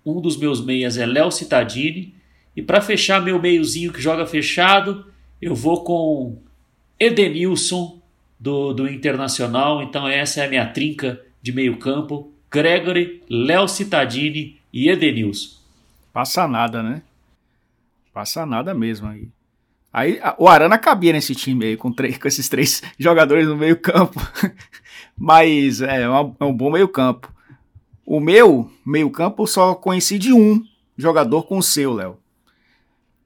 Um 0.04 0.20
dos 0.20 0.36
meus 0.36 0.64
meias 0.64 0.98
é 0.98 1.06
Léo 1.06 1.32
Cittadini. 1.32 2.14
E 2.56 2.62
para 2.62 2.82
fechar 2.82 3.22
meu 3.22 3.40
meiozinho 3.40 3.94
que 3.94 4.02
joga 4.02 4.26
fechado, 4.26 5.06
eu 5.46 5.54
vou 5.54 5.84
com 5.84 6.42
Edenilson 7.00 8.02
do, 8.40 8.74
do 8.74 8.90
Internacional. 8.90 9.84
Então 9.84 10.08
essa 10.08 10.42
é 10.42 10.46
a 10.48 10.50
minha 10.50 10.66
trinca 10.66 11.22
de 11.40 11.52
meio 11.52 11.78
campo. 11.78 12.34
Gregory, 12.50 13.22
Léo 13.30 13.68
Cittadini 13.68 14.60
e 14.74 14.90
Edenilson. 14.90 15.60
Passa 16.12 16.48
nada, 16.48 16.82
né? 16.82 17.04
Passa 18.12 18.44
nada 18.44 18.74
mesmo 18.74 19.08
aí. 19.08 19.28
Aí 19.94 20.20
o 20.40 20.48
Arana 20.48 20.80
cabia 20.80 21.14
nesse 21.14 21.36
time 21.36 21.64
aí, 21.64 21.78
com, 21.78 21.92
três, 21.92 22.18
com 22.18 22.28
esses 22.28 22.50
três 22.50 22.82
jogadores 22.98 23.48
no 23.48 23.56
meio 23.56 23.80
campo. 23.80 24.20
Mas 25.16 25.80
é, 25.80 26.02
é, 26.02 26.10
um, 26.10 26.36
é 26.40 26.44
um 26.44 26.54
bom 26.54 26.72
meio 26.72 26.88
campo. 26.88 27.32
O 28.04 28.20
meu 28.20 28.72
meio 28.84 29.12
campo 29.12 29.46
só 29.46 29.76
coincide 29.76 30.34
um 30.34 30.64
jogador 30.98 31.44
com 31.44 31.60
o 31.60 31.64
seu, 31.64 31.94
Léo. 31.94 32.18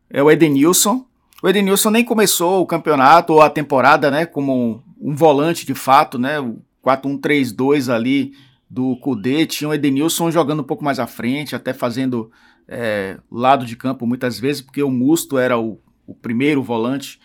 É 0.09 0.21
o 0.21 0.29
Edenilson. 0.29 1.08
O 1.41 1.47
Edenilson 1.47 1.89
nem 1.89 2.03
começou 2.03 2.61
o 2.61 2.65
campeonato 2.65 3.33
ou 3.33 3.41
a 3.41 3.49
temporada, 3.49 4.11
né, 4.11 4.25
como 4.25 4.83
um, 4.99 5.15
volante 5.15 5.65
de 5.65 5.73
fato, 5.73 6.19
né, 6.19 6.39
o 6.39 6.61
4-1-3-2 6.85 7.93
ali 7.93 8.33
do 8.69 8.97
Cudê. 8.97 9.45
Tinha 9.45 9.69
o 9.69 9.73
Edenilson 9.73 10.31
jogando 10.31 10.61
um 10.61 10.65
pouco 10.65 10.83
mais 10.83 10.99
à 10.99 11.07
frente, 11.07 11.55
até 11.55 11.73
fazendo 11.73 12.31
é, 12.67 13.17
lado 13.31 13.65
de 13.65 13.75
campo 13.75 14.05
muitas 14.05 14.39
vezes, 14.39 14.61
porque 14.61 14.83
o 14.83 14.91
Musto 14.91 15.37
era 15.37 15.57
o 15.57 15.79
o 16.09 16.15
primeiro 16.15 16.63
volante, 16.63 17.19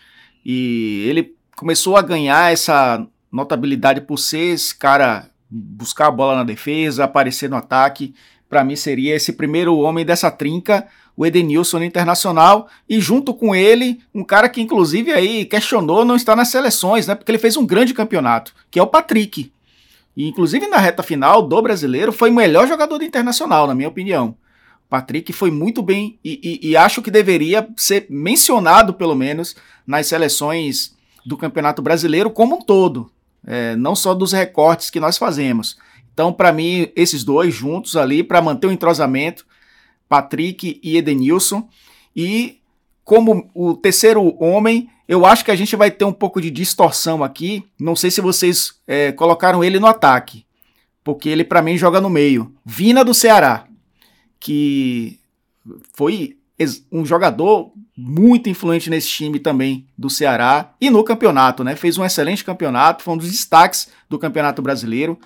e 0.45 1.03
ele 1.09 1.35
começou 1.55 1.97
a 1.97 2.03
ganhar 2.03 2.53
essa 2.53 3.05
notabilidade 3.31 4.01
por 4.01 4.17
ser 4.17 4.53
esse 4.53 4.75
cara 4.75 5.29
buscar 5.49 6.07
a 6.07 6.11
bola 6.11 6.35
na 6.35 6.43
defesa, 6.43 7.03
aparecer 7.03 7.49
no 7.49 7.55
ataque. 7.55 8.13
Para 8.47 8.63
mim 8.63 8.75
seria 8.75 9.15
esse 9.15 9.33
primeiro 9.33 9.75
homem 9.77 10.05
dessa 10.05 10.29
trinca, 10.29 10.87
o 11.17 11.25
Edenilson 11.25 11.81
internacional, 11.83 12.67
e 12.89 12.99
junto 12.99 13.33
com 13.33 13.55
ele, 13.55 14.01
um 14.13 14.23
cara 14.23 14.49
que 14.49 14.61
inclusive 14.61 15.11
aí 15.11 15.45
questionou 15.45 16.03
não 16.03 16.15
estar 16.15 16.35
nas 16.35 16.49
seleções, 16.49 17.07
né? 17.07 17.15
Porque 17.15 17.31
ele 17.31 17.39
fez 17.39 17.55
um 17.55 17.65
grande 17.65 17.93
campeonato, 17.93 18.53
que 18.69 18.77
é 18.77 18.83
o 18.83 18.87
Patrick. 18.87 19.51
E 20.15 20.27
inclusive 20.27 20.67
na 20.67 20.77
reta 20.77 21.03
final 21.03 21.41
do 21.41 21.61
brasileiro 21.61 22.11
foi 22.11 22.29
o 22.29 22.35
melhor 22.35 22.67
jogador 22.67 22.97
do 22.97 23.03
internacional, 23.03 23.67
na 23.67 23.75
minha 23.75 23.89
opinião. 23.89 24.35
Patrick 24.89 25.33
foi 25.33 25.51
muito 25.51 25.81
bem 25.81 26.19
e, 26.23 26.59
e, 26.63 26.69
e, 26.69 26.77
acho 26.77 27.01
que 27.01 27.09
deveria 27.09 27.67
ser 27.75 28.05
mencionado, 28.09 28.93
pelo 28.93 29.15
menos, 29.15 29.55
nas 29.85 30.07
seleções 30.07 30.95
do 31.25 31.35
Campeonato 31.35 31.81
Brasileiro 31.81 32.29
como 32.29 32.57
um 32.57 32.61
todo, 32.61 33.11
é, 33.45 33.75
não 33.75 33.95
só 33.95 34.13
dos 34.13 34.31
recortes 34.31 34.89
que 34.89 34.99
nós 34.99 35.17
fazemos. 35.17 35.77
Então, 36.13 36.31
para 36.31 36.53
mim, 36.53 36.89
esses 36.95 37.23
dois 37.23 37.53
juntos 37.53 37.97
ali, 37.97 38.23
para 38.23 38.41
manter 38.41 38.67
o 38.67 38.71
entrosamento, 38.71 39.45
Patrick 40.07 40.79
e 40.83 40.97
Edenilson. 40.97 41.67
E 42.15 42.59
como 43.03 43.49
o 43.53 43.73
terceiro 43.73 44.35
homem, 44.41 44.89
eu 45.07 45.25
acho 45.25 45.45
que 45.45 45.51
a 45.51 45.55
gente 45.55 45.75
vai 45.75 45.91
ter 45.91 46.05
um 46.05 46.13
pouco 46.13 46.41
de 46.41 46.49
distorção 46.49 47.23
aqui. 47.23 47.63
Não 47.79 47.95
sei 47.95 48.09
se 48.09 48.21
vocês 48.21 48.75
é, 48.87 49.11
colocaram 49.11 49.63
ele 49.63 49.79
no 49.79 49.87
ataque, 49.87 50.45
porque 51.03 51.29
ele, 51.29 51.43
para 51.43 51.61
mim, 51.61 51.77
joga 51.77 52.01
no 52.01 52.09
meio. 52.09 52.53
Vina 52.65 53.03
do 53.03 53.13
Ceará 53.13 53.67
que 54.45 55.19
foi 55.95 56.37
um 56.91 57.03
jogador 57.03 57.71
muito 57.97 58.47
influente 58.47 58.91
nesse 58.91 59.09
time 59.09 59.39
também 59.39 59.87
do 59.97 60.07
Ceará 60.07 60.73
e 60.79 60.91
no 60.91 61.03
campeonato, 61.03 61.63
né? 61.63 61.75
Fez 61.75 61.97
um 61.97 62.05
excelente 62.05 62.45
campeonato, 62.45 63.01
foi 63.01 63.15
um 63.15 63.17
dos 63.17 63.31
destaques 63.31 63.89
do 64.07 64.19
Campeonato 64.19 64.61
Brasileiro. 64.61 65.19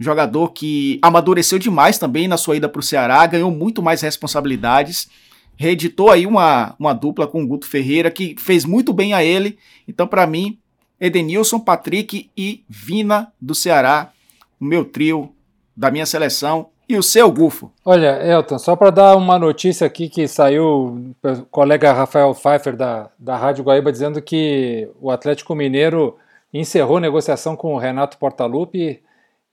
Um 0.00 0.04
jogador 0.04 0.52
que 0.52 0.98
amadureceu 1.02 1.58
demais 1.58 1.98
também 1.98 2.26
na 2.26 2.36
sua 2.36 2.56
ida 2.56 2.68
para 2.68 2.80
o 2.80 2.82
Ceará, 2.82 3.24
ganhou 3.26 3.50
muito 3.50 3.82
mais 3.82 4.00
responsabilidades, 4.00 5.08
reeditou 5.56 6.10
aí 6.10 6.26
uma, 6.26 6.74
uma 6.78 6.92
dupla 6.92 7.26
com 7.26 7.42
o 7.42 7.46
Guto 7.46 7.66
Ferreira 7.66 8.10
que 8.10 8.34
fez 8.38 8.64
muito 8.64 8.92
bem 8.92 9.14
a 9.14 9.22
ele. 9.22 9.58
Então, 9.86 10.06
para 10.06 10.26
mim, 10.26 10.58
Edenilson, 11.00 11.60
Patrick 11.60 12.30
e 12.36 12.64
Vina 12.68 13.32
do 13.40 13.54
Ceará, 13.54 14.12
o 14.60 14.64
meu 14.64 14.84
trio 14.84 15.32
da 15.76 15.90
minha 15.90 16.06
seleção 16.06 16.68
e 16.88 16.96
o 16.96 17.02
seu, 17.02 17.30
Gufo? 17.30 17.72
Olha, 17.84 18.22
Elton, 18.22 18.58
só 18.58 18.76
para 18.76 18.90
dar 18.90 19.16
uma 19.16 19.38
notícia 19.38 19.86
aqui 19.86 20.08
que 20.08 20.28
saiu 20.28 21.14
o 21.24 21.46
colega 21.50 21.92
Rafael 21.92 22.34
Pfeiffer 22.34 22.76
da, 22.76 23.08
da 23.18 23.36
Rádio 23.36 23.64
Guaíba 23.64 23.90
dizendo 23.90 24.20
que 24.20 24.88
o 25.00 25.10
Atlético 25.10 25.54
Mineiro 25.54 26.16
encerrou 26.52 27.00
negociação 27.00 27.56
com 27.56 27.74
o 27.74 27.78
Renato 27.78 28.18
Portaluppi 28.18 29.00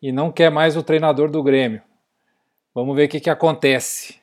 e 0.01 0.12
não 0.12 0.31
quer 0.31 0.49
mais 0.49 0.77
o 0.77 0.83
treinador 0.83 1.29
do 1.29 1.43
Grêmio. 1.43 1.81
Vamos 2.73 2.95
ver 2.95 3.05
o 3.05 3.09
que, 3.09 3.19
que 3.19 3.29
acontece. 3.29 4.15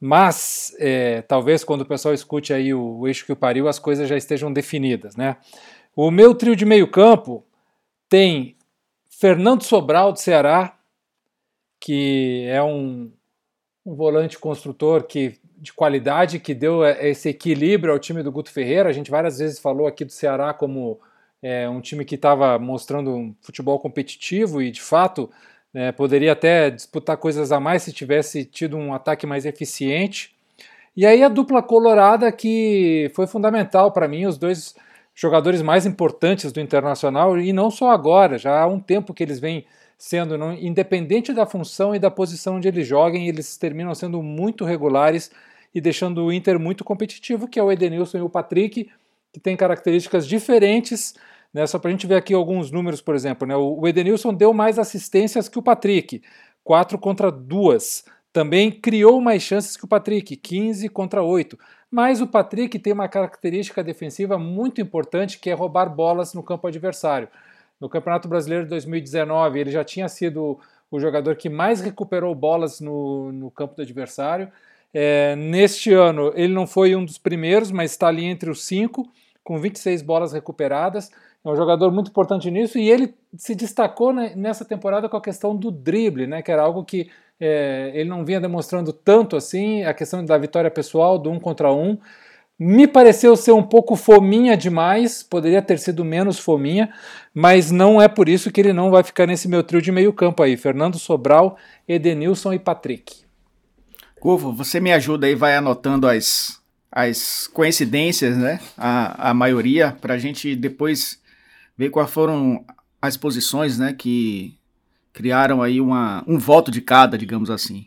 Mas 0.00 0.74
é, 0.78 1.22
talvez 1.22 1.62
quando 1.62 1.82
o 1.82 1.86
pessoal 1.86 2.14
escute 2.14 2.54
aí 2.54 2.72
o, 2.72 3.00
o 3.00 3.08
eixo 3.08 3.26
que 3.26 3.32
o 3.32 3.36
pariu, 3.36 3.68
as 3.68 3.78
coisas 3.78 4.08
já 4.08 4.16
estejam 4.16 4.52
definidas, 4.52 5.14
né? 5.14 5.36
O 5.94 6.10
meu 6.10 6.34
trio 6.34 6.56
de 6.56 6.64
meio 6.64 6.88
campo 6.90 7.44
tem 8.08 8.56
Fernando 9.10 9.62
Sobral 9.62 10.12
do 10.12 10.18
Ceará, 10.18 10.78
que 11.78 12.46
é 12.48 12.62
um, 12.62 13.12
um 13.84 13.94
volante 13.94 14.38
construtor 14.38 15.04
que 15.04 15.38
de 15.60 15.74
qualidade 15.74 16.40
que 16.40 16.54
deu 16.54 16.82
esse 16.82 17.28
equilíbrio 17.28 17.92
ao 17.92 17.98
time 17.98 18.22
do 18.22 18.32
Guto 18.32 18.50
Ferreira. 18.50 18.88
A 18.88 18.92
gente 18.92 19.10
várias 19.10 19.38
vezes 19.38 19.58
falou 19.58 19.86
aqui 19.86 20.06
do 20.06 20.12
Ceará 20.12 20.54
como 20.54 20.98
é, 21.42 21.68
um 21.68 21.80
time 21.80 22.04
que 22.04 22.14
estava 22.14 22.58
mostrando 22.58 23.14
um 23.14 23.34
futebol 23.40 23.78
competitivo 23.78 24.60
e 24.60 24.70
de 24.70 24.80
fato 24.80 25.30
é, 25.72 25.92
poderia 25.92 26.32
até 26.32 26.70
disputar 26.70 27.16
coisas 27.16 27.52
a 27.52 27.60
mais 27.60 27.82
se 27.82 27.92
tivesse 27.92 28.44
tido 28.44 28.76
um 28.76 28.92
ataque 28.92 29.26
mais 29.26 29.46
eficiente. 29.46 30.34
E 30.96 31.06
aí 31.06 31.22
a 31.22 31.28
dupla 31.28 31.62
colorada 31.62 32.30
que 32.32 33.10
foi 33.14 33.26
fundamental 33.26 33.92
para 33.92 34.08
mim, 34.08 34.26
os 34.26 34.36
dois 34.36 34.74
jogadores 35.14 35.62
mais 35.62 35.86
importantes 35.86 36.52
do 36.52 36.60
Internacional 36.60 37.38
e 37.38 37.52
não 37.52 37.70
só 37.70 37.90
agora, 37.90 38.38
já 38.38 38.60
há 38.60 38.66
um 38.66 38.80
tempo 38.80 39.14
que 39.14 39.22
eles 39.22 39.38
vêm 39.38 39.64
sendo, 39.96 40.34
independente 40.54 41.32
da 41.32 41.44
função 41.44 41.94
e 41.94 41.98
da 41.98 42.10
posição 42.10 42.56
onde 42.56 42.66
eles 42.66 42.86
joguem, 42.86 43.28
eles 43.28 43.56
terminam 43.58 43.94
sendo 43.94 44.22
muito 44.22 44.64
regulares 44.64 45.30
e 45.74 45.80
deixando 45.80 46.24
o 46.24 46.32
Inter 46.32 46.58
muito 46.58 46.82
competitivo, 46.82 47.46
que 47.46 47.58
é 47.58 47.62
o 47.62 47.70
Edenilson 47.70 48.18
e 48.18 48.22
o 48.22 48.28
Patrick, 48.28 48.90
que 49.32 49.40
tem 49.40 49.56
características 49.56 50.26
diferentes. 50.26 51.14
Né? 51.52 51.66
Só 51.66 51.78
para 51.78 51.88
a 51.88 51.92
gente 51.92 52.06
ver 52.06 52.16
aqui 52.16 52.34
alguns 52.34 52.70
números, 52.70 53.00
por 53.00 53.14
exemplo. 53.14 53.46
Né? 53.46 53.56
O 53.56 53.86
Edenilson 53.86 54.32
deu 54.32 54.52
mais 54.52 54.78
assistências 54.78 55.48
que 55.48 55.58
o 55.58 55.62
Patrick, 55.62 56.22
4 56.64 56.98
contra 56.98 57.30
2. 57.30 58.04
Também 58.32 58.70
criou 58.70 59.20
mais 59.20 59.42
chances 59.42 59.76
que 59.76 59.84
o 59.84 59.88
Patrick, 59.88 60.36
15 60.36 60.88
contra 60.88 61.22
8. 61.22 61.58
Mas 61.90 62.20
o 62.20 62.26
Patrick 62.26 62.78
tem 62.78 62.92
uma 62.92 63.08
característica 63.08 63.82
defensiva 63.82 64.38
muito 64.38 64.80
importante, 64.80 65.38
que 65.38 65.50
é 65.50 65.54
roubar 65.54 65.86
bolas 65.86 66.32
no 66.32 66.42
campo 66.42 66.68
adversário. 66.68 67.28
No 67.80 67.88
Campeonato 67.88 68.28
Brasileiro 68.28 68.64
de 68.64 68.70
2019, 68.70 69.58
ele 69.58 69.70
já 69.70 69.82
tinha 69.82 70.08
sido 70.08 70.60
o 70.90 71.00
jogador 71.00 71.34
que 71.34 71.48
mais 71.48 71.80
recuperou 71.80 72.34
bolas 72.34 72.80
no, 72.80 73.32
no 73.32 73.50
campo 73.50 73.74
do 73.74 73.82
adversário. 73.82 74.52
É, 74.92 75.36
neste 75.36 75.92
ano, 75.92 76.32
ele 76.34 76.52
não 76.52 76.66
foi 76.66 76.94
um 76.96 77.04
dos 77.04 77.18
primeiros, 77.18 77.70
mas 77.70 77.92
está 77.92 78.08
ali 78.08 78.24
entre 78.24 78.50
os 78.50 78.64
cinco, 78.64 79.08
com 79.44 79.58
26 79.58 80.02
bolas 80.02 80.32
recuperadas. 80.32 81.10
É 81.44 81.48
um 81.48 81.56
jogador 81.56 81.90
muito 81.90 82.10
importante 82.10 82.50
nisso 82.50 82.78
e 82.78 82.90
ele 82.90 83.14
se 83.36 83.54
destacou 83.54 84.12
nessa 84.12 84.64
temporada 84.64 85.08
com 85.08 85.16
a 85.16 85.22
questão 85.22 85.56
do 85.56 85.70
drible, 85.70 86.26
né, 86.26 86.42
que 86.42 86.52
era 86.52 86.62
algo 86.62 86.84
que 86.84 87.10
é, 87.40 87.90
ele 87.94 88.08
não 88.10 88.24
vinha 88.24 88.40
demonstrando 88.40 88.92
tanto 88.92 89.36
assim, 89.36 89.82
a 89.84 89.94
questão 89.94 90.22
da 90.22 90.36
vitória 90.36 90.70
pessoal, 90.70 91.18
do 91.18 91.30
um 91.30 91.40
contra 91.40 91.72
um. 91.72 91.96
Me 92.58 92.86
pareceu 92.86 93.34
ser 93.36 93.52
um 93.52 93.62
pouco 93.62 93.96
fominha 93.96 94.54
demais, 94.54 95.22
poderia 95.22 95.62
ter 95.62 95.78
sido 95.78 96.04
menos 96.04 96.38
fominha, 96.38 96.92
mas 97.32 97.70
não 97.70 98.02
é 98.02 98.06
por 98.06 98.28
isso 98.28 98.52
que 98.52 98.60
ele 98.60 98.74
não 98.74 98.90
vai 98.90 99.02
ficar 99.02 99.26
nesse 99.26 99.48
meu 99.48 99.64
trio 99.64 99.80
de 99.80 99.90
meio 99.90 100.12
campo 100.12 100.42
aí. 100.42 100.58
Fernando 100.58 100.98
Sobral, 100.98 101.56
Edenilson 101.88 102.52
e 102.52 102.58
Patrick. 102.58 103.29
Govo, 104.20 104.52
você 104.52 104.78
me 104.80 104.92
ajuda 104.92 105.26
aí, 105.26 105.34
vai 105.34 105.56
anotando 105.56 106.06
as, 106.06 106.60
as 106.92 107.46
coincidências, 107.46 108.36
né? 108.36 108.60
A, 108.76 109.30
a 109.30 109.34
maioria, 109.34 109.96
para 109.98 110.12
a 110.12 110.18
gente 110.18 110.54
depois 110.54 111.18
ver 111.76 111.88
quais 111.88 112.10
foram 112.10 112.62
as 113.00 113.16
posições, 113.16 113.78
né? 113.78 113.94
Que 113.94 114.58
criaram 115.10 115.62
aí 115.62 115.80
uma, 115.80 116.22
um 116.26 116.38
voto 116.38 116.70
de 116.70 116.82
cada, 116.82 117.16
digamos 117.16 117.50
assim. 117.50 117.86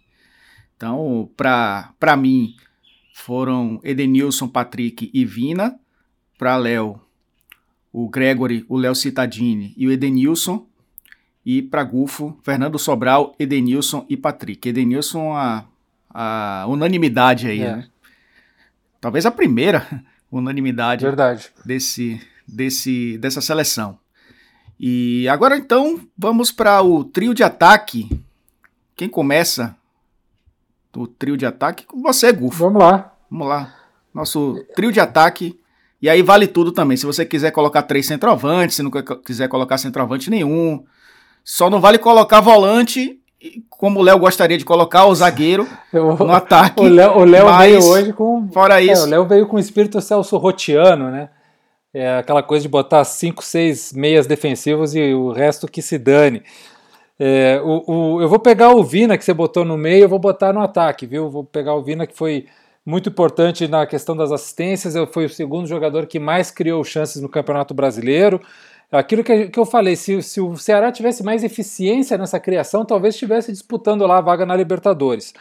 Então, 0.75 1.29
para 1.37 2.17
mim, 2.17 2.55
foram 3.13 3.79
Edenilson, 3.83 4.47
Patrick 4.47 5.11
e 5.13 5.23
Vina. 5.23 5.79
Para 6.35 6.57
Léo, 6.57 6.99
o 7.91 8.09
Gregory, 8.09 8.65
o 8.67 8.75
Léo 8.75 8.95
Citadini 8.95 9.73
e 9.77 9.85
o 9.87 9.91
Edenilson. 9.91 10.65
E 11.45 11.61
para 11.61 11.83
Gufo, 11.83 12.37
Fernando 12.41 12.79
Sobral, 12.79 13.35
Edenilson 13.37 14.03
e 14.09 14.17
Patrick. 14.17 14.67
Edenilson, 14.67 15.33
a, 15.33 15.65
a 16.13 16.65
unanimidade 16.67 17.47
aí, 17.47 17.61
é. 17.61 17.75
né? 17.77 17.87
Talvez 19.01 19.25
a 19.25 19.31
primeira 19.31 19.87
unanimidade 20.31 21.05
Verdade. 21.05 21.49
Desse, 21.65 22.21
desse, 22.47 23.17
dessa 23.17 23.41
seleção. 23.41 23.97
E 24.79 25.27
agora 25.29 25.57
então 25.57 25.99
vamos 26.17 26.51
para 26.51 26.81
o 26.81 27.03
trio 27.03 27.33
de 27.33 27.43
ataque. 27.43 28.09
Quem 28.95 29.09
começa 29.09 29.75
o 30.95 31.07
trio 31.07 31.35
de 31.35 31.45
ataque 31.45 31.85
com 31.85 32.01
você, 32.01 32.31
Gufo. 32.31 32.65
Vamos 32.65 32.81
lá. 32.81 33.13
Vamos 33.29 33.47
lá. 33.47 33.73
Nosso 34.13 34.63
trio 34.75 34.91
de 34.91 34.99
ataque 34.99 35.59
E 36.01 36.09
aí 36.09 36.21
vale 36.21 36.47
tudo 36.47 36.71
também. 36.71 36.97
Se 36.97 37.05
você 37.05 37.25
quiser 37.25 37.51
colocar 37.51 37.83
três 37.83 38.05
centroavantes, 38.05 38.75
se 38.75 38.83
não 38.83 38.91
quiser 38.91 39.47
colocar 39.47 39.77
centroavante 39.77 40.29
nenhum. 40.29 40.85
Só 41.43 41.69
não 41.69 41.81
vale 41.81 41.97
colocar 41.97 42.41
volante, 42.41 43.19
como 43.69 43.99
o 43.99 44.03
Léo 44.03 44.19
gostaria 44.19 44.57
de 44.57 44.65
colocar, 44.65 45.05
o 45.05 45.15
zagueiro 45.15 45.67
Eu, 45.91 46.15
no 46.15 46.31
ataque. 46.31 46.81
O 46.81 46.87
Léo 47.23 47.57
veio 47.57 47.83
hoje 47.83 48.13
com. 48.13 48.49
Fora 48.51 48.81
é, 48.81 48.85
isso. 48.85 49.05
o 49.05 49.09
Léo 49.09 49.25
veio 49.25 49.47
com 49.47 49.57
o 49.57 49.59
espírito 49.59 49.99
Celso 50.01 50.37
Rotiano, 50.37 51.09
né? 51.09 51.29
É 51.93 52.17
aquela 52.17 52.41
coisa 52.41 52.63
de 52.63 52.69
botar 52.69 53.03
cinco, 53.03 53.43
seis 53.43 53.93
meias 53.93 54.25
defensivos 54.25 54.95
e 54.95 55.13
o 55.13 55.31
resto 55.31 55.67
que 55.67 55.81
se 55.81 55.97
dane. 55.97 56.41
É, 57.19 57.61
o, 57.63 57.83
o, 58.15 58.21
eu 58.21 58.27
vou 58.27 58.39
pegar 58.39 58.71
o 58.71 58.83
Vina 58.83 59.17
que 59.17 59.23
você 59.23 59.33
botou 59.33 59.63
no 59.63 59.77
meio, 59.77 60.05
eu 60.05 60.09
vou 60.09 60.17
botar 60.17 60.51
no 60.51 60.61
ataque, 60.61 61.05
viu? 61.05 61.29
Vou 61.29 61.43
pegar 61.43 61.75
o 61.75 61.83
Vina 61.83 62.07
que 62.07 62.17
foi 62.17 62.47
muito 62.85 63.09
importante 63.09 63.67
na 63.67 63.85
questão 63.85 64.15
das 64.15 64.31
assistências. 64.31 64.95
Eu 64.95 65.05
fui 65.05 65.25
o 65.25 65.29
segundo 65.29 65.67
jogador 65.67 66.07
que 66.07 66.19
mais 66.19 66.51
criou 66.51 66.83
chances 66.83 67.21
no 67.21 67.29
Campeonato 67.29 67.73
Brasileiro. 67.73 68.41
Aquilo 68.93 69.23
que, 69.23 69.47
que 69.47 69.59
eu 69.59 69.65
falei, 69.65 69.95
se, 69.95 70.21
se, 70.21 70.39
o 70.39 70.55
Ceará 70.55 70.91
tivesse 70.91 71.23
mais 71.23 71.43
eficiência 71.43 72.15
nessa 72.15 72.39
criação, 72.39 72.85
talvez 72.85 73.15
estivesse 73.15 73.51
disputando 73.51 74.05
lá 74.05 74.19
a 74.19 74.21
vaga 74.21 74.45
na 74.45 74.55
Libertadores. 74.55 75.33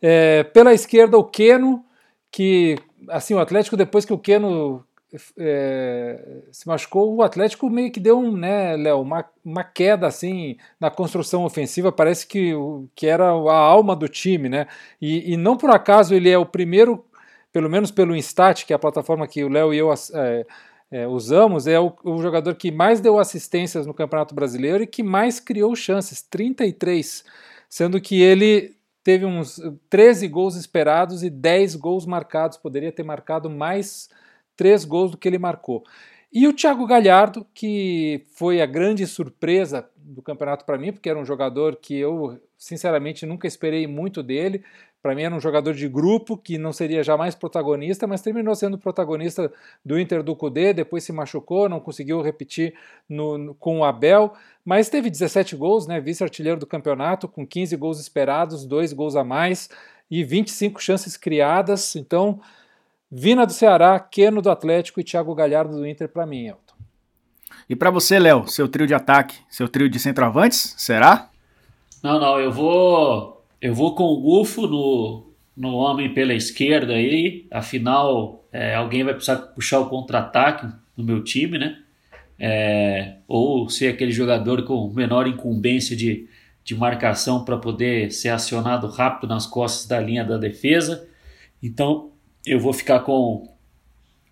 É, 0.00 0.44
pela 0.44 0.72
esquerda, 0.72 1.18
o 1.18 1.24
Queno, 1.24 1.84
que 2.30 2.78
assim 3.08 3.34
o 3.34 3.40
Atlético 3.40 3.76
depois 3.76 4.04
que 4.04 4.12
o 4.12 4.18
Queno 4.18 4.84
é, 5.36 6.42
se 6.52 6.68
machucou, 6.68 7.16
o 7.16 7.22
Atlético 7.22 7.68
meio 7.68 7.90
que 7.90 7.98
deu 7.98 8.16
um, 8.16 8.36
né, 8.36 8.76
Léo, 8.76 9.00
uma, 9.00 9.24
uma 9.44 9.64
queda 9.64 10.06
assim 10.06 10.56
na 10.78 10.88
construção 10.88 11.44
ofensiva, 11.44 11.90
parece 11.90 12.24
que, 12.24 12.52
que 12.94 13.08
era 13.08 13.24
a 13.26 13.56
alma 13.56 13.96
do 13.96 14.08
time, 14.08 14.48
né? 14.48 14.68
E, 15.00 15.32
e 15.32 15.36
não 15.36 15.56
por 15.56 15.70
acaso 15.70 16.14
ele 16.14 16.30
é 16.30 16.38
o 16.38 16.46
primeiro, 16.46 17.04
pelo 17.52 17.68
menos 17.68 17.90
pelo 17.90 18.14
Instat, 18.14 18.64
que 18.64 18.72
é 18.72 18.76
a 18.76 18.78
plataforma 18.78 19.26
que 19.26 19.42
o 19.42 19.48
Léo 19.48 19.74
e 19.74 19.78
eu 19.78 19.92
é, 19.92 20.46
é, 20.94 21.08
usamos, 21.08 21.66
é 21.66 21.80
o, 21.80 21.92
o, 22.04 22.22
jogador 22.22 22.54
que 22.54 22.70
mais 22.70 23.00
deu 23.00 23.18
assistências 23.18 23.84
no 23.84 23.92
Campeonato 23.92 24.32
Brasileiro 24.32 24.84
e 24.84 24.86
que 24.86 25.02
mais 25.02 25.40
criou 25.40 25.74
chances, 25.74 26.22
33, 26.22 27.24
sendo 27.68 28.00
que 28.00 28.22
ele 28.22 28.76
teve 29.02 29.24
uns 29.26 29.60
13 29.90 30.28
gols 30.28 30.54
esperados 30.54 31.24
e 31.24 31.30
10 31.30 31.74
gols 31.74 32.06
marcados, 32.06 32.56
poderia 32.56 32.92
ter 32.92 33.02
marcado 33.02 33.50
mais 33.50 34.08
três 34.56 34.84
gols 34.84 35.10
do 35.10 35.18
que 35.18 35.26
ele 35.26 35.36
marcou. 35.36 35.82
E 36.32 36.46
o 36.46 36.52
Thiago 36.52 36.86
Galhardo, 36.86 37.44
que 37.52 38.24
foi 38.32 38.62
a 38.62 38.66
grande 38.66 39.04
surpresa 39.04 39.90
do 39.96 40.22
campeonato 40.22 40.64
para 40.64 40.78
mim, 40.78 40.92
porque 40.92 41.10
era 41.10 41.18
um 41.18 41.24
jogador 41.24 41.74
que 41.74 41.98
eu, 41.98 42.40
sinceramente, 42.56 43.26
nunca 43.26 43.48
esperei 43.48 43.88
muito 43.88 44.22
dele. 44.22 44.62
Para 45.04 45.14
mim 45.14 45.20
era 45.20 45.34
um 45.34 45.38
jogador 45.38 45.74
de 45.74 45.86
grupo 45.86 46.34
que 46.34 46.56
não 46.56 46.72
seria 46.72 47.02
jamais 47.04 47.34
protagonista, 47.34 48.06
mas 48.06 48.22
terminou 48.22 48.54
sendo 48.54 48.78
protagonista 48.78 49.52
do 49.84 50.00
Inter 50.00 50.22
do 50.22 50.34
Cudê, 50.34 50.72
depois 50.72 51.04
se 51.04 51.12
machucou, 51.12 51.68
não 51.68 51.78
conseguiu 51.78 52.22
repetir 52.22 52.72
no, 53.06 53.36
no, 53.36 53.54
com 53.54 53.80
o 53.80 53.84
Abel, 53.84 54.32
mas 54.64 54.88
teve 54.88 55.10
17 55.10 55.56
gols, 55.56 55.86
né, 55.86 56.00
vice-artilheiro 56.00 56.58
do 56.58 56.66
campeonato, 56.66 57.28
com 57.28 57.46
15 57.46 57.76
gols 57.76 58.00
esperados, 58.00 58.64
dois 58.64 58.94
gols 58.94 59.14
a 59.14 59.22
mais 59.22 59.68
e 60.10 60.24
25 60.24 60.80
chances 60.80 61.18
criadas, 61.18 61.94
então 61.96 62.40
Vina 63.12 63.44
do 63.44 63.52
Ceará, 63.52 64.00
Queno 64.00 64.40
do 64.40 64.50
Atlético 64.50 65.00
e 65.00 65.04
Thiago 65.04 65.34
Galhardo 65.34 65.76
do 65.76 65.86
Inter 65.86 66.08
para 66.08 66.24
mim, 66.24 66.46
Elton. 66.46 66.74
E 67.68 67.76
para 67.76 67.90
você, 67.90 68.18
Léo, 68.18 68.48
seu 68.48 68.68
trio 68.68 68.86
de 68.86 68.94
ataque, 68.94 69.36
seu 69.50 69.68
trio 69.68 69.86
de 69.86 69.98
centroavantes, 69.98 70.74
será? 70.78 71.28
Não, 72.02 72.18
não, 72.18 72.40
eu 72.40 72.50
vou 72.50 73.33
eu 73.64 73.74
vou 73.74 73.94
com 73.94 74.04
o 74.04 74.20
Gufo 74.20 74.66
no, 74.66 75.32
no 75.56 75.74
homem 75.76 76.12
pela 76.12 76.34
esquerda 76.34 76.92
aí, 76.92 77.46
afinal 77.50 78.44
é, 78.52 78.74
alguém 78.74 79.02
vai 79.02 79.14
precisar 79.14 79.38
puxar 79.38 79.80
o 79.80 79.88
contra-ataque 79.88 80.70
no 80.94 81.02
meu 81.02 81.24
time, 81.24 81.56
né? 81.56 81.78
É, 82.38 83.14
ou 83.26 83.66
ser 83.70 83.88
aquele 83.88 84.12
jogador 84.12 84.64
com 84.64 84.92
menor 84.92 85.26
incumbência 85.26 85.96
de, 85.96 86.28
de 86.62 86.74
marcação 86.74 87.42
para 87.42 87.56
poder 87.56 88.12
ser 88.12 88.28
acionado 88.28 88.86
rápido 88.86 89.30
nas 89.30 89.46
costas 89.46 89.86
da 89.86 89.98
linha 89.98 90.22
da 90.22 90.36
defesa. 90.36 91.08
Então 91.62 92.10
eu 92.44 92.60
vou 92.60 92.74
ficar 92.74 93.00
com, 93.00 93.48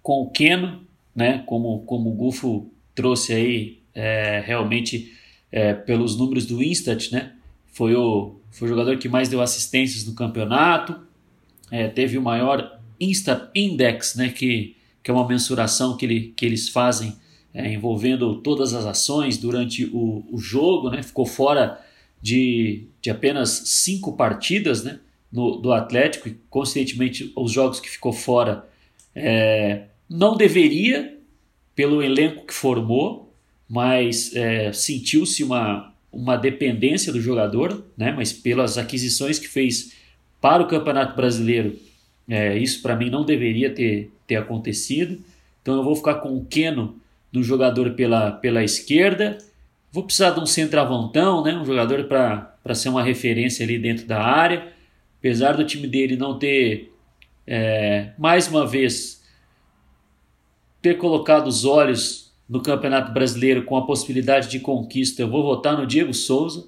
com 0.02 0.24
o 0.24 0.30
Keno, 0.30 0.86
né? 1.16 1.42
Como, 1.46 1.80
como 1.86 2.10
o 2.10 2.14
Gufo 2.14 2.70
trouxe 2.94 3.32
aí 3.32 3.78
é, 3.94 4.42
realmente 4.44 5.10
é, 5.50 5.72
pelos 5.72 6.18
números 6.18 6.44
do 6.44 6.62
Instat, 6.62 7.10
né? 7.10 7.32
Foi 7.72 7.94
o, 7.96 8.36
foi 8.50 8.68
o 8.68 8.70
jogador 8.70 8.96
que 8.98 9.08
mais 9.08 9.28
deu 9.28 9.40
assistências 9.40 10.06
no 10.06 10.14
campeonato, 10.14 11.00
é, 11.70 11.88
teve 11.88 12.16
o 12.16 12.22
maior 12.22 12.78
Instat 13.00 13.50
Index, 13.54 14.14
né? 14.14 14.28
Que, 14.28 14.76
que 15.02 15.10
é 15.10 15.14
uma 15.14 15.26
mensuração 15.26 15.96
que, 15.96 16.06
ele, 16.06 16.32
que 16.36 16.46
eles 16.46 16.68
fazem 16.68 17.16
é, 17.52 17.72
envolvendo 17.72 18.36
todas 18.36 18.74
as 18.74 18.86
ações 18.86 19.38
durante 19.38 19.86
o, 19.86 20.24
o 20.30 20.38
jogo, 20.38 20.90
né? 20.90 21.02
Ficou 21.02 21.26
fora 21.26 21.80
de, 22.20 22.84
de 23.00 23.10
apenas 23.10 23.50
cinco 23.66 24.12
partidas, 24.12 24.84
né? 24.84 25.00
no, 25.32 25.56
do 25.56 25.72
Atlético 25.72 26.28
e, 26.28 26.36
conscientemente, 26.50 27.32
os 27.34 27.50
jogos 27.50 27.80
que 27.80 27.88
ficou 27.88 28.12
fora, 28.12 28.68
é, 29.14 29.86
não 30.08 30.36
deveria, 30.36 31.18
pelo 31.74 32.02
elenco 32.02 32.46
que 32.46 32.52
formou, 32.52 33.34
mas 33.68 34.36
é, 34.36 34.72
sentiu-se 34.72 35.42
uma, 35.42 35.91
uma 36.12 36.36
dependência 36.36 37.12
do 37.12 37.20
jogador, 37.20 37.84
né? 37.96 38.12
mas 38.12 38.32
pelas 38.32 38.76
aquisições 38.76 39.38
que 39.38 39.48
fez 39.48 39.94
para 40.40 40.62
o 40.62 40.66
Campeonato 40.66 41.16
Brasileiro, 41.16 41.76
é, 42.28 42.56
isso 42.58 42.82
para 42.82 42.94
mim 42.96 43.08
não 43.08 43.24
deveria 43.24 43.74
ter, 43.74 44.12
ter 44.26 44.36
acontecido. 44.36 45.18
Então 45.62 45.76
eu 45.76 45.84
vou 45.84 45.96
ficar 45.96 46.16
com 46.16 46.36
o 46.36 46.44
Keno 46.44 46.96
no 47.32 47.42
jogador 47.42 47.92
pela, 47.92 48.32
pela 48.32 48.62
esquerda. 48.62 49.38
Vou 49.90 50.04
precisar 50.04 50.30
de 50.30 50.40
um 50.40 50.46
centroavantão, 50.46 51.42
né? 51.42 51.54
um 51.54 51.64
jogador 51.64 52.04
para 52.04 52.74
ser 52.74 52.88
uma 52.88 53.02
referência 53.02 53.64
ali 53.64 53.78
dentro 53.78 54.06
da 54.06 54.22
área 54.22 54.72
apesar 55.22 55.52
do 55.52 55.64
time 55.64 55.86
dele 55.86 56.16
não 56.16 56.36
ter, 56.36 56.92
é, 57.46 58.10
mais 58.18 58.48
uma 58.48 58.66
vez, 58.66 59.22
ter 60.82 60.98
colocado 60.98 61.46
os 61.46 61.64
olhos 61.64 62.21
no 62.52 62.60
Campeonato 62.60 63.12
Brasileiro 63.12 63.64
com 63.64 63.78
a 63.78 63.86
possibilidade 63.86 64.50
de 64.50 64.60
conquista, 64.60 65.22
eu 65.22 65.30
vou 65.30 65.42
votar 65.42 65.74
no 65.74 65.86
Diego 65.86 66.12
Souza. 66.12 66.66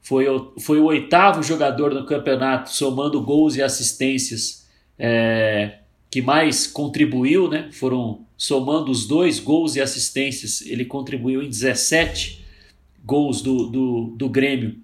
Foi 0.00 0.28
o, 0.28 0.52
foi 0.60 0.78
o 0.78 0.84
oitavo 0.84 1.42
jogador 1.42 1.92
no 1.92 2.06
campeonato, 2.06 2.70
somando 2.70 3.20
gols 3.20 3.56
e 3.56 3.62
assistências, 3.62 4.64
é, 4.96 5.78
que 6.08 6.22
mais 6.22 6.68
contribuiu, 6.68 7.50
né? 7.50 7.68
Foram 7.72 8.24
somando 8.38 8.92
os 8.92 9.08
dois 9.08 9.40
gols 9.40 9.74
e 9.74 9.80
assistências, 9.80 10.60
ele 10.60 10.84
contribuiu 10.84 11.42
em 11.42 11.48
17 11.48 12.44
gols 13.04 13.42
do, 13.42 13.66
do, 13.66 14.14
do 14.16 14.28
Grêmio 14.28 14.76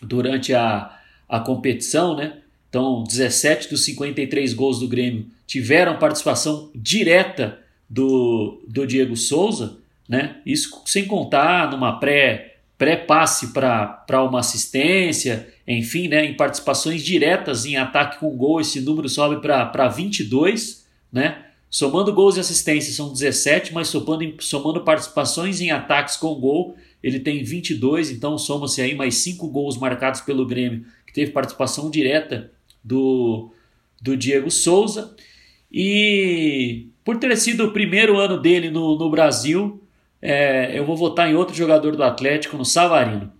durante 0.00 0.54
a, 0.54 0.96
a 1.28 1.40
competição, 1.40 2.14
né? 2.14 2.38
Então, 2.68 3.02
17 3.02 3.68
dos 3.68 3.84
53 3.84 4.54
gols 4.54 4.78
do 4.78 4.86
Grêmio 4.86 5.26
tiveram 5.48 5.98
participação 5.98 6.70
direta 6.76 7.58
do, 7.88 8.62
do 8.68 8.86
Diego 8.86 9.16
Souza, 9.16 9.79
né? 10.10 10.38
Isso 10.44 10.82
sem 10.86 11.06
contar 11.06 11.70
numa 11.70 12.00
pré 12.00 12.48
pré-passe 12.76 13.52
para 13.52 14.24
uma 14.24 14.40
assistência, 14.40 15.52
enfim, 15.68 16.08
né, 16.08 16.24
em 16.24 16.34
participações 16.34 17.02
diretas 17.04 17.66
em 17.66 17.76
ataque 17.76 18.18
com 18.18 18.34
gol, 18.34 18.58
esse 18.58 18.80
número 18.80 19.06
sobe 19.06 19.38
para 19.42 19.86
22, 19.86 20.86
né? 21.12 21.44
Somando 21.68 22.12
gols 22.14 22.38
e 22.38 22.40
assistências 22.40 22.96
são 22.96 23.12
17, 23.12 23.74
mas 23.74 23.88
somando, 23.88 24.34
somando 24.40 24.80
participações 24.80 25.60
em 25.60 25.70
ataques 25.70 26.16
com 26.16 26.34
gol, 26.34 26.74
ele 27.02 27.20
tem 27.20 27.44
22, 27.44 28.10
então 28.10 28.38
soma-se 28.38 28.80
aí 28.80 28.94
mais 28.94 29.16
5 29.16 29.46
gols 29.48 29.76
marcados 29.76 30.22
pelo 30.22 30.46
Grêmio, 30.46 30.86
que 31.06 31.12
teve 31.12 31.32
participação 31.32 31.90
direta 31.90 32.50
do, 32.82 33.52
do 34.00 34.16
Diego 34.16 34.50
Souza. 34.50 35.14
E 35.70 36.86
por 37.04 37.18
ter 37.18 37.36
sido 37.36 37.66
o 37.66 37.72
primeiro 37.72 38.18
ano 38.18 38.40
dele 38.40 38.70
no, 38.70 38.98
no 38.98 39.10
Brasil, 39.10 39.80
é, 40.22 40.78
eu 40.78 40.84
vou 40.84 40.96
votar 40.96 41.30
em 41.30 41.34
outro 41.34 41.54
jogador 41.54 41.96
do 41.96 42.02
Atlético, 42.02 42.56
no 42.56 42.64
Savarino. 42.64 43.32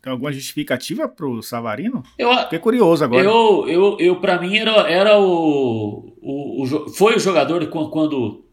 Tem 0.00 0.10
alguma 0.10 0.32
justificativa 0.32 1.08
pro 1.08 1.42
Savarino? 1.42 2.02
Eu, 2.18 2.34
Fiquei 2.38 2.58
curioso 2.58 3.04
agora. 3.04 3.22
Eu, 3.22 3.68
eu, 3.68 3.96
eu 4.00 4.16
para 4.16 4.40
mim, 4.40 4.56
era, 4.56 4.72
era 4.90 5.18
o, 5.18 6.16
o, 6.20 6.62
o, 6.62 6.88
Foi 6.90 7.14
o 7.14 7.20
jogador 7.20 7.64
quando 7.68 8.44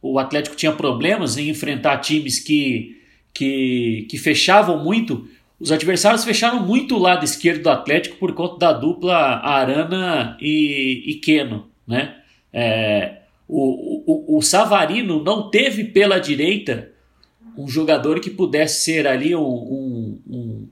o 0.00 0.18
Atlético 0.18 0.56
tinha 0.56 0.72
problemas 0.72 1.36
em 1.36 1.50
enfrentar 1.50 1.98
times 1.98 2.38
que, 2.38 2.96
que, 3.34 4.06
que 4.08 4.16
fechavam 4.16 4.82
muito 4.82 5.28
os 5.58 5.72
adversários 5.72 6.24
fecharam 6.24 6.60
muito 6.60 6.96
o 6.96 6.98
lado 6.98 7.24
esquerdo 7.24 7.62
do 7.62 7.70
Atlético 7.70 8.16
por 8.16 8.34
conta 8.34 8.58
da 8.58 8.72
dupla 8.72 9.16
Arana 9.16 10.36
e, 10.38 11.02
e 11.06 11.14
Keno. 11.14 11.68
Né? 11.86 12.14
É, 12.52 13.20
o, 13.48 14.34
o, 14.34 14.38
o 14.38 14.42
Savarino 14.42 15.22
não 15.22 15.50
teve 15.50 15.84
pela 15.84 16.18
direita 16.18 16.92
um 17.56 17.68
jogador 17.68 18.20
que 18.20 18.30
pudesse 18.30 18.84
ser 18.84 19.06
ali 19.06 19.34
um, 19.34 20.20
um, 20.26 20.68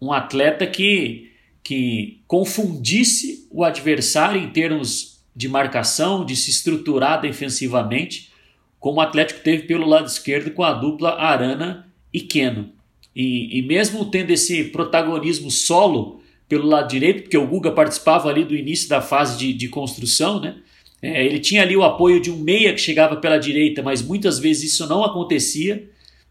um, 0.00 0.12
atleta 0.12 0.66
que, 0.66 1.30
que 1.62 2.20
confundisse 2.26 3.46
o 3.50 3.64
adversário 3.64 4.40
em 4.40 4.48
termos 4.48 5.20
de 5.34 5.48
marcação, 5.48 6.24
de 6.24 6.34
se 6.34 6.50
estruturar 6.50 7.20
defensivamente. 7.20 8.30
como 8.78 8.98
o 8.98 9.00
Atlético 9.00 9.40
teve 9.40 9.64
pelo 9.64 9.86
lado 9.86 10.06
esquerdo 10.06 10.50
com 10.50 10.62
a 10.62 10.72
dupla 10.72 11.10
Arana 11.10 11.86
e 12.12 12.20
Keno. 12.20 12.70
E, 13.14 13.58
e 13.58 13.62
mesmo 13.62 14.04
tendo 14.06 14.30
esse 14.30 14.64
protagonismo 14.64 15.50
solo 15.50 16.20
pelo 16.48 16.66
lado 16.66 16.88
direito, 16.88 17.22
porque 17.22 17.38
o 17.38 17.46
Guga 17.46 17.70
participava 17.70 18.28
ali 18.28 18.44
do 18.44 18.56
início 18.56 18.88
da 18.88 19.00
fase 19.00 19.38
de, 19.38 19.52
de 19.52 19.68
construção, 19.68 20.40
né? 20.40 20.56
É, 21.02 21.24
ele 21.24 21.38
tinha 21.38 21.62
ali 21.62 21.76
o 21.76 21.82
apoio 21.82 22.20
de 22.20 22.30
um 22.30 22.36
meia 22.36 22.74
que 22.74 22.80
chegava 22.80 23.16
pela 23.16 23.38
direita, 23.38 23.82
mas 23.82 24.02
muitas 24.02 24.38
vezes 24.38 24.74
isso 24.74 24.86
não 24.86 25.02
acontecia. 25.02 25.88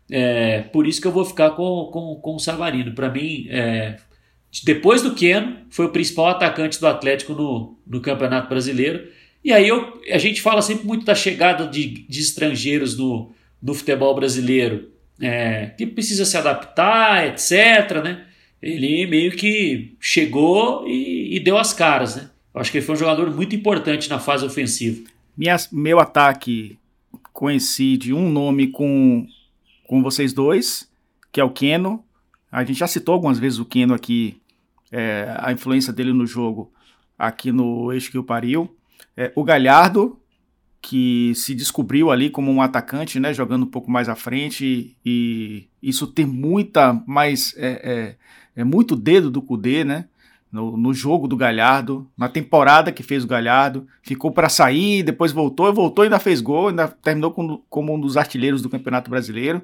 É, 0.10 0.62
por 0.62 0.88
isso 0.88 1.00
que 1.00 1.08
eu 1.08 1.12
vou 1.12 1.26
ficar 1.26 1.52
com, 1.52 1.90
com, 1.92 2.16
com 2.16 2.36
o 2.36 2.40
Savarino. 2.40 2.94
Para 2.94 3.10
mim, 3.10 3.48
é, 3.50 3.98
depois 4.64 5.02
do 5.02 5.14
Keno, 5.14 5.58
foi 5.70 5.86
o 5.86 5.90
principal 5.90 6.28
atacante 6.28 6.80
do 6.80 6.88
Atlético 6.88 7.34
no, 7.34 7.78
no 7.86 8.02
Campeonato 8.02 8.50
Brasileiro. 8.50 9.08
E 9.44 9.54
aí 9.54 9.68
eu, 9.68 10.02
a 10.12 10.18
gente 10.18 10.42
fala 10.42 10.62
sempre 10.62 10.86
muito 10.86 11.06
da 11.06 11.16
chegada 11.16 11.68
de, 11.68 12.06
de 12.08 12.20
estrangeiros 12.20 12.98
no, 12.98 13.32
no 13.62 13.74
futebol 13.74 14.14
brasileiro, 14.16 14.90
é, 15.22 15.68
que 15.78 15.86
precisa 15.86 16.26
se 16.26 16.36
adaptar, 16.38 17.28
etc. 17.28 18.04
Né? 18.04 18.26
Ele 18.62 19.06
meio 19.06 19.32
que 19.32 19.96
chegou 20.00 20.88
e, 20.88 21.36
e 21.36 21.40
deu 21.40 21.58
as 21.58 21.74
caras. 21.74 22.16
Né? 22.16 22.30
Eu 22.54 22.62
acho 22.62 22.72
que 22.72 22.80
ele 22.80 22.86
foi 22.86 22.96
um 22.96 23.00
jogador 23.00 23.34
muito 23.34 23.56
importante 23.56 24.10
na 24.10 24.20
fase 24.20 24.46
ofensiva. 24.46 25.08
Minha, 25.38 25.56
meu 25.72 26.00
ataque 26.00 26.78
coincide 27.32 28.14
um 28.14 28.30
nome 28.30 28.68
com, 28.68 29.26
com 29.90 30.04
vocês 30.04 30.34
dois, 30.34 30.88
que 31.32 31.42
é 31.42 31.44
o 31.44 31.50
Keno. 31.50 32.06
A 32.52 32.64
gente 32.64 32.78
já 32.78 32.86
citou 32.86 33.14
algumas 33.14 33.40
vezes 33.40 33.58
o 33.58 33.66
Keno 33.66 33.96
aqui, 33.96 34.40
é, 34.92 35.36
a 35.40 35.52
influência 35.52 35.92
dele 35.92 36.14
no 36.14 36.28
jogo 36.28 36.72
aqui 37.18 37.52
no 37.52 37.92
Eixo 37.92 38.12
que 38.12 38.18
o 38.20 38.24
Pariu. 38.24 38.78
É, 39.18 39.32
o 39.36 39.44
Galhardo, 39.44 40.20
que 40.80 41.34
se 41.34 41.56
descobriu 41.56 42.12
ali 42.12 42.30
como 42.30 42.52
um 42.52 42.62
atacante, 42.62 43.20
né, 43.20 43.34
jogando 43.34 43.64
um 43.64 43.70
pouco 43.70 43.90
mais 43.90 44.08
à 44.08 44.16
frente, 44.16 44.96
e 45.04 45.68
isso 45.82 46.06
tem 46.06 46.24
muita 46.24 46.94
mais. 47.08 47.56
É, 47.58 48.16
é, 48.58 48.62
é 48.62 48.64
muito 48.64 48.96
dedo 48.96 49.32
do 49.32 49.42
Cudê, 49.42 49.84
né? 49.84 50.06
No, 50.52 50.76
no, 50.76 50.94
jogo 50.94 51.28
do 51.28 51.38
Galhardo, 51.38 52.10
na 52.18 52.28
temporada 52.28 52.92
que 52.92 53.04
fez 53.04 53.24
o 53.24 53.28
Galhardo, 53.28 53.86
ficou 54.02 54.32
para 54.32 54.50
sair, 54.50 55.04
depois 55.04 55.32
voltou, 55.32 55.72
voltou 55.72 56.04
e 56.04 56.08
ainda 56.08 56.18
fez 56.18 56.42
gol, 56.42 56.70
ainda 56.70 56.88
terminou 56.88 57.30
com, 57.30 57.62
como 57.70 57.94
um 57.94 58.00
dos 58.00 58.18
artilheiros 58.18 58.62
do 58.62 58.70
Campeonato 58.70 59.12
Brasileiro. 59.12 59.62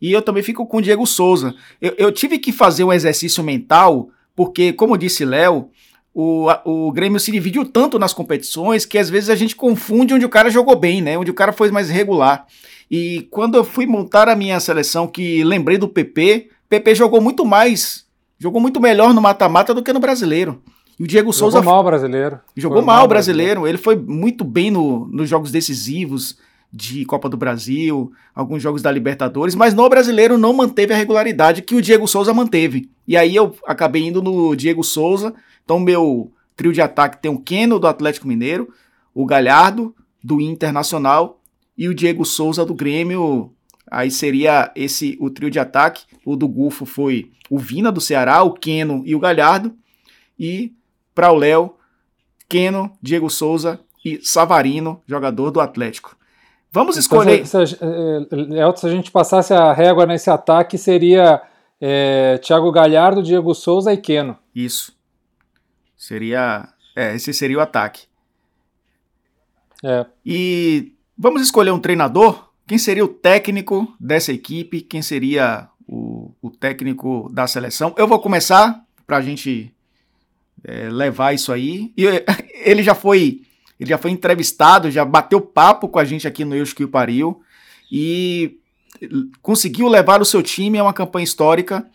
E 0.00 0.12
eu 0.12 0.20
também 0.20 0.42
fico 0.42 0.66
com 0.66 0.76
o 0.76 0.82
Diego 0.82 1.06
Souza. 1.06 1.54
Eu, 1.80 1.94
eu 1.96 2.12
tive 2.12 2.38
que 2.38 2.52
fazer 2.52 2.84
um 2.84 2.92
exercício 2.92 3.42
mental, 3.42 4.10
porque, 4.34 4.74
como 4.74 4.98
disse 4.98 5.24
Léo, 5.24 5.70
o, 6.18 6.48
o 6.64 6.92
Grêmio 6.92 7.20
se 7.20 7.30
dividiu 7.30 7.64
tanto 7.64 7.98
nas 7.98 8.14
competições 8.14 8.86
que 8.86 8.96
às 8.96 9.10
vezes 9.10 9.28
a 9.28 9.34
gente 9.34 9.54
confunde 9.54 10.14
onde 10.14 10.24
o 10.24 10.30
cara 10.30 10.48
jogou 10.48 10.74
bem, 10.74 11.02
né? 11.02 11.18
Onde 11.18 11.30
o 11.30 11.34
cara 11.34 11.52
foi 11.52 11.70
mais 11.70 11.90
regular. 11.90 12.46
E 12.90 13.28
quando 13.30 13.56
eu 13.56 13.62
fui 13.62 13.84
montar 13.84 14.26
a 14.26 14.34
minha 14.34 14.58
seleção, 14.58 15.06
que 15.06 15.44
lembrei 15.44 15.76
do 15.76 15.86
PP, 15.86 16.48
PP 16.70 16.94
jogou 16.94 17.20
muito 17.20 17.44
mais, 17.44 18.05
jogou 18.38 18.60
muito 18.60 18.80
melhor 18.80 19.14
no 19.14 19.20
mata-mata 19.20 19.74
do 19.74 19.82
que 19.82 19.92
no 19.92 20.00
brasileiro. 20.00 20.62
E 20.98 21.04
o 21.04 21.06
Diego 21.06 21.32
jogou 21.32 21.32
Souza. 21.32 21.58
Jogou 21.58 21.72
mal 21.72 21.84
brasileiro. 21.84 22.40
Jogou 22.56 22.82
mal 22.82 23.04
o 23.04 23.08
brasileiro. 23.08 23.60
brasileiro. 23.60 23.68
Ele 23.68 23.78
foi 23.78 23.96
muito 23.96 24.44
bem 24.44 24.70
no, 24.70 25.06
nos 25.08 25.28
jogos 25.28 25.50
decisivos 25.50 26.38
de 26.72 27.04
Copa 27.04 27.28
do 27.28 27.36
Brasil, 27.36 28.12
alguns 28.34 28.62
jogos 28.62 28.82
da 28.82 28.90
Libertadores, 28.90 29.54
mas 29.54 29.72
no 29.72 29.88
brasileiro 29.88 30.36
não 30.36 30.52
manteve 30.52 30.92
a 30.92 30.96
regularidade 30.96 31.62
que 31.62 31.74
o 31.74 31.82
Diego 31.82 32.06
Souza 32.06 32.34
manteve. 32.34 32.90
E 33.06 33.16
aí 33.16 33.34
eu 33.34 33.54
acabei 33.66 34.06
indo 34.06 34.20
no 34.20 34.54
Diego 34.54 34.82
Souza 34.82 35.32
então, 35.66 35.80
meu 35.80 36.32
trio 36.54 36.72
de 36.72 36.80
ataque 36.80 37.20
tem 37.20 37.30
o 37.30 37.40
Keno 37.40 37.80
do 37.80 37.88
Atlético 37.88 38.28
Mineiro, 38.28 38.72
o 39.12 39.26
Galhardo 39.26 39.92
do 40.22 40.40
Internacional 40.40 41.40
e 41.76 41.88
o 41.88 41.94
Diego 41.94 42.24
Souza 42.24 42.64
do 42.64 42.72
Grêmio. 42.72 43.52
Aí 43.90 44.10
seria 44.10 44.72
esse 44.74 45.16
o 45.20 45.30
trio 45.30 45.50
de 45.50 45.58
ataque. 45.58 46.04
O 46.24 46.36
do 46.36 46.48
Gufo 46.48 46.84
foi 46.84 47.30
o 47.48 47.58
Vina 47.58 47.92
do 47.92 48.00
Ceará, 48.00 48.42
o 48.42 48.52
Keno 48.52 49.02
e 49.06 49.14
o 49.14 49.20
Galhardo. 49.20 49.74
E 50.38 50.72
para 51.14 51.32
o 51.32 51.36
Léo, 51.36 51.74
Keno, 52.48 52.92
Diego 53.00 53.30
Souza 53.30 53.80
e 54.04 54.20
Savarino, 54.22 55.02
jogador 55.06 55.50
do 55.50 55.60
Atlético. 55.60 56.16
Vamos 56.70 56.96
escolher. 56.96 57.46
Se, 57.46 57.66
se, 57.66 57.76
se, 57.76 58.76
se 58.76 58.86
a 58.86 58.90
gente 58.90 59.10
passasse 59.10 59.54
a 59.54 59.72
régua 59.72 60.04
nesse 60.04 60.28
ataque, 60.28 60.76
seria 60.76 61.40
é, 61.80 62.38
Thiago 62.38 62.70
Galhardo, 62.70 63.22
Diego 63.22 63.54
Souza 63.54 63.92
e 63.92 63.96
Keno. 63.96 64.36
Isso. 64.54 64.94
Seria. 65.96 66.68
É, 66.94 67.14
esse 67.14 67.32
seria 67.32 67.58
o 67.58 67.60
ataque. 67.60 68.06
É. 69.84 70.06
E 70.24 70.92
vamos 71.16 71.42
escolher 71.42 71.70
um 71.70 71.78
treinador? 71.78 72.45
Quem 72.66 72.78
seria 72.78 73.04
o 73.04 73.08
técnico 73.08 73.94
dessa 74.00 74.32
equipe? 74.32 74.80
Quem 74.80 75.02
seria 75.02 75.68
o, 75.86 76.32
o 76.42 76.50
técnico 76.50 77.30
da 77.32 77.46
seleção? 77.46 77.94
Eu 77.96 78.08
vou 78.08 78.18
começar 78.18 78.84
para 79.06 79.18
a 79.18 79.22
gente 79.22 79.72
é, 80.64 80.88
levar 80.88 81.34
isso 81.34 81.52
aí. 81.52 81.92
E 81.96 82.04
ele 82.64 82.82
já 82.82 82.94
foi. 82.94 83.42
Ele 83.78 83.90
já 83.90 83.98
foi 83.98 84.10
entrevistado, 84.10 84.90
já 84.90 85.04
bateu 85.04 85.40
papo 85.40 85.88
com 85.88 85.98
a 85.98 86.04
gente 86.04 86.26
aqui 86.26 86.44
no 86.44 86.56
Eu 86.56 86.64
que 86.64 86.86
Pariu 86.86 87.42
e 87.92 88.58
conseguiu 89.42 89.86
levar 89.86 90.22
o 90.22 90.24
seu 90.24 90.42
time 90.42 90.78
a 90.78 90.82
uma 90.82 90.94
campanha 90.94 91.24
histórica 91.24 91.86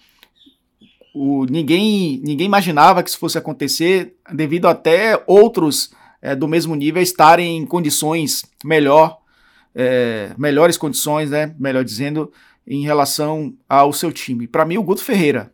o, 1.14 1.46
ninguém, 1.46 2.22
ninguém 2.24 2.46
imaginava 2.46 3.04
que 3.04 3.10
isso 3.10 3.20
fosse 3.20 3.38
acontecer, 3.38 4.16
devido 4.32 4.68
até 4.68 5.22
outros 5.28 5.92
é, 6.22 6.36
do 6.36 6.48
mesmo 6.48 6.76
nível 6.76 7.02
estarem 7.02 7.58
em 7.58 7.66
condições 7.66 8.44
melhor, 8.64 9.20
é, 9.76 10.32
melhores 10.38 10.78
condições, 10.78 11.30
né, 11.30 11.56
melhor 11.60 11.84
dizendo, 11.84 12.32
em 12.66 12.84
relação 12.84 13.54
ao 13.68 13.92
seu 13.92 14.12
time. 14.12 14.48
Para 14.48 14.66
mim, 14.66 14.78
o 14.78 14.84
Guto 14.84 15.04
Ferreira. 15.04 15.52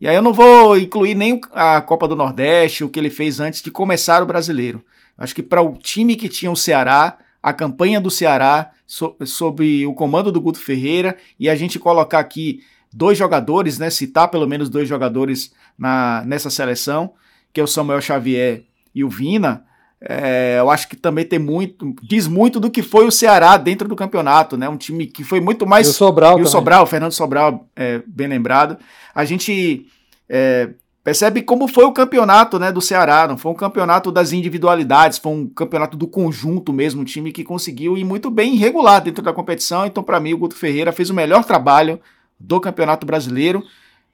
E 0.00 0.08
aí 0.08 0.16
eu 0.16 0.22
não 0.22 0.32
vou 0.32 0.78
incluir 0.78 1.14
nem 1.14 1.40
a 1.52 1.80
Copa 1.80 2.08
do 2.08 2.16
Nordeste, 2.16 2.84
o 2.84 2.88
que 2.88 2.98
ele 2.98 3.10
fez 3.10 3.38
antes 3.38 3.60
de 3.60 3.70
começar 3.70 4.22
o 4.22 4.26
brasileiro. 4.26 4.82
Acho 5.16 5.34
que 5.34 5.42
para 5.42 5.60
o 5.60 5.76
time 5.76 6.16
que 6.16 6.28
tinha 6.28 6.50
o 6.50 6.56
Ceará, 6.56 7.18
a 7.42 7.52
campanha 7.52 8.00
do 8.00 8.10
Ceará, 8.10 8.70
so, 8.86 9.14
sob 9.26 9.86
o 9.86 9.92
comando 9.92 10.32
do 10.32 10.40
Guto 10.40 10.58
Ferreira, 10.58 11.16
e 11.38 11.48
a 11.48 11.54
gente 11.54 11.78
colocar 11.78 12.18
aqui 12.18 12.62
dois 12.92 13.18
jogadores, 13.18 13.78
né? 13.78 13.90
Citar 13.90 14.28
pelo 14.28 14.48
menos 14.48 14.68
dois 14.68 14.88
jogadores 14.88 15.52
na, 15.78 16.24
nessa 16.24 16.48
seleção, 16.48 17.12
que 17.52 17.60
é 17.60 17.62
o 17.62 17.66
Samuel 17.66 18.00
Xavier 18.00 18.62
e 18.94 19.04
o 19.04 19.08
Vina. 19.08 19.64
É, 20.02 20.56
eu 20.58 20.70
acho 20.70 20.88
que 20.88 20.96
também 20.96 21.26
tem 21.26 21.38
muito, 21.38 21.94
diz 22.02 22.26
muito 22.26 22.58
do 22.58 22.70
que 22.70 22.82
foi 22.82 23.06
o 23.06 23.12
Ceará 23.12 23.58
dentro 23.58 23.86
do 23.86 23.94
campeonato, 23.94 24.56
né? 24.56 24.66
Um 24.68 24.76
time 24.76 25.06
que 25.06 25.22
foi 25.22 25.40
muito 25.40 25.66
mais. 25.66 25.86
E 25.86 25.90
o 25.90 25.92
Sobral, 25.92 26.38
e 26.38 26.42
o 26.42 26.46
Sobral, 26.46 26.84
o 26.84 26.86
Fernando 26.86 27.12
Sobral, 27.12 27.68
é, 27.76 28.02
bem 28.06 28.26
lembrado. 28.26 28.78
A 29.14 29.26
gente 29.26 29.86
é, 30.26 30.70
percebe 31.04 31.42
como 31.42 31.68
foi 31.68 31.84
o 31.84 31.92
campeonato, 31.92 32.58
né, 32.58 32.72
do 32.72 32.80
Ceará. 32.80 33.28
Não 33.28 33.36
foi 33.36 33.52
um 33.52 33.56
campeonato 33.56 34.10
das 34.10 34.32
individualidades, 34.32 35.18
foi 35.18 35.32
um 35.32 35.46
campeonato 35.46 35.98
do 35.98 36.06
conjunto 36.06 36.72
mesmo, 36.72 37.02
um 37.02 37.04
time 37.04 37.30
que 37.30 37.44
conseguiu 37.44 37.98
ir 37.98 38.04
muito 38.04 38.30
bem 38.30 38.56
regular 38.56 39.02
dentro 39.02 39.22
da 39.22 39.34
competição. 39.34 39.84
Então, 39.84 40.02
para 40.02 40.18
mim, 40.18 40.32
o 40.32 40.38
Guto 40.38 40.56
Ferreira 40.56 40.92
fez 40.92 41.10
o 41.10 41.14
melhor 41.14 41.44
trabalho 41.44 42.00
do 42.38 42.58
Campeonato 42.58 43.06
Brasileiro. 43.06 43.62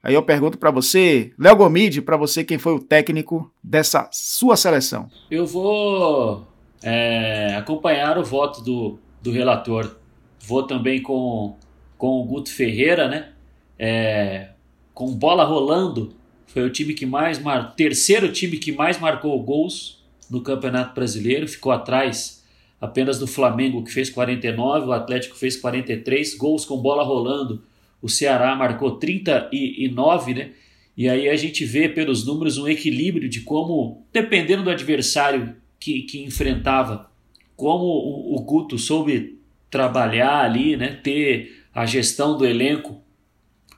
Aí 0.03 0.15
eu 0.15 0.23
pergunto 0.23 0.59
para 0.59 0.71
você, 0.71 1.33
Léo 1.39 1.57
Gomide, 1.57 2.01
para 2.01 2.17
você 2.17 2.45
quem 2.45 2.59
foi 2.59 2.75
o 2.75 2.81
técnico 2.81 3.53
dessa 3.63 4.09
sua 4.13 4.57
seleção? 4.57 5.09
Eu 5.31 5.47
vou 5.47 6.47
é, 6.83 7.55
acompanhar 7.57 8.17
o 8.19 8.25
voto 8.25 8.63
do, 8.63 8.99
do 9.21 9.33
relator. 9.33 9.97
Vou 10.41 10.63
também 10.63 11.03
com, 11.03 11.57
com 11.99 12.21
o 12.21 12.25
Guto 12.25 12.53
Ferreira, 12.53 13.09
né? 13.09 13.31
É, 13.79 14.51
com 14.95 15.13
bola 15.13 15.45
rolando, 15.45 16.15
foi 16.47 16.63
o 16.63 16.71
time 16.71 16.95
que 16.95 17.05
mais 17.05 17.39
mar... 17.39 17.75
terceiro 17.75 18.33
time 18.33 18.57
que 18.57 18.73
mais 18.73 18.99
marcou 18.99 19.39
gols 19.43 20.03
no 20.31 20.41
Campeonato 20.41 20.95
Brasileiro, 20.95 21.47
ficou 21.47 21.73
atrás 21.73 22.45
apenas 22.81 23.19
do 23.19 23.27
Flamengo 23.27 23.83
que 23.83 23.93
fez 23.93 24.09
49, 24.09 24.87
o 24.87 24.93
Atlético 24.93 25.37
fez 25.37 25.57
43 25.57 26.35
gols 26.37 26.65
com 26.65 26.77
bola 26.79 27.03
rolando 27.03 27.63
o 28.01 28.09
Ceará 28.09 28.55
marcou 28.55 28.93
39, 28.93 30.35
né? 30.35 30.51
E 30.97 31.09
aí 31.09 31.29
a 31.29 31.37
gente 31.37 31.65
vê 31.65 31.89
pelos 31.89 32.25
números 32.25 32.57
um 32.57 32.67
equilíbrio 32.67 33.29
de 33.29 33.43
como, 33.43 34.07
dependendo 34.13 34.63
do 34.63 34.71
adversário 34.71 35.55
que, 35.79 36.03
que 36.03 36.23
enfrentava, 36.23 37.11
como 37.55 37.85
o, 37.85 38.37
o 38.37 38.41
Guto 38.43 38.79
soube 38.79 39.39
trabalhar 39.71 40.45
ali, 40.45 40.77
né? 40.77 40.99
Ter 41.03 41.65
a 41.75 41.85
gestão 41.85 42.37
do 42.39 42.47
elenco 42.47 43.01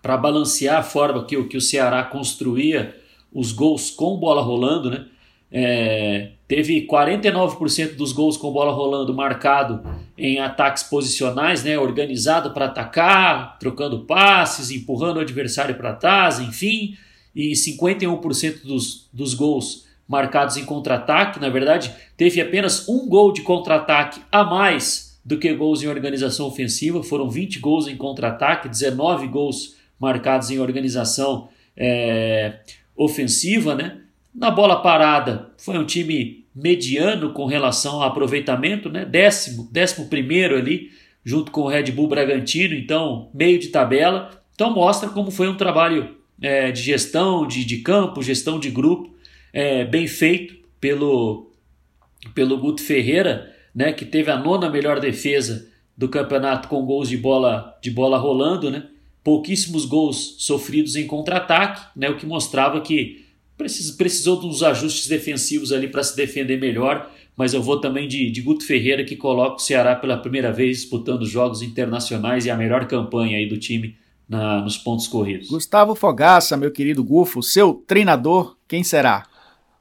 para 0.01 0.17
balancear 0.17 0.79
a 0.79 0.83
forma 0.83 1.25
que, 1.25 1.43
que 1.45 1.57
o 1.57 1.61
Ceará 1.61 2.05
construía 2.05 2.97
os 3.33 3.53
gols 3.53 3.91
com 3.91 4.17
bola 4.17 4.41
rolando, 4.41 4.91
né? 4.91 5.07
É, 5.51 6.31
teve 6.47 6.87
49% 6.87 7.95
dos 7.95 8.13
gols 8.13 8.37
com 8.37 8.53
bola 8.53 8.73
rolando 8.73 9.15
marcado 9.15 9.83
em 10.17 10.39
ataques 10.39 10.83
posicionais, 10.83 11.65
né, 11.65 11.79
organizado 11.79 12.51
para 12.51 12.67
atacar, 12.67 13.59
trocando 13.59 14.01
passes, 14.01 14.71
empurrando 14.71 15.17
o 15.17 15.21
adversário 15.21 15.75
para 15.77 15.95
trás, 15.95 16.39
enfim, 16.39 16.97
e 17.35 17.53
51% 17.53 18.63
dos, 18.63 19.09
dos 19.13 19.33
gols 19.33 19.87
marcados 20.09 20.57
em 20.57 20.65
contra-ataque. 20.65 21.39
Na 21.39 21.49
verdade, 21.49 21.95
teve 22.17 22.41
apenas 22.41 22.89
um 22.89 23.09
gol 23.09 23.33
de 23.33 23.43
contra-ataque 23.43 24.21
a 24.33 24.43
mais 24.45 25.19
do 25.25 25.39
que 25.39 25.53
gols 25.53 25.83
em 25.83 25.89
organização 25.89 26.47
ofensiva. 26.47 27.03
Foram 27.03 27.29
20 27.29 27.59
gols 27.59 27.87
em 27.87 27.97
contra-ataque, 27.97 28.69
19 28.69 29.29
gols 29.29 29.77
marcados 30.01 30.51
em 30.51 30.59
organização 30.59 31.49
é, 31.77 32.61
ofensiva, 32.97 33.75
né? 33.75 33.99
Na 34.39 34.53
bola 34.53 34.77
parada, 34.81 35.51
foi 35.59 35.77
um 35.77 35.85
time 35.85 36.47
mediano 36.55 37.33
com 37.33 37.45
relação 37.45 37.97
ao 37.97 38.05
aproveitamento, 38.05 38.89
né? 38.89 39.05
Décimo, 39.05 39.69
décimo 39.73 40.07
primeiro 40.07 40.57
ali, 40.57 40.93
junto 41.25 41.51
com 41.51 41.63
o 41.63 41.69
Red 41.69 41.91
Bull 41.91 42.07
Bragantino, 42.07 42.73
então 42.73 43.31
meio 43.35 43.59
de 43.59 43.67
tabela. 43.67 44.31
Então 44.55 44.73
mostra 44.73 45.09
como 45.09 45.33
foi 45.33 45.49
um 45.49 45.57
trabalho 45.57 46.17
é, 46.41 46.71
de 46.71 46.81
gestão 46.81 47.49
de, 47.49 47.65
de 47.65 47.79
campo, 47.79 48.23
gestão 48.23 48.61
de 48.61 48.71
grupo, 48.71 49.13
é, 49.53 49.85
bem 49.85 50.07
feito 50.07 50.55
pelo, 50.81 51.51
pelo 52.33 52.59
Guto 52.59 52.81
Ferreira, 52.81 53.53
né, 53.75 53.93
que 53.93 54.05
teve 54.05 54.31
a 54.31 54.39
nona 54.39 54.71
melhor 54.71 55.01
defesa 55.01 55.69
do 55.97 56.09
campeonato 56.09 56.69
com 56.69 56.87
gols 56.87 57.09
de 57.09 57.17
bola, 57.17 57.77
de 57.83 57.91
bola 57.91 58.17
rolando, 58.17 58.71
né? 58.71 58.85
pouquíssimos 59.25 59.85
gols 59.85 60.37
sofridos 60.39 60.95
em 60.95 61.09
contra-ataque, 61.09 61.87
né, 61.97 62.09
o 62.09 62.17
que 62.17 62.25
mostrava 62.25 62.81
que 62.81 63.28
precisou 63.97 64.37
dos 64.41 64.63
ajustes 64.63 65.09
defensivos 65.09 65.73
ali 65.73 65.89
para 65.89 66.03
se 66.03 66.17
defender 66.17 66.59
melhor, 66.59 67.11
mas 67.37 67.53
eu 67.53 67.63
vou 67.63 67.81
também 67.81 68.09
de, 68.09 68.31
de 68.31 68.41
Guto 68.41 68.65
Ferreira, 68.65 69.05
que 69.05 69.17
coloca 69.17 69.57
o 69.57 69.59
Ceará 69.59 69.95
pela 69.95 70.17
primeira 70.17 70.53
vez 70.53 70.79
disputando 70.79 71.27
jogos 71.27 71.61
internacionais 71.61 72.47
e 72.47 72.51
a 72.51 72.57
melhor 72.57 72.87
campanha 72.87 73.37
aí 73.37 73.47
do 73.49 73.59
time 73.59 73.97
na, 74.29 74.61
nos 74.61 74.77
pontos 74.77 75.09
corridos. 75.09 75.49
Gustavo 75.49 75.95
Fogaça, 75.95 76.57
meu 76.57 76.71
querido 76.71 77.03
Gufo, 77.03 77.43
seu 77.43 77.75
treinador, 77.87 78.57
quem 78.67 78.85
será? 78.85 79.25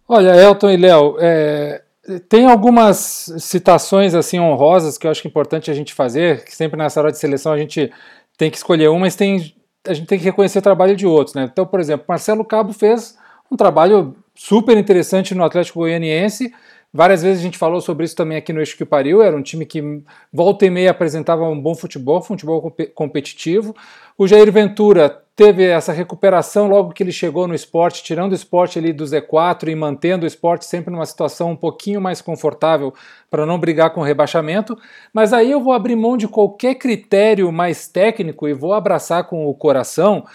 Olha, 0.08 0.36
Elton 0.36 0.70
e 0.70 0.78
Léo, 0.78 1.18
é, 1.20 1.84
tem 2.30 2.46
algumas 2.46 3.34
citações 3.40 4.14
assim 4.14 4.40
honrosas 4.40 4.98
que 4.98 5.06
eu 5.06 5.12
acho 5.12 5.22
que 5.22 5.28
é 5.28 5.30
importante 5.30 5.70
a 5.70 5.74
gente 5.74 5.94
fazer, 5.94 6.46
que 6.46 6.56
sempre 6.56 6.78
nessa 6.78 7.02
hora 7.02 7.12
de 7.12 7.18
seleção 7.18 7.52
a 7.52 7.58
gente 7.58 7.92
tem 8.38 8.50
que 8.50 8.58
escolher 8.58 8.90
um, 8.90 9.00
mas 9.00 9.16
tem, 9.16 9.54
a 9.86 9.94
gente 9.94 10.08
tem 10.08 10.18
que 10.18 10.24
reconhecer 10.24 10.60
o 10.60 10.62
trabalho 10.62 10.96
de 10.96 11.06
outros. 11.06 11.36
Né? 11.36 11.50
Então, 11.52 11.66
por 11.66 11.80
exemplo, 11.80 12.06
Marcelo 12.08 12.46
Cabo 12.46 12.72
fez 12.72 13.17
um 13.52 13.56
trabalho 13.56 14.16
super 14.36 14.78
interessante 14.78 15.34
no 15.34 15.44
Atlético 15.44 15.80
Goianiense. 15.80 16.54
Várias 16.94 17.22
vezes 17.22 17.40
a 17.40 17.44
gente 17.44 17.58
falou 17.58 17.82
sobre 17.82 18.06
isso 18.06 18.16
também 18.16 18.38
aqui 18.38 18.54
no 18.54 18.60
Eixo 18.60 18.78
que 18.78 18.86
Pariu. 18.86 19.22
Era 19.22 19.36
um 19.36 19.42
time 19.42 19.66
que 19.66 20.02
volta 20.32 20.66
e 20.66 20.70
meia 20.70 20.92
apresentava 20.92 21.44
um 21.44 21.60
bom 21.60 21.76
futebol, 21.76 22.22
futebol 22.22 22.74
competitivo. 22.96 23.76
O 24.18 24.26
Jair 24.26 24.52
Ventura 24.52 25.22
teve 25.36 25.64
essa 25.64 25.92
recuperação 25.92 26.68
logo 26.68 26.94
que 26.94 27.04
ele 27.04 27.12
chegou 27.12 27.48
no 27.48 27.54
esporte, 27.54 28.04
tirando 28.04 28.32
o 28.32 28.36
esporte 28.36 28.80
ali 28.80 28.92
do 28.92 29.04
Z4 29.04 29.68
e 29.68 29.76
mantendo 29.76 30.24
o 30.24 30.28
esporte 30.28 30.66
sempre 30.66 30.92
numa 30.92 31.06
situação 31.06 31.52
um 31.52 31.56
pouquinho 31.56 32.02
mais 32.02 32.22
confortável 32.22 32.94
para 33.30 33.46
não 33.46 33.60
brigar 33.60 33.92
com 33.92 34.02
o 34.02 34.04
rebaixamento. 34.04 34.76
Mas 35.14 35.34
aí 35.34 35.52
eu 35.52 35.62
vou 35.62 35.74
abrir 35.74 35.96
mão 35.96 36.18
de 36.18 36.28
qualquer 36.28 36.76
critério 36.76 37.52
mais 37.52 37.88
técnico 37.88 38.48
e 38.48 38.54
vou 38.54 38.74
abraçar 38.74 39.26
com 39.26 39.46
o 39.46 39.54
coração. 39.54 40.26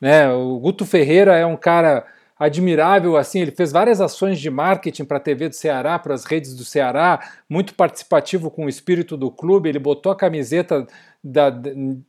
Né? 0.00 0.30
O 0.30 0.60
Guto 0.60 0.84
Ferreira 0.84 1.36
é 1.36 1.46
um 1.46 1.56
cara 1.56 2.04
admirável 2.42 3.16
assim, 3.16 3.40
ele 3.40 3.52
fez 3.52 3.70
várias 3.70 4.00
ações 4.00 4.40
de 4.40 4.50
marketing 4.50 5.04
para 5.04 5.18
a 5.18 5.20
TV 5.20 5.48
do 5.48 5.54
Ceará, 5.54 5.96
para 5.96 6.12
as 6.12 6.24
redes 6.24 6.56
do 6.56 6.64
Ceará, 6.64 7.20
muito 7.48 7.72
participativo 7.74 8.50
com 8.50 8.66
o 8.66 8.68
espírito 8.68 9.16
do 9.16 9.30
clube, 9.30 9.68
ele 9.68 9.78
botou 9.78 10.10
a 10.10 10.16
camiseta 10.16 10.84
da, 11.22 11.54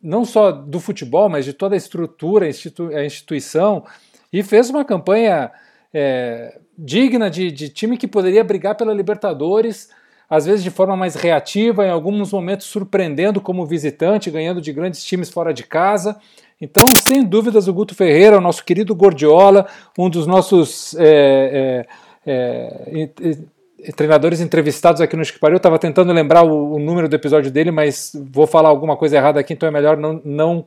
não 0.01 0.25
só 0.25 0.51
do 0.51 0.79
futebol, 0.79 1.29
mas 1.29 1.45
de 1.45 1.53
toda 1.53 1.75
a 1.75 1.77
estrutura, 1.77 2.45
a, 2.47 2.49
institu 2.49 2.88
a 2.88 3.05
instituição, 3.05 3.86
e 4.31 4.41
fez 4.41 4.71
uma 4.71 4.84
campanha 4.84 5.51
é, 5.93 6.59
digna 6.75 7.29
de, 7.29 7.51
de 7.51 7.69
time 7.69 7.95
que 7.95 8.07
poderia 8.07 8.43
brigar 8.43 8.75
pela 8.75 8.91
Libertadores, 8.91 9.89
às 10.27 10.47
vezes 10.47 10.63
de 10.63 10.71
forma 10.71 10.97
mais 10.97 11.13
reativa, 11.13 11.86
em 11.86 11.91
alguns 11.91 12.31
momentos 12.31 12.65
surpreendendo 12.65 13.39
como 13.39 13.67
visitante, 13.67 14.31
ganhando 14.31 14.59
de 14.59 14.73
grandes 14.73 15.03
times 15.03 15.29
fora 15.29 15.53
de 15.53 15.61
casa. 15.61 16.17
Então, 16.59 16.85
sem 16.87 17.23
dúvidas, 17.23 17.67
o 17.67 17.73
Guto 17.73 17.95
Ferreira, 17.95 18.37
o 18.37 18.41
nosso 18.41 18.63
querido 18.63 18.95
Gordiola, 18.95 19.67
um 19.97 20.09
dos 20.09 20.25
nossos 20.25 20.95
é, 20.97 21.85
é, 22.25 23.09
é, 23.21 23.91
treinadores 23.91 24.39
entrevistados 24.39 25.01
aqui 25.01 25.15
no 25.15 25.23
eu 25.23 25.57
estava 25.57 25.77
tentando 25.77 26.13
lembrar 26.13 26.43
o, 26.43 26.75
o, 26.75 26.79
número 26.79 27.09
do 27.09 27.15
episódio 27.15 27.51
dele, 27.51 27.71
mas 27.71 28.11
vou 28.31 28.47
falar 28.47 28.69
alguma 28.69 28.95
coisa 28.95 29.17
errada 29.17 29.39
aqui, 29.39 29.53
então 29.53 29.67
é 29.67 29.71
melhor 29.71 29.97
não, 29.97 30.21
não, 30.23 30.65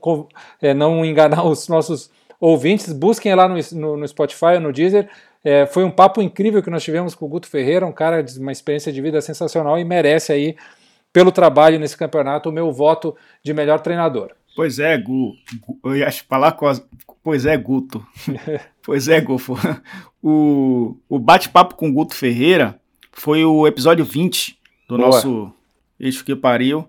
é, 0.60 0.74
não 0.74 1.04
enganar 1.04 1.44
os 1.44 1.68
nossos 1.68 2.10
ouvintes. 2.38 2.92
Busquem 2.92 3.34
lá 3.34 3.48
no, 3.48 3.56
no, 3.72 3.96
no 3.96 4.08
Spotify 4.08 4.54
ou 4.54 4.60
no 4.60 4.72
Deezer. 4.72 5.08
É, 5.42 5.64
foi 5.64 5.84
um 5.84 5.90
papo 5.90 6.20
incrível 6.20 6.62
que 6.62 6.70
nós 6.70 6.82
tivemos 6.82 7.14
com 7.14 7.24
o 7.24 7.28
Guto 7.28 7.48
Ferreira, 7.48 7.86
um 7.86 7.92
cara 7.92 8.22
de 8.22 8.38
uma 8.38 8.52
experiência 8.52 8.92
de 8.92 9.00
vida 9.00 9.20
sensacional 9.20 9.78
e 9.78 9.84
merece 9.84 10.32
aí, 10.32 10.56
pelo 11.12 11.30
trabalho 11.30 11.78
nesse 11.78 11.96
campeonato, 11.96 12.48
o 12.48 12.52
meu 12.52 12.70
voto 12.72 13.16
de 13.42 13.54
melhor 13.54 13.80
treinador. 13.80 14.32
Pois 14.56 14.78
é, 14.78 14.96
Gu. 14.96 15.36
Eu 15.84 15.94
ia 15.94 16.10
falar 16.10 16.52
com 16.52 16.66
as... 16.66 16.82
Pois 17.22 17.44
é, 17.44 17.54
Guto. 17.58 18.04
pois 18.82 19.06
é, 19.06 19.20
Gufo. 19.20 19.54
O, 20.22 20.96
o 21.08 21.18
bate-papo 21.18 21.74
com 21.74 21.90
o 21.90 21.92
Guto 21.92 22.14
Ferreira 22.14 22.80
foi 23.12 23.44
o 23.44 23.66
episódio 23.66 24.04
20 24.04 24.58
do 24.88 24.96
Boa. 24.96 25.08
nosso 25.08 25.52
Eixo 26.00 26.24
que 26.24 26.34
Pariu. 26.34 26.88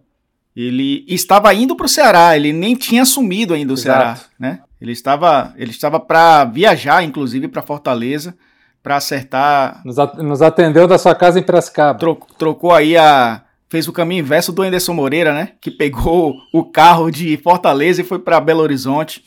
Ele 0.56 1.06
estava 1.08 1.54
indo 1.54 1.76
para 1.76 1.86
o 1.86 1.90
Ceará, 1.90 2.36
ele 2.36 2.52
nem 2.52 2.74
tinha 2.76 3.04
assumido 3.04 3.54
ainda 3.54 3.74
o 3.74 3.76
Exato. 3.76 4.00
Ceará, 4.00 4.20
né? 4.40 4.62
Ele 4.80 4.92
estava, 4.92 5.54
ele 5.58 5.72
estava 5.72 6.00
para 6.00 6.46
viajar, 6.46 7.04
inclusive, 7.04 7.48
para 7.48 7.62
Fortaleza, 7.62 8.36
para 8.82 8.96
acertar. 8.96 9.84
Nos 9.86 10.42
atendeu 10.42 10.88
da 10.88 10.98
sua 10.98 11.14
casa 11.14 11.40
em 11.40 11.44
Piracicaba. 11.44 12.00
trocou 12.38 12.72
aí 12.72 12.96
a, 12.98 13.44
fez 13.70 13.88
o 13.88 13.94
caminho 13.94 14.22
inverso 14.22 14.52
do 14.52 14.62
Anderson 14.62 14.94
Moreira, 14.94 15.34
né? 15.34 15.54
Que 15.60 15.70
pegou 15.70 16.36
o 16.54 16.64
carro 16.64 17.12
de 17.12 17.38
Fortaleza 17.38 18.02
e 18.02 18.06
foi 18.06 18.20
para 18.20 18.40
Belo 18.40 18.62
Horizonte 18.62 19.24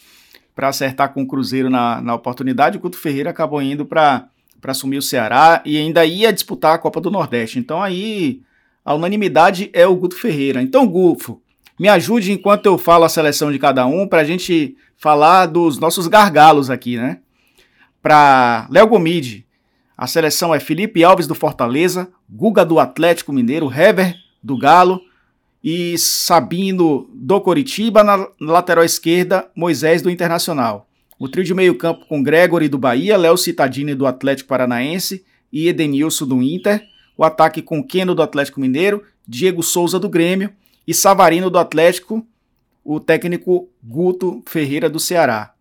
para 0.55 0.69
acertar 0.69 1.13
com 1.13 1.23
o 1.23 1.27
Cruzeiro 1.27 1.71
na, 1.71 2.01
na 2.01 2.15
oportunidade. 2.15 2.77
O 2.77 2.81
Guto 2.81 2.99
Ferreira 2.99 3.31
acabou 3.31 3.63
indo 3.63 3.85
para 3.85 4.29
assumir 4.65 4.99
o 4.99 5.03
Ceará 5.03 5.63
e 5.65 5.77
ainda 5.77 6.05
ia 6.05 6.33
disputar 6.33 6.75
a 6.75 6.79
Copa 6.79 7.01
do 7.01 7.11
Nordeste. 7.11 7.59
Então 7.59 7.83
aí 7.83 8.43
a 8.85 8.95
unanimidade 8.95 9.71
é 9.73 9.87
o 9.87 9.95
Guto 9.95 10.17
Ferreira. 10.17 10.63
Então, 10.63 10.87
Gufo, 10.87 11.41
me 11.79 11.89
ajude 11.89 12.33
enquanto 12.33 12.67
eu 12.67 12.77
falo 12.77 13.05
a 13.05 13.09
seleção 13.09 13.53
de 13.53 13.59
cada 13.59 13.87
um 13.87 14.07
para 14.07 14.21
a 14.21 14.25
gente 14.25 14.77
falar 14.97 15.47
dos 15.47 15.79
nossos 15.79 16.07
gargalos 16.07 16.71
aqui, 16.71 16.97
né? 16.97 17.19
Para 18.03 18.67
Léo 18.71 18.87
Gomide, 18.87 19.47
a 19.97 20.07
seleção 20.07 20.55
é 20.55 20.61
Felipe 20.61 21.05
Alves 21.05 21.27
do 21.27 21.35
Fortaleza, 21.35 22.09
Guga 22.29 22.65
do 22.65 22.79
Atlético 22.79 23.33
Mineiro, 23.33 23.71
Hever 23.73 24.15
do 24.43 24.57
Galo 24.57 25.01
e 25.63 25.97
Sabino 25.99 27.09
do 27.15 27.41
Coritiba, 27.41 28.03
na 28.03 28.27
lateral 28.41 28.85
esquerda, 28.85 29.51
Moisés 29.55 30.03
do 30.03 30.11
Internacional. 30.11 30.89
O 31.19 31.29
trio 31.29 31.45
de 31.45 31.53
meio 31.53 31.77
campo 31.77 32.07
com 32.07 32.23
Gregory 32.23 32.69
do 32.69 32.79
Bahia, 32.79 33.17
Léo 33.17 33.37
Citadini 33.37 33.95
do 33.95 34.07
Atlético 34.07 34.49
Paranaense 34.49 35.25
e 35.53 35.69
Edenilson 35.69 36.27
do 36.27 36.43
Inter. 36.43 36.83
O 37.17 37.23
ataque 37.23 37.61
com 37.61 37.85
Keno 37.85 38.15
do 38.15 38.23
Atlético 38.23 38.59
Mineiro, 38.59 39.05
Diego 39.29 39.63
Souza 39.63 39.99
do 39.99 40.09
Grêmio 40.09 40.51
e 40.87 40.95
Savarino 40.95 41.51
do 41.51 41.59
Atlético, 41.59 42.27
o 42.83 42.99
técnico 42.99 43.69
Guto 43.83 44.43
Ferreira 44.47 44.89
do 44.89 44.99
Ceará. 44.99 45.53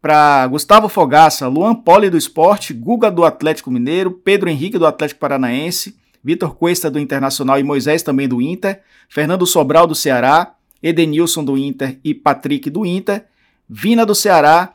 Para 0.00 0.46
Gustavo 0.46 0.88
Fogaça, 0.88 1.46
Luan 1.48 1.74
Poli 1.74 2.08
do 2.08 2.16
Esporte, 2.16 2.72
Guga 2.72 3.10
do 3.10 3.24
Atlético 3.24 3.70
Mineiro, 3.70 4.10
Pedro 4.10 4.48
Henrique 4.48 4.78
do 4.78 4.86
Atlético 4.86 5.20
Paranaense, 5.20 5.96
Vitor 6.24 6.54
Cuesta 6.54 6.90
do 6.90 6.98
Internacional 6.98 7.60
e 7.60 7.62
Moisés 7.62 8.02
também 8.02 8.26
do 8.26 8.40
Inter, 8.40 8.80
Fernando 9.10 9.46
Sobral 9.46 9.86
do 9.86 9.94
Ceará, 9.94 10.54
Edenilson 10.82 11.44
do 11.44 11.56
Inter. 11.56 11.98
E 12.04 12.14
Patrick 12.14 12.68
do 12.70 12.84
Inter, 12.84 13.24
Vina 13.68 14.04
do 14.04 14.14
Ceará, 14.14 14.74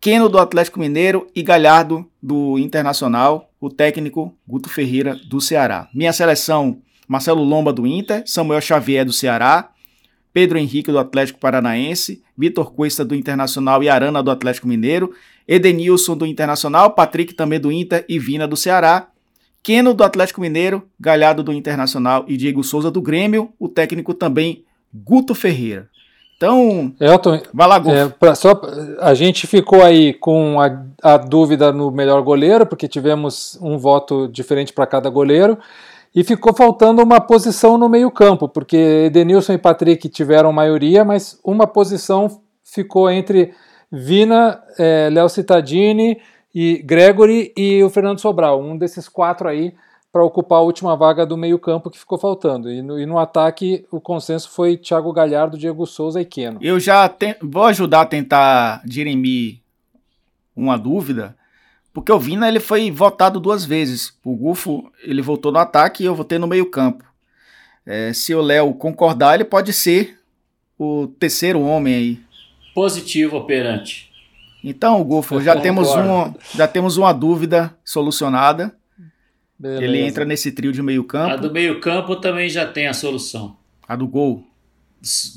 Keno 0.00 0.28
do 0.28 0.38
Atlético 0.38 0.80
Mineiro. 0.80 1.26
E 1.34 1.42
Galhardo 1.42 2.08
do 2.22 2.58
Internacional, 2.58 3.50
o 3.60 3.68
técnico 3.68 4.34
Guto 4.46 4.68
Ferreira 4.68 5.14
do 5.28 5.40
Ceará. 5.40 5.88
Minha 5.94 6.12
seleção: 6.12 6.80
Marcelo 7.06 7.42
Lomba 7.42 7.72
do 7.72 7.86
Inter, 7.86 8.22
Samuel 8.26 8.60
Xavier 8.60 9.04
do 9.04 9.12
Ceará, 9.12 9.70
Pedro 10.32 10.58
Henrique 10.58 10.90
do 10.90 10.98
Atlético 10.98 11.38
Paranaense, 11.38 12.22
Vitor 12.36 12.72
Cuesta 12.72 13.04
do 13.04 13.14
Internacional. 13.14 13.82
E 13.82 13.90
Arana 13.90 14.22
do 14.22 14.30
Atlético 14.30 14.66
Mineiro, 14.66 15.14
Edenilson 15.46 16.16
do 16.16 16.24
Internacional, 16.26 16.92
Patrick 16.94 17.34
também 17.34 17.60
do 17.60 17.70
Inter. 17.70 18.06
E 18.08 18.18
Vina 18.18 18.48
do 18.48 18.56
Ceará, 18.56 19.08
Keno 19.62 19.94
do 19.94 20.02
Atlético 20.02 20.40
Mineiro, 20.40 20.82
Galhardo 20.98 21.42
do 21.42 21.52
Internacional 21.52 22.24
e 22.26 22.36
Diego 22.36 22.64
Souza 22.64 22.90
do 22.90 23.00
Grêmio, 23.00 23.50
o 23.58 23.68
técnico 23.68 24.12
também 24.12 24.64
Guto 24.92 25.34
Ferreira. 25.34 25.88
Então, 26.36 26.92
Elton, 26.98 27.40
vai 27.54 27.68
lá, 27.68 27.78
Guto. 27.78 27.94
É, 27.94 28.08
pra, 28.08 28.34
só, 28.34 28.60
a 29.00 29.14
gente 29.14 29.46
ficou 29.46 29.80
aí 29.80 30.12
com 30.12 30.60
a, 30.60 30.82
a, 31.00 31.16
dúvida 31.16 31.72
no 31.72 31.92
melhor 31.92 32.20
goleiro, 32.22 32.66
porque 32.66 32.88
tivemos 32.88 33.56
um 33.62 33.78
voto 33.78 34.26
diferente 34.26 34.72
para 34.72 34.84
cada 34.84 35.08
goleiro, 35.08 35.56
e 36.12 36.24
ficou 36.24 36.52
faltando 36.52 37.00
uma 37.00 37.20
posição 37.20 37.78
no 37.78 37.88
meio-campo, 37.88 38.48
porque 38.48 38.76
Edenilson 39.06 39.52
e 39.52 39.58
Patrick 39.58 40.08
tiveram 40.08 40.52
maioria, 40.52 41.04
mas 41.04 41.38
uma 41.44 41.66
posição 41.66 42.42
ficou 42.64 43.08
entre 43.08 43.54
Vina, 43.90 44.60
é, 44.78 45.08
Léo 45.12 45.28
Cittadini 45.28 46.18
e 46.54 46.82
Gregory 46.82 47.52
e 47.56 47.82
o 47.82 47.90
Fernando 47.90 48.20
Sobral. 48.20 48.60
Um 48.60 48.76
desses 48.76 49.08
quatro 49.08 49.48
aí 49.48 49.74
para 50.12 50.22
ocupar 50.22 50.58
a 50.58 50.62
última 50.62 50.94
vaga 50.94 51.24
do 51.24 51.38
meio-campo 51.38 51.90
que 51.90 51.98
ficou 51.98 52.18
faltando. 52.18 52.70
E 52.70 52.82
no, 52.82 53.00
e 53.00 53.06
no, 53.06 53.18
ataque, 53.18 53.86
o 53.90 53.98
consenso 53.98 54.50
foi 54.50 54.76
Thiago 54.76 55.12
Galhardo, 55.12 55.56
Diego 55.56 55.86
Souza 55.86 56.20
e 56.20 56.24
Keno. 56.24 56.58
Eu 56.60 56.78
já 56.78 57.08
te... 57.08 57.34
vou 57.40 57.64
ajudar 57.64 58.02
a 58.02 58.06
tentar 58.06 58.82
dirimir 58.84 59.60
uma 60.54 60.76
dúvida, 60.76 61.34
porque 61.94 62.12
o 62.12 62.20
Vina 62.20 62.46
ele 62.46 62.60
foi 62.60 62.90
votado 62.90 63.40
duas 63.40 63.64
vezes. 63.64 64.18
O 64.22 64.36
Gufo 64.36 64.92
ele 65.02 65.22
votou 65.22 65.50
no 65.50 65.58
ataque 65.58 66.02
e 66.02 66.06
eu 66.06 66.14
votei 66.14 66.38
no 66.38 66.46
meio-campo. 66.46 67.04
É, 67.86 68.12
se 68.12 68.34
o 68.34 68.42
Léo 68.42 68.74
concordar, 68.74 69.34
ele 69.34 69.44
pode 69.44 69.72
ser 69.72 70.18
o 70.78 71.06
terceiro 71.18 71.60
homem 71.62 71.94
aí. 71.94 72.20
Positivo 72.74 73.38
operante. 73.38 74.11
Então, 74.62 75.02
Gufo, 75.02 75.40
já 75.40 75.58
temos, 75.58 75.88
um, 75.94 76.32
já 76.54 76.68
temos 76.68 76.96
uma 76.96 77.12
dúvida 77.12 77.74
solucionada. 77.84 78.74
Beleza. 79.58 79.84
Ele 79.84 80.00
entra 80.00 80.24
nesse 80.24 80.52
trio 80.52 80.72
de 80.72 80.82
meio 80.82 81.04
campo. 81.04 81.34
A 81.34 81.36
do 81.36 81.52
meio 81.52 81.80
campo 81.80 82.16
também 82.16 82.48
já 82.48 82.66
tem 82.66 82.88
a 82.88 82.92
solução. 82.92 83.56
A 83.88 83.96
do 83.96 84.06
gol. 84.06 84.44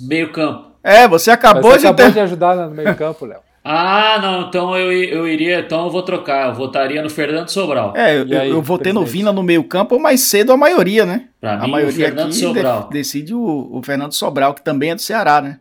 Meio 0.07 0.31
campo. 0.31 0.71
É, 0.83 1.07
você 1.07 1.31
acabou, 1.31 1.71
você 1.71 1.79
de, 1.79 1.87
acabou 1.87 2.05
ter... 2.05 2.13
de 2.13 2.19
ajudar 2.19 2.55
no 2.55 2.75
meio 2.75 2.93
campo, 2.97 3.25
Léo. 3.25 3.39
Ah, 3.67 4.19
não, 4.21 4.47
então 4.47 4.77
eu, 4.77 4.93
eu 4.93 5.27
iria, 5.27 5.61
então 5.61 5.85
eu 5.85 5.89
vou 5.89 6.03
trocar, 6.03 6.49
eu 6.49 6.53
votaria 6.53 7.01
no 7.01 7.09
Fernando 7.09 7.49
Sobral. 7.49 7.97
É, 7.97 8.21
eu, 8.21 8.39
aí, 8.39 8.49
eu 8.51 8.61
votei 8.61 8.93
presidente? 8.93 8.93
no 8.93 9.03
Vina 9.03 9.33
no 9.33 9.41
meio 9.41 9.63
campo 9.63 9.99
mais 9.99 10.21
cedo 10.21 10.51
a 10.51 10.57
maioria, 10.57 11.03
né? 11.03 11.29
Pra 11.41 11.55
a 11.55 11.63
mim, 11.63 11.71
maioria 11.71 12.05
o 12.05 12.09
Fernando 12.09 12.29
aqui. 12.29 12.87
De, 12.87 12.93
decide 12.93 13.33
o, 13.33 13.69
o, 13.71 13.81
Fernando 13.81 14.13
Sobral, 14.13 14.53
que 14.53 14.63
também 14.63 14.91
é 14.91 14.95
do 14.95 15.01
Ceará, 15.01 15.41
né? 15.41 15.59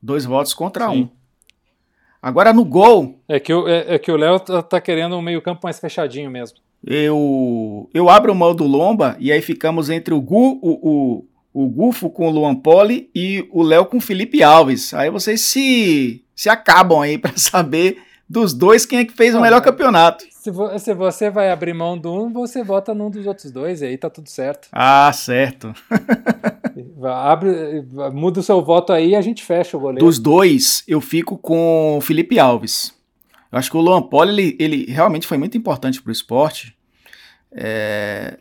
Dois 0.00 0.24
votos 0.24 0.54
contra 0.54 0.88
Sim. 0.88 1.02
um. 1.02 1.19
Agora 2.22 2.52
no 2.52 2.64
gol. 2.64 3.20
É 3.28 3.40
que, 3.40 3.52
o, 3.52 3.68
é, 3.68 3.94
é 3.94 3.98
que 3.98 4.10
o 4.10 4.16
Léo 4.16 4.40
tá, 4.40 4.62
tá 4.62 4.80
querendo 4.80 5.16
um 5.16 5.22
meio 5.22 5.40
campo 5.40 5.60
mais 5.64 5.78
fechadinho 5.78 6.30
mesmo 6.30 6.58
eu, 6.86 7.88
eu 7.92 8.08
abro 8.08 8.34
mão 8.34 8.54
do 8.54 8.66
Lomba 8.66 9.16
e 9.18 9.30
aí 9.30 9.42
ficamos 9.42 9.90
entre 9.90 10.14
o, 10.14 10.20
Gu, 10.20 10.58
o, 10.62 11.24
o, 11.52 11.64
o 11.64 11.68
Gufo 11.68 12.08
com 12.10 12.26
o 12.26 12.30
Luan 12.30 12.54
Poli 12.54 13.10
e 13.14 13.46
o 13.50 13.62
Léo 13.62 13.86
com 13.86 13.98
o 13.98 14.00
Felipe 14.00 14.42
Alves. 14.42 14.94
Aí 14.94 15.10
vocês 15.10 15.40
se, 15.42 16.24
se 16.34 16.48
acabam 16.48 17.00
aí 17.00 17.18
para 17.18 17.36
saber 17.36 17.98
dos 18.30 18.54
dois 18.54 18.86
quem 18.86 19.00
é 19.00 19.04
que 19.04 19.12
fez 19.12 19.34
o 19.34 19.40
melhor 19.40 19.60
campeonato. 19.60 20.24
Se, 20.30 20.52
vo, 20.52 20.78
se, 20.78 20.94
você 20.94 21.28
vai 21.28 21.50
abrir 21.50 21.74
mão 21.74 21.98
do 21.98 22.14
um, 22.14 22.32
você 22.32 22.62
vota 22.62 22.94
num 22.94 23.10
dos 23.10 23.26
outros 23.26 23.50
dois 23.50 23.82
e 23.82 23.86
aí 23.86 23.98
tá 23.98 24.08
tudo 24.08 24.30
certo. 24.30 24.68
Ah, 24.70 25.12
certo. 25.12 25.74
Abre, 27.02 27.84
muda 28.12 28.38
o 28.38 28.42
seu 28.42 28.62
voto 28.62 28.92
aí 28.92 29.10
e 29.10 29.16
a 29.16 29.20
gente 29.20 29.42
fecha 29.42 29.76
o 29.76 29.80
goleiro. 29.80 30.06
Dos 30.06 30.20
dois, 30.20 30.84
eu 30.86 31.00
fico 31.00 31.36
com 31.36 31.96
o 31.98 32.00
Felipe 32.00 32.38
Alves. 32.38 32.94
Eu 33.50 33.58
acho 33.58 33.68
que 33.68 33.76
o 33.76 33.80
Luan 33.80 34.02
Poli, 34.02 34.30
ele, 34.30 34.56
ele 34.60 34.92
realmente 34.92 35.26
foi 35.26 35.36
muito 35.36 35.58
importante 35.58 36.00
para 36.00 36.10
o 36.10 36.12
esporte. 36.12 36.76
É, 37.50 38.38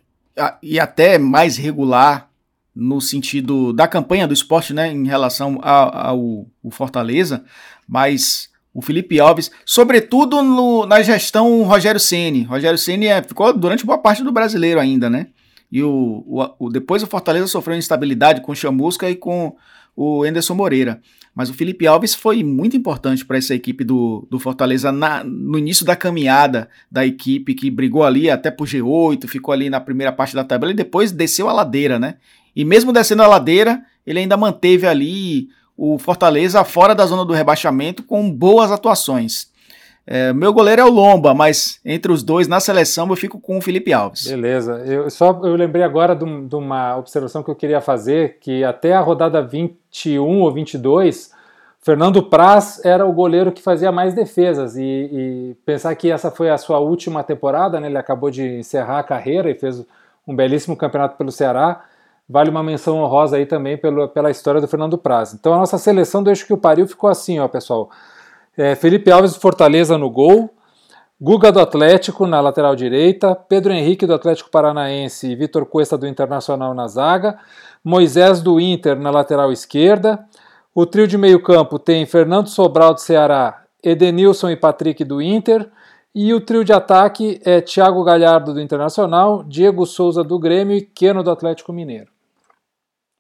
e 0.62 0.80
até 0.80 1.18
mais 1.18 1.58
regular 1.58 2.30
no 2.76 3.02
sentido 3.02 3.74
da 3.74 3.88
campanha 3.88 4.28
do 4.28 4.36
esporte, 4.36 4.72
né, 4.72 4.92
em 4.92 5.08
relação 5.08 5.60
ao, 5.64 6.46
ao 6.62 6.72
Fortaleza, 6.72 7.44
mas 7.88 8.49
o 8.80 8.82
Felipe 8.82 9.20
Alves, 9.20 9.52
sobretudo 9.66 10.42
no, 10.42 10.86
na 10.86 11.02
gestão 11.02 11.64
Rogério 11.64 12.00
Ceni. 12.00 12.44
Rogério 12.44 12.78
Ceni 12.78 13.08
é, 13.08 13.22
ficou 13.22 13.52
durante 13.52 13.86
boa 13.86 13.98
parte 13.98 14.24
do 14.24 14.32
brasileiro 14.32 14.80
ainda, 14.80 15.10
né? 15.10 15.28
E 15.70 15.84
o, 15.84 16.24
o, 16.26 16.68
o 16.68 16.70
depois 16.70 17.04
o 17.04 17.08
Fortaleza 17.08 17.46
sofreu 17.48 17.76
instabilidade 17.76 18.40
com 18.40 18.54
o 18.54 18.56
Chamusca 18.56 19.10
e 19.10 19.16
com 19.16 19.54
o 19.98 20.26
Enderson 20.26 20.56
Moreira. 20.56 21.02
Mas 21.36 21.50
o 21.50 21.54
Felipe 21.54 21.86
Alves 21.86 22.16
foi 22.16 22.42
muito 22.42 22.78
importante 22.78 23.26
para 23.26 23.38
essa 23.38 23.54
equipe 23.54 23.84
do, 23.84 24.26
do 24.32 24.40
Fortaleza 24.40 24.94
na, 24.94 25.26
no 25.26 25.60
início 25.60 25.86
da 25.86 25.96
caminhada 25.96 26.70
da 26.90 27.06
equipe, 27.06 27.54
que 27.54 27.70
brigou 27.70 28.06
ali 28.06 28.30
até 28.30 28.50
por 28.50 28.66
G8, 28.66 29.28
ficou 29.28 29.54
ali 29.54 29.70
na 29.70 29.82
primeira 29.82 30.14
parte 30.14 30.34
da 30.34 30.44
tabela 30.46 30.72
e 30.72 30.76
depois 30.76 31.12
desceu 31.12 31.50
a 31.50 31.54
ladeira, 31.54 32.00
né? 32.00 32.16
E 32.56 32.64
mesmo 32.64 32.94
descendo 32.94 33.24
a 33.24 33.28
ladeira, 33.28 33.84
ele 34.08 34.20
ainda 34.20 34.38
manteve 34.38 34.88
ali 34.88 35.50
o 35.80 35.98
Fortaleza 35.98 36.62
fora 36.66 36.94
da 36.94 37.06
zona 37.06 37.24
do 37.24 37.32
rebaixamento 37.32 38.04
com 38.04 38.30
boas 38.30 38.70
atuações. 38.70 39.48
É, 40.06 40.34
meu 40.34 40.52
goleiro 40.52 40.82
é 40.82 40.86
o 40.86 40.90
Lomba, 40.90 41.34
mas 41.34 41.80
entre 41.86 42.12
os 42.12 42.22
dois 42.22 42.48
na 42.48 42.60
seleção 42.60 43.08
eu 43.10 43.16
fico 43.16 43.40
com 43.40 43.58
o 43.58 43.62
Felipe 43.62 43.94
Alves. 43.94 44.28
Beleza. 44.28 44.74
Eu 44.86 45.10
só 45.10 45.40
eu 45.44 45.56
lembrei 45.56 45.84
agora 45.84 46.16
de, 46.16 46.56
uma 46.56 46.98
observação 46.98 47.42
que 47.42 47.50
eu 47.50 47.56
queria 47.56 47.80
fazer, 47.80 48.38
que 48.42 48.64
até 48.64 48.94
a 48.94 49.00
rodada 49.00 49.42
21 49.42 50.42
ou 50.42 50.52
22, 50.52 51.32
Fernando 51.80 52.24
Praz 52.24 52.84
era 52.84 53.06
o 53.06 53.14
goleiro 53.14 53.52
que 53.52 53.62
fazia 53.62 53.92
mais 53.92 54.14
defesas 54.14 54.76
e, 54.76 54.82
e 54.84 55.58
pensar 55.66 55.96
que 55.96 56.12
essa 56.12 56.30
foi 56.30 56.50
a 56.50 56.58
sua 56.58 56.80
última 56.80 57.24
temporada, 57.24 57.80
né? 57.80 57.88
Ele 57.88 57.98
acabou 57.98 58.30
de 58.30 58.44
encerrar 58.58 59.00
a 59.00 59.04
carreira 59.04 59.50
e 59.50 59.56
fez 59.56 59.86
um 60.28 60.36
belíssimo 60.36 60.76
campeonato 60.76 61.16
pelo 61.18 61.32
Ceará. 61.32 61.86
Vale 62.30 62.52
uma 62.52 62.62
menção 62.62 63.00
honrosa 63.00 63.38
aí 63.38 63.46
também 63.48 63.76
pelo, 63.76 64.08
pela 64.08 64.30
história 64.30 64.62
do 64.62 64.68
Fernando 64.68 65.00
Praz. 65.00 65.34
Então 65.34 65.52
a 65.52 65.58
nossa 65.58 65.80
seleção 65.80 66.22
do 66.22 66.30
Eixo 66.30 66.46
que 66.46 66.54
o 66.54 66.58
Pariu 66.58 66.88
ficou 66.88 67.10
assim, 67.10 67.40
ó, 67.40 67.48
pessoal. 67.48 67.90
É, 68.56 68.76
Felipe 68.76 69.10
Alves 69.10 69.34
do 69.34 69.40
Fortaleza 69.40 69.98
no 69.98 70.12
gol. 70.12 70.54
Guga 71.20 71.52
do 71.52 71.60
Atlético 71.60 72.28
na 72.28 72.40
lateral 72.40 72.76
direita. 72.76 73.34
Pedro 73.34 73.74
Henrique 73.74 74.06
do 74.06 74.14
Atlético 74.14 74.52
Paranaense 74.52 75.32
e 75.32 75.36
Vitor 75.36 75.66
Cuesta 75.66 75.98
do 75.98 76.06
Internacional 76.06 76.76
na 76.76 76.88
zaga. 76.88 77.40
Moisés 77.84 78.42
do 78.42 78.60
Inter 78.60 79.00
na 79.00 79.10
lateral 79.10 79.52
esquerda. 79.52 80.24
O 80.76 80.86
trio 80.86 81.08
de 81.08 81.18
meio-campo 81.18 81.80
tem 81.80 82.06
Fernando 82.06 82.48
Sobral 82.48 82.94
do 82.94 83.02
Ceará, 83.02 83.64
Edenilson 83.84 84.52
e 84.52 84.56
Patrick 84.56 85.04
do 85.04 85.20
Inter. 85.20 85.68
E 86.14 86.32
o 86.32 86.40
trio 86.40 86.64
de 86.64 86.74
ataque 86.74 87.42
é 87.44 87.60
Thiago 87.60 88.04
Galhardo 88.04 88.54
do 88.54 88.62
Internacional, 88.62 89.44
Diego 89.44 89.86
Souza 89.88 90.24
do 90.24 90.38
Grêmio 90.38 90.78
e 90.78 90.82
Queno 90.82 91.24
do 91.24 91.32
Atlético 91.32 91.74
Mineiro. 91.74 92.19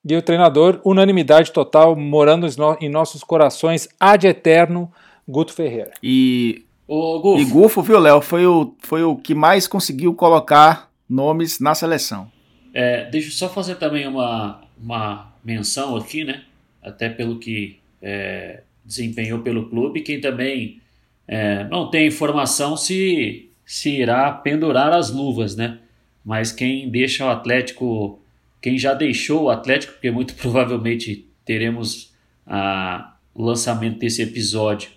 E 0.08 0.16
o 0.16 0.22
treinador, 0.22 0.80
unanimidade 0.86 1.52
total, 1.52 1.95
morando 1.95 2.47
em 2.80 2.89
nossos 2.89 3.24
corações 3.24 3.89
ad 4.00 4.26
eterno, 4.26 4.91
Guto 5.28 5.54
Ferreira. 5.54 5.91
E 6.02 6.64
o 6.88 7.20
Gufo. 7.20 7.41
E 7.41 7.45
Gufo, 7.45 7.82
viu, 7.84 8.00
Léo, 8.00 8.22
foi 8.22 8.47
o, 8.47 8.74
foi 8.80 9.04
o 9.04 9.16
que 9.16 9.36
mais 9.36 9.68
conseguiu 9.68 10.14
colocar 10.16 10.89
nomes 11.08 11.60
na 11.60 11.76
seleção. 11.76 12.32
É, 12.74 13.06
deixa 13.10 13.28
eu 13.28 13.32
só 13.32 13.50
fazer 13.50 13.76
também 13.76 14.08
uma, 14.08 14.62
uma 14.82 15.32
menção 15.43 15.95
aqui, 15.95 16.24
né? 16.24 16.43
Até 16.82 17.10
pelo 17.10 17.38
que 17.38 17.78
é, 18.02 18.62
desempenhou 18.84 19.39
pelo 19.39 19.70
clube, 19.70 20.02
quem 20.02 20.20
também 20.20 20.82
é, 21.28 21.66
não 21.66 21.89
tem 21.91 22.08
informação 22.08 22.76
se, 22.76 23.50
se 23.66 23.91
irá 23.91 24.32
pendurar 24.32 24.91
as 24.91 25.12
luvas, 25.12 25.56
né? 25.56 25.78
Mas 26.26 26.52
quem 26.52 26.89
deixa 26.89 27.26
o 27.26 27.30
Atlético, 27.30 28.20
quem 28.62 28.78
já 28.78 28.93
deixou 28.93 29.43
o 29.43 29.49
Atlético, 29.49 29.93
porque 29.93 30.12
muito 30.12 30.36
provavelmente 30.41 31.28
teremos 31.45 32.14
a, 32.45 33.16
o 33.34 33.43
lançamento 33.43 33.99
desse 33.99 34.22
episódio 34.22 34.89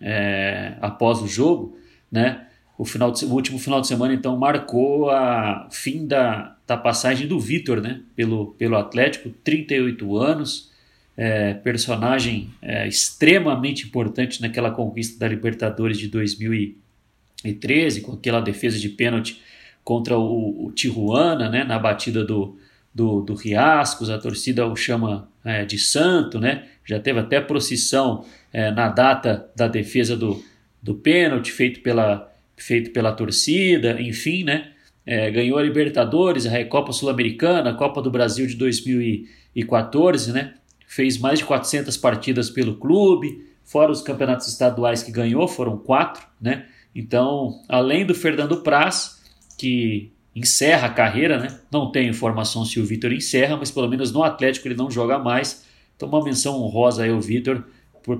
é, 0.00 0.74
após 0.80 1.20
o 1.22 1.26
jogo, 1.26 1.78
né? 2.10 2.46
O, 2.76 2.84
final 2.84 3.12
de, 3.12 3.24
o 3.24 3.30
último 3.30 3.58
final 3.58 3.80
de 3.80 3.86
semana, 3.86 4.12
então, 4.12 4.36
marcou 4.36 5.08
a 5.08 5.68
fim 5.70 6.06
da, 6.06 6.56
da 6.66 6.76
passagem 6.76 7.28
do 7.28 7.38
Vitor, 7.38 7.80
né? 7.80 8.00
Pelo, 8.16 8.48
pelo 8.54 8.76
Atlético, 8.76 9.30
38 9.30 10.16
anos, 10.16 10.72
é, 11.16 11.54
personagem 11.54 12.50
é, 12.60 12.88
extremamente 12.88 13.86
importante 13.86 14.42
naquela 14.42 14.72
conquista 14.72 15.18
da 15.20 15.28
Libertadores 15.28 15.96
de 15.98 16.08
2013, 16.08 18.00
com 18.00 18.12
aquela 18.12 18.40
defesa 18.40 18.76
de 18.78 18.88
pênalti 18.88 19.40
contra 19.84 20.18
o, 20.18 20.66
o 20.66 20.72
Tijuana, 20.72 21.48
né? 21.48 21.62
Na 21.62 21.78
batida 21.78 22.24
do, 22.24 22.58
do, 22.94 23.20
do 23.22 23.34
Riascos, 23.34 24.08
a 24.08 24.18
torcida 24.18 24.66
o 24.66 24.76
chama 24.76 25.28
é, 25.44 25.64
de 25.64 25.78
santo, 25.78 26.38
né? 26.38 26.64
Já 26.84 27.00
teve 27.00 27.18
até 27.18 27.40
procissão 27.40 28.24
é, 28.52 28.70
na 28.70 28.88
data 28.88 29.50
da 29.56 29.66
defesa 29.66 30.16
do, 30.16 30.40
do 30.80 30.94
pênalti 30.94 31.50
feito 31.50 31.80
pela, 31.80 32.32
feito 32.56 32.90
pela 32.92 33.12
torcida, 33.12 34.00
enfim, 34.00 34.44
né? 34.44 34.70
É, 35.04 35.30
ganhou 35.30 35.58
a 35.58 35.62
Libertadores, 35.62 36.46
a 36.46 36.50
Recopa 36.50 36.92
Sul-Americana, 36.92 37.70
a 37.70 37.74
Copa 37.74 38.00
do 38.00 38.10
Brasil 38.10 38.46
de 38.46 38.54
2014, 38.54 40.32
né? 40.32 40.54
Fez 40.86 41.18
mais 41.18 41.40
de 41.40 41.44
400 41.44 41.96
partidas 41.96 42.48
pelo 42.48 42.76
clube, 42.76 43.44
fora 43.64 43.90
os 43.90 44.02
campeonatos 44.02 44.46
estaduais 44.46 45.02
que 45.02 45.10
ganhou, 45.10 45.48
foram 45.48 45.76
quatro, 45.76 46.24
né? 46.40 46.66
Então, 46.94 47.60
além 47.68 48.06
do 48.06 48.14
Fernando 48.14 48.62
Praz, 48.62 49.20
que 49.58 50.12
encerra 50.34 50.88
a 50.88 50.90
carreira, 50.90 51.38
né? 51.38 51.48
Não 51.70 51.92
tenho 51.92 52.10
informação 52.10 52.64
se 52.64 52.80
o 52.80 52.84
Vitor 52.84 53.12
encerra, 53.12 53.56
mas 53.56 53.70
pelo 53.70 53.88
menos 53.88 54.12
no 54.12 54.22
Atlético 54.22 54.66
ele 54.66 54.74
não 54.74 54.90
joga 54.90 55.18
mais. 55.18 55.64
Então, 55.96 56.08
uma 56.08 56.24
menção 56.24 56.60
honrosa 56.60 57.04
aí 57.04 57.10
ao 57.10 57.20
Vitor, 57.20 57.62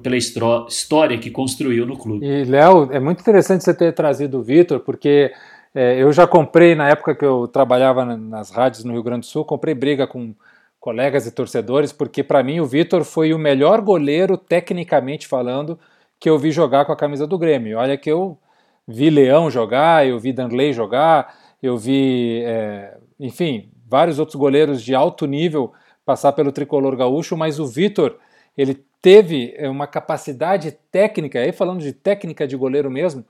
pela 0.03 0.17
história 0.17 1.19
que 1.19 1.31
construiu 1.31 1.85
no 1.85 1.97
clube. 1.97 2.25
E, 2.25 2.45
Léo, 2.45 2.89
é 2.93 3.01
muito 3.01 3.21
interessante 3.21 3.65
você 3.65 3.75
ter 3.75 3.93
trazido 3.93 4.39
o 4.39 4.43
Vitor, 4.43 4.81
porque 4.81 5.33
é, 5.75 6.01
eu 6.01 6.13
já 6.13 6.27
comprei, 6.27 6.75
na 6.75 6.89
época 6.89 7.15
que 7.15 7.25
eu 7.25 7.49
trabalhava 7.49 8.05
nas 8.05 8.51
rádios 8.51 8.85
no 8.85 8.93
Rio 8.93 9.03
Grande 9.03 9.21
do 9.21 9.27
Sul, 9.27 9.45
comprei 9.45 9.75
briga 9.75 10.07
com 10.07 10.35
colegas 10.79 11.27
e 11.27 11.33
torcedores, 11.33 11.93
porque 11.93 12.23
para 12.23 12.43
mim 12.43 12.61
o 12.61 12.67
Vitor 12.67 13.05
foi 13.05 13.35
o 13.35 13.39
melhor 13.39 13.81
goleiro, 13.81 14.37
tecnicamente 14.37 15.27
falando, 15.27 15.79
que 16.21 16.31
eu 16.31 16.39
vi 16.39 16.51
jogar 16.51 16.85
com 16.85 16.93
a 16.93 16.97
camisa 16.97 17.27
do 17.27 17.39
Grêmio. 17.39 17.79
Olha 17.79 17.97
que 17.97 18.11
eu 18.11 18.39
vi 18.87 19.11
Leão 19.11 19.51
jogar, 19.51 20.07
eu 20.07 20.19
vi 20.19 20.33
Danley 20.33 20.73
jogar, 20.73 21.35
eu 21.67 21.79
vi, 21.79 22.43
é, 22.45 22.97
enfim, 23.19 23.71
vários 23.89 24.19
outros 24.19 24.37
goleiros 24.37 24.83
de 24.83 24.95
alto 24.95 25.27
nível 25.27 25.73
passar 26.05 26.33
pelo 26.33 26.53
tricolor 26.53 26.95
gaúcho, 26.97 27.37
mas 27.37 27.59
o 27.59 27.67
Vitor, 27.67 28.19
ele 28.57 28.85
teve 29.01 29.55
é, 29.57 29.69
uma 29.69 29.87
capacidade 29.87 30.73
técnica, 30.93 31.39
aí 31.39 31.53
falando 31.53 31.81
de 31.81 31.93
técnica 31.93 32.47
de 32.47 32.57
goleiro 32.57 32.91
mesmo, 32.91 33.25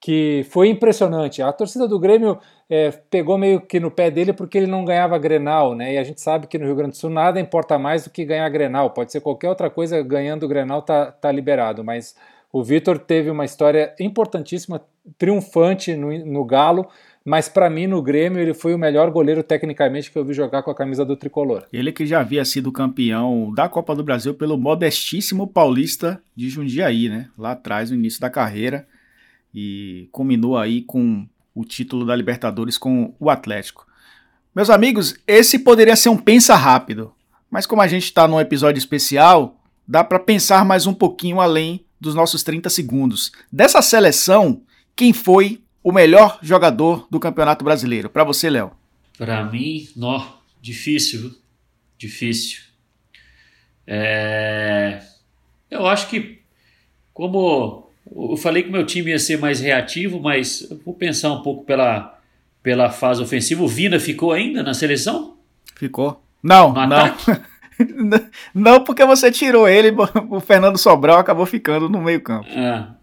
que 0.00 0.46
foi 0.50 0.68
impressionante. 0.68 1.42
A 1.42 1.52
torcida 1.52 1.88
do 1.88 1.98
Grêmio 1.98 2.38
é, 2.68 2.90
pegou 2.90 3.38
meio 3.38 3.60
que 3.60 3.80
no 3.80 3.90
pé 3.90 4.10
dele 4.10 4.32
porque 4.32 4.58
ele 4.58 4.66
não 4.66 4.84
ganhava 4.84 5.18
Grenal, 5.18 5.74
né? 5.74 5.94
E 5.94 5.98
a 5.98 6.04
gente 6.04 6.20
sabe 6.20 6.46
que 6.46 6.58
no 6.58 6.66
Rio 6.66 6.76
Grande 6.76 6.92
do 6.92 6.96
Sul 6.98 7.08
nada 7.10 7.40
importa 7.40 7.78
mais 7.78 8.04
do 8.04 8.10
que 8.10 8.24
ganhar 8.24 8.48
Grenal. 8.50 8.90
Pode 8.90 9.12
ser 9.12 9.20
qualquer 9.20 9.48
outra 9.48 9.70
coisa, 9.70 10.02
ganhando 10.02 10.48
Grenal 10.48 10.82
tá, 10.82 11.10
tá 11.10 11.32
liberado. 11.32 11.82
Mas 11.82 12.14
o 12.52 12.62
Vitor 12.62 12.98
teve 12.98 13.30
uma 13.30 13.44
história 13.44 13.94
importantíssima, 13.98 14.82
triunfante 15.16 15.96
no, 15.96 16.16
no 16.24 16.44
Galo, 16.44 16.86
mas 17.24 17.48
para 17.48 17.70
mim 17.70 17.86
no 17.86 18.02
Grêmio 18.02 18.40
ele 18.40 18.52
foi 18.52 18.74
o 18.74 18.78
melhor 18.78 19.10
goleiro 19.10 19.42
tecnicamente 19.42 20.10
que 20.10 20.18
eu 20.18 20.24
vi 20.24 20.34
jogar 20.34 20.62
com 20.62 20.70
a 20.70 20.74
camisa 20.74 21.04
do 21.04 21.16
tricolor. 21.16 21.64
Ele 21.72 21.90
que 21.90 22.04
já 22.04 22.20
havia 22.20 22.44
sido 22.44 22.70
campeão 22.70 23.52
da 23.54 23.68
Copa 23.68 23.94
do 23.94 24.04
Brasil 24.04 24.34
pelo 24.34 24.58
modestíssimo 24.58 25.46
Paulista 25.46 26.20
de 26.36 26.50
Jundiaí, 26.50 27.08
né? 27.08 27.30
Lá 27.38 27.52
atrás, 27.52 27.90
no 27.90 27.96
início 27.96 28.20
da 28.20 28.28
carreira 28.28 28.86
e 29.54 30.08
culminou 30.12 30.58
aí 30.58 30.82
com 30.82 31.26
o 31.54 31.64
título 31.64 32.04
da 32.04 32.14
Libertadores 32.14 32.76
com 32.76 33.14
o 33.18 33.30
Atlético. 33.30 33.86
Meus 34.54 34.68
amigos, 34.68 35.16
esse 35.26 35.60
poderia 35.60 35.96
ser 35.96 36.10
um 36.10 36.16
pensa 36.16 36.54
rápido, 36.54 37.12
mas 37.50 37.64
como 37.64 37.80
a 37.80 37.88
gente 37.88 38.04
está 38.04 38.28
num 38.28 38.40
episódio 38.40 38.78
especial, 38.78 39.56
dá 39.86 40.04
para 40.04 40.18
pensar 40.18 40.64
mais 40.64 40.86
um 40.86 40.92
pouquinho 40.92 41.40
além 41.40 41.84
dos 42.00 42.14
nossos 42.14 42.42
30 42.42 42.68
segundos. 42.68 43.32
Dessa 43.50 43.80
seleção, 43.80 44.62
quem 44.94 45.12
foi 45.12 45.63
o 45.84 45.92
melhor 45.92 46.38
jogador 46.42 47.06
do 47.10 47.20
Campeonato 47.20 47.64
Brasileiro? 47.64 48.08
Para 48.08 48.24
você, 48.24 48.50
Léo. 48.50 48.72
Para 49.16 49.44
mim, 49.44 49.86
nó, 49.94 50.26
difícil, 50.60 51.32
difícil. 51.98 52.62
É... 53.86 55.02
Eu 55.70 55.86
acho 55.86 56.08
que 56.08 56.42
como 57.12 57.90
eu 58.10 58.36
falei 58.36 58.62
que 58.62 58.70
meu 58.70 58.84
time 58.84 59.10
ia 59.10 59.18
ser 59.18 59.38
mais 59.38 59.60
reativo, 59.60 60.20
mas 60.20 60.68
vou 60.84 60.94
pensar 60.94 61.32
um 61.32 61.42
pouco 61.42 61.64
pela, 61.64 62.18
pela 62.62 62.90
fase 62.90 63.22
ofensiva. 63.22 63.62
O 63.62 63.68
Vina 63.68 64.00
ficou 64.00 64.32
ainda 64.32 64.62
na 64.62 64.74
seleção? 64.74 65.36
Ficou. 65.76 66.22
Não, 66.42 66.72
no 66.72 66.86
não. 66.86 67.16
não, 68.54 68.84
porque 68.84 69.04
você 69.04 69.30
tirou 69.30 69.68
ele, 69.68 69.94
o 70.28 70.40
Fernando 70.40 70.76
Sobral 70.76 71.18
acabou 71.18 71.46
ficando 71.46 71.88
no 71.88 72.00
meio-campo. 72.00 72.46
Ah, 72.50 72.94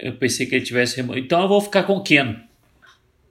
eu 0.00 0.14
pensei 0.14 0.46
que 0.46 0.54
ele 0.54 0.64
tivesse. 0.64 1.00
Então 1.00 1.42
eu 1.42 1.48
vou 1.48 1.60
ficar 1.60 1.84
com 1.84 1.94
o 1.94 2.02
Keno. 2.02 2.38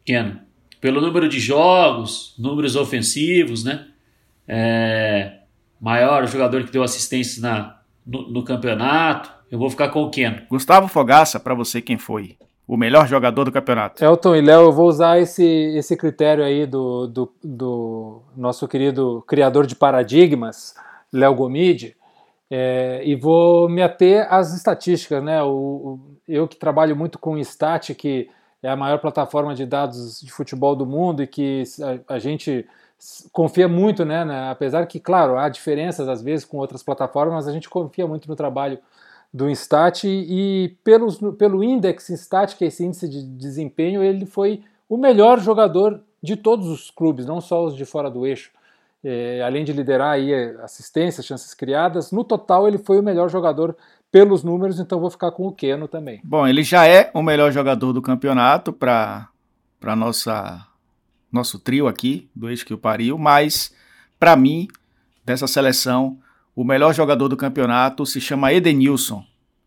Keno. 0.05 0.39
Pelo 0.81 1.01
número 1.01 1.27
de 1.27 1.39
jogos, 1.39 2.33
números 2.37 2.75
ofensivos, 2.75 3.63
né? 3.63 3.87
É, 4.47 5.39
maior 5.79 6.25
jogador 6.27 6.63
que 6.63 6.71
deu 6.71 6.83
assistência 6.83 7.41
na, 7.41 7.79
no, 8.05 8.29
no 8.31 8.43
campeonato 8.43 9.39
eu 9.51 9.57
vou 9.57 9.69
ficar 9.69 9.89
com 9.89 10.03
o 10.03 10.09
Keno. 10.09 10.41
Gustavo 10.49 10.87
Fogaça, 10.87 11.39
para 11.39 11.55
você 11.55 11.81
quem 11.81 11.97
foi? 11.97 12.37
O 12.67 12.77
melhor 12.77 13.07
jogador 13.07 13.45
do 13.45 13.51
campeonato. 13.51 14.03
Elton 14.03 14.35
e 14.35 14.41
Léo, 14.41 14.65
eu 14.65 14.71
vou 14.71 14.87
usar 14.87 15.19
esse, 15.19 15.43
esse 15.43 15.97
critério 15.97 16.43
aí 16.43 16.67
do, 16.67 17.07
do, 17.07 17.33
do 17.43 18.21
nosso 18.37 18.67
querido 18.67 19.23
criador 19.27 19.65
de 19.65 19.75
paradigmas, 19.75 20.75
Léo 21.11 21.33
Gomide, 21.33 21.95
é, 22.49 23.01
e 23.03 23.15
vou 23.15 23.69
me 23.69 23.81
ater 23.81 24.27
às 24.33 24.53
estatísticas. 24.53 25.23
Né? 25.23 25.41
O, 25.43 25.49
o, 25.49 25.99
eu 26.27 26.47
que 26.47 26.57
trabalho 26.57 26.95
muito 26.95 27.19
com 27.19 27.33
o 27.33 27.39
Stat, 27.39 27.93
que 27.93 28.29
é 28.61 28.69
a 28.69 28.75
maior 28.75 28.99
plataforma 28.99 29.53
de 29.55 29.65
dados 29.65 30.19
de 30.19 30.31
futebol 30.31 30.75
do 30.75 30.85
mundo 30.85 31.23
e 31.23 31.27
que 31.27 31.63
a, 32.07 32.15
a 32.15 32.19
gente 32.19 32.65
confia 33.31 33.67
muito, 33.67 34.03
né, 34.03 34.25
né, 34.25 34.49
Apesar 34.49 34.85
que, 34.85 34.99
claro, 34.99 35.37
há 35.37 35.47
diferenças 35.47 36.09
às 36.09 36.21
vezes 36.21 36.45
com 36.45 36.57
outras 36.57 36.83
plataformas, 36.83 37.33
mas 37.33 37.47
a 37.47 37.53
gente 37.53 37.69
confia 37.69 38.05
muito 38.05 38.27
no 38.27 38.35
trabalho 38.35 38.77
do 39.33 39.49
Instat 39.49 40.03
e 40.05 40.75
pelos, 40.83 41.19
pelo 41.37 41.63
Index 41.63 42.09
Instat, 42.09 42.55
que 42.55 42.65
é 42.65 42.67
esse 42.67 42.83
índice 42.83 43.07
de 43.07 43.23
desempenho, 43.23 44.03
ele 44.03 44.25
foi 44.25 44.63
o 44.89 44.97
melhor 44.97 45.39
jogador 45.39 46.01
de 46.21 46.35
todos 46.35 46.67
os 46.67 46.91
clubes, 46.91 47.25
não 47.25 47.39
só 47.39 47.63
os 47.63 47.75
de 47.75 47.85
fora 47.85 48.09
do 48.09 48.25
eixo. 48.25 48.51
É, 49.03 49.41
além 49.41 49.63
de 49.63 49.71
liderar 49.71 50.11
aí 50.11 50.33
assistências, 50.61 51.25
chances 51.25 51.53
criadas, 51.53 52.11
no 52.11 52.23
total 52.23 52.67
ele 52.67 52.77
foi 52.77 52.99
o 52.99 53.03
melhor 53.03 53.29
jogador 53.29 53.75
pelos 54.11 54.43
números, 54.43 54.79
então 54.79 54.99
vou 54.99 55.09
ficar 55.09 55.31
com 55.31 55.47
o 55.47 55.53
Keno 55.53 55.87
também. 55.87 56.19
Bom, 56.23 56.47
ele 56.47 56.63
já 56.63 56.85
é 56.85 57.09
o 57.13 57.21
melhor 57.21 57.51
jogador 57.51 57.93
do 57.93 58.01
campeonato 58.01 58.73
para 58.73 59.29
para 59.79 59.95
nossa 59.95 60.65
nosso 61.31 61.59
trio 61.59 61.87
aqui 61.87 62.29
do 62.35 62.49
eixo 62.49 62.65
que 62.65 62.73
o 62.73 62.77
pariu, 62.77 63.17
mas 63.17 63.73
para 64.19 64.35
mim 64.35 64.67
dessa 65.23 65.47
seleção 65.47 66.17
o 66.55 66.63
melhor 66.65 66.93
jogador 66.93 67.29
do 67.29 67.37
campeonato 67.37 68.05
se 68.05 68.19
chama 68.19 68.51
Edenilson. 68.51 69.23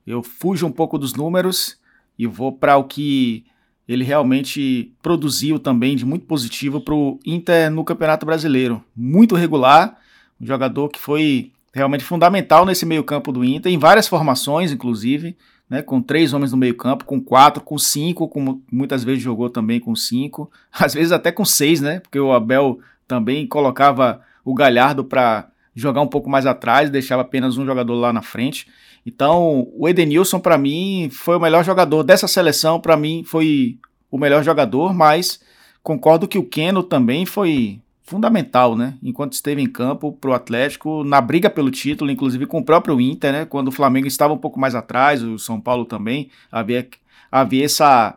Eu 0.07 0.23
fujo 0.23 0.67
um 0.67 0.73
pouco 0.73 0.99
dos 0.99 1.15
números 1.15 1.81
e 2.19 2.27
vou 2.27 2.53
para 2.53 2.77
o 2.77 2.85
que 2.85 3.47
ele 3.89 4.05
realmente 4.05 4.93
produziu 5.03 5.59
também 5.59 5.97
de 5.97 6.05
muito 6.05 6.27
positivo 6.27 6.81
para 6.81 6.95
o 6.95 7.19
Inter 7.27 7.71
no 7.71 7.85
Campeonato 7.85 8.25
Brasileiro. 8.25 8.83
Muito 8.97 9.35
regular, 9.35 9.99
um 10.41 10.47
jogador 10.47 10.89
que 10.89 11.01
foi 11.01 11.53
realmente 11.75 12.05
fundamental 12.05 12.65
nesse 12.67 12.85
meio-campo 12.85 13.33
do 13.33 13.45
Inter, 13.45 13.73
em 13.73 13.79
várias 13.79 14.07
formações, 14.07 14.73
inclusive, 14.73 15.37
né, 15.69 15.81
com 15.81 16.03
três 16.03 16.33
homens 16.33 16.53
no 16.53 16.59
meio-campo, 16.59 17.05
com 17.05 17.21
quatro, 17.21 17.63
com 17.63 17.79
cinco, 17.79 18.29
como 18.29 18.63
muitas 18.71 19.03
vezes 19.03 19.23
jogou 19.23 19.49
também 19.49 19.81
com 19.81 19.97
cinco, 19.97 20.51
às 20.73 20.95
vezes 20.95 21.13
até 21.13 21.33
com 21.33 21.45
seis, 21.45 21.81
né? 21.81 22.01
Porque 22.01 22.21
o 22.21 22.33
Abel 22.33 22.79
também 23.09 23.47
colocava 23.47 24.21
o 24.45 24.55
Galhardo 24.55 25.05
para 25.05 25.49
jogar 25.75 26.03
um 26.03 26.07
pouco 26.07 26.29
mais 26.29 26.45
atrás, 26.45 26.91
deixava 26.91 27.23
apenas 27.23 27.57
um 27.57 27.65
jogador 27.65 27.95
lá 27.95 28.13
na 28.13 28.23
frente. 28.23 28.67
Então, 29.05 29.69
o 29.75 29.89
Edenilson, 29.89 30.39
para 30.39 30.57
mim, 30.57 31.09
foi 31.11 31.37
o 31.37 31.41
melhor 31.41 31.65
jogador 31.65 32.03
dessa 32.03 32.29
seleção. 32.29 32.81
Para 32.81 32.97
mim, 32.97 33.25
foi 33.25 33.79
o 34.11 34.19
melhor 34.19 34.45
jogador, 34.45 34.95
mas 34.95 35.41
concordo 35.83 36.29
que 36.29 36.39
o 36.39 36.45
Keno 36.45 36.83
também 36.83 37.27
foi 37.27 37.81
fundamental, 38.05 38.77
né? 38.77 38.95
Enquanto 39.03 39.33
esteve 39.33 39.63
em 39.63 39.67
campo 39.67 40.13
para 40.13 40.31
o 40.31 40.35
Atlético, 40.35 41.03
na 41.03 41.21
briga 41.21 41.49
pelo 41.49 41.71
título, 41.71 42.11
inclusive 42.11 42.47
com 42.47 42.59
o 42.59 42.65
próprio 42.65 43.01
Inter, 43.01 43.33
né? 43.33 43.45
Quando 43.45 43.69
o 43.69 43.73
Flamengo 43.73 44.07
estava 44.07 44.35
um 44.35 44.39
pouco 44.39 44.61
mais 44.61 44.75
atrás, 44.75 45.23
o 45.23 45.39
São 45.39 45.61
Paulo 45.61 45.85
também, 45.85 46.31
havia, 46.51 46.87
havia 47.31 47.65
essa, 47.65 48.17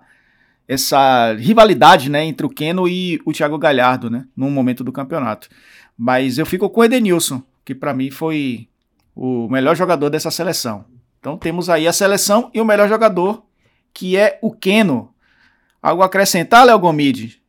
essa 0.67 1.33
rivalidade, 1.33 2.09
né? 2.09 2.25
Entre 2.25 2.45
o 2.45 2.49
Keno 2.49 2.87
e 2.87 3.21
o 3.25 3.31
Thiago 3.31 3.57
Galhardo, 3.57 4.09
né? 4.09 4.25
Num 4.35 4.51
momento 4.51 4.83
do 4.83 4.91
campeonato. 4.91 5.47
Mas 5.97 6.37
eu 6.37 6.45
fico 6.45 6.69
com 6.69 6.81
o 6.81 6.83
Edenilson, 6.83 7.41
que 7.63 7.73
para 7.73 7.93
mim 7.93 8.11
foi 8.11 8.67
o 9.15 9.47
melhor 9.47 9.75
jogador 9.75 10.09
dessa 10.09 10.29
seleção. 10.29 10.85
Então 11.19 11.37
temos 11.37 11.69
aí 11.69 11.87
a 11.87 11.93
seleção 11.93 12.51
e 12.53 12.59
o 12.59 12.65
melhor 12.65 12.89
jogador, 12.89 13.43
que 13.93 14.17
é 14.17 14.37
o 14.41 14.51
Keno. 14.51 15.13
Algo 15.81 16.03
a 16.03 16.07
acrescentar, 16.07 16.65
Léo 16.65 16.79
Gomide? 16.79 17.41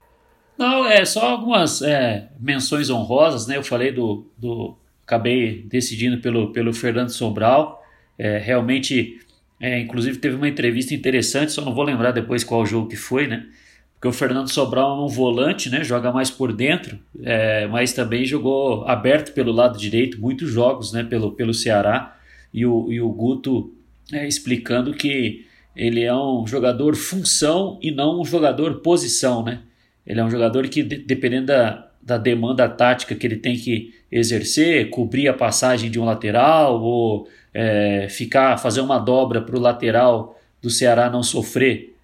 Não, 0.56 0.86
é 0.86 1.04
só 1.04 1.26
algumas 1.26 1.82
é, 1.82 2.28
menções 2.40 2.88
honrosas, 2.88 3.46
né? 3.46 3.56
Eu 3.56 3.62
falei 3.62 3.92
do, 3.92 4.30
do. 4.38 4.76
Acabei 5.04 5.62
decidindo 5.62 6.18
pelo, 6.18 6.52
pelo 6.52 6.72
Fernando 6.72 7.10
Sobral. 7.10 7.82
É, 8.18 8.38
realmente, 8.38 9.20
é, 9.60 9.78
inclusive, 9.78 10.18
teve 10.18 10.36
uma 10.36 10.48
entrevista 10.48 10.94
interessante, 10.94 11.52
só 11.52 11.62
não 11.62 11.74
vou 11.74 11.84
lembrar 11.84 12.12
depois 12.12 12.42
qual 12.42 12.64
jogo 12.64 12.88
que 12.88 12.96
foi, 12.96 13.26
né? 13.26 13.46
Porque 13.96 14.08
o 14.08 14.12
Fernando 14.12 14.48
Sobral 14.50 15.00
é 15.00 15.04
um 15.04 15.08
volante, 15.08 15.70
né? 15.70 15.82
Joga 15.82 16.12
mais 16.12 16.30
por 16.30 16.52
dentro, 16.52 16.98
é, 17.22 17.66
mas 17.66 17.94
também 17.94 18.26
jogou 18.26 18.86
aberto 18.86 19.32
pelo 19.32 19.52
lado 19.52 19.78
direito, 19.78 20.20
muitos 20.20 20.50
jogos, 20.50 20.92
né? 20.92 21.02
Pelo, 21.02 21.32
pelo 21.32 21.54
Ceará 21.54 22.16
e 22.52 22.66
o, 22.66 22.92
e 22.92 23.00
o 23.00 23.08
Guto 23.08 23.72
é, 24.12 24.28
explicando 24.28 24.92
que 24.92 25.46
ele 25.74 26.02
é 26.02 26.14
um 26.14 26.46
jogador 26.46 26.94
função 26.94 27.78
e 27.82 27.90
não 27.90 28.20
um 28.20 28.24
jogador 28.24 28.76
posição, 28.80 29.42
né? 29.42 29.60
Ele 30.06 30.20
é 30.20 30.24
um 30.24 30.30
jogador 30.30 30.68
que, 30.68 30.82
dependendo 30.82 31.46
da, 31.46 31.88
da 32.02 32.18
demanda 32.18 32.68
tática 32.68 33.14
que 33.14 33.26
ele 33.26 33.36
tem 33.36 33.56
que 33.56 33.94
exercer, 34.12 34.90
cobrir 34.90 35.26
a 35.26 35.34
passagem 35.34 35.90
de 35.90 35.98
um 35.98 36.04
lateral 36.04 36.82
ou 36.82 37.28
é, 37.52 38.08
ficar 38.10 38.58
fazer 38.58 38.82
uma 38.82 38.98
dobra 38.98 39.40
para 39.40 39.56
o 39.56 39.60
lateral 39.60 40.38
do 40.60 40.68
Ceará 40.68 41.08
não 41.08 41.22
sofrer 41.22 41.95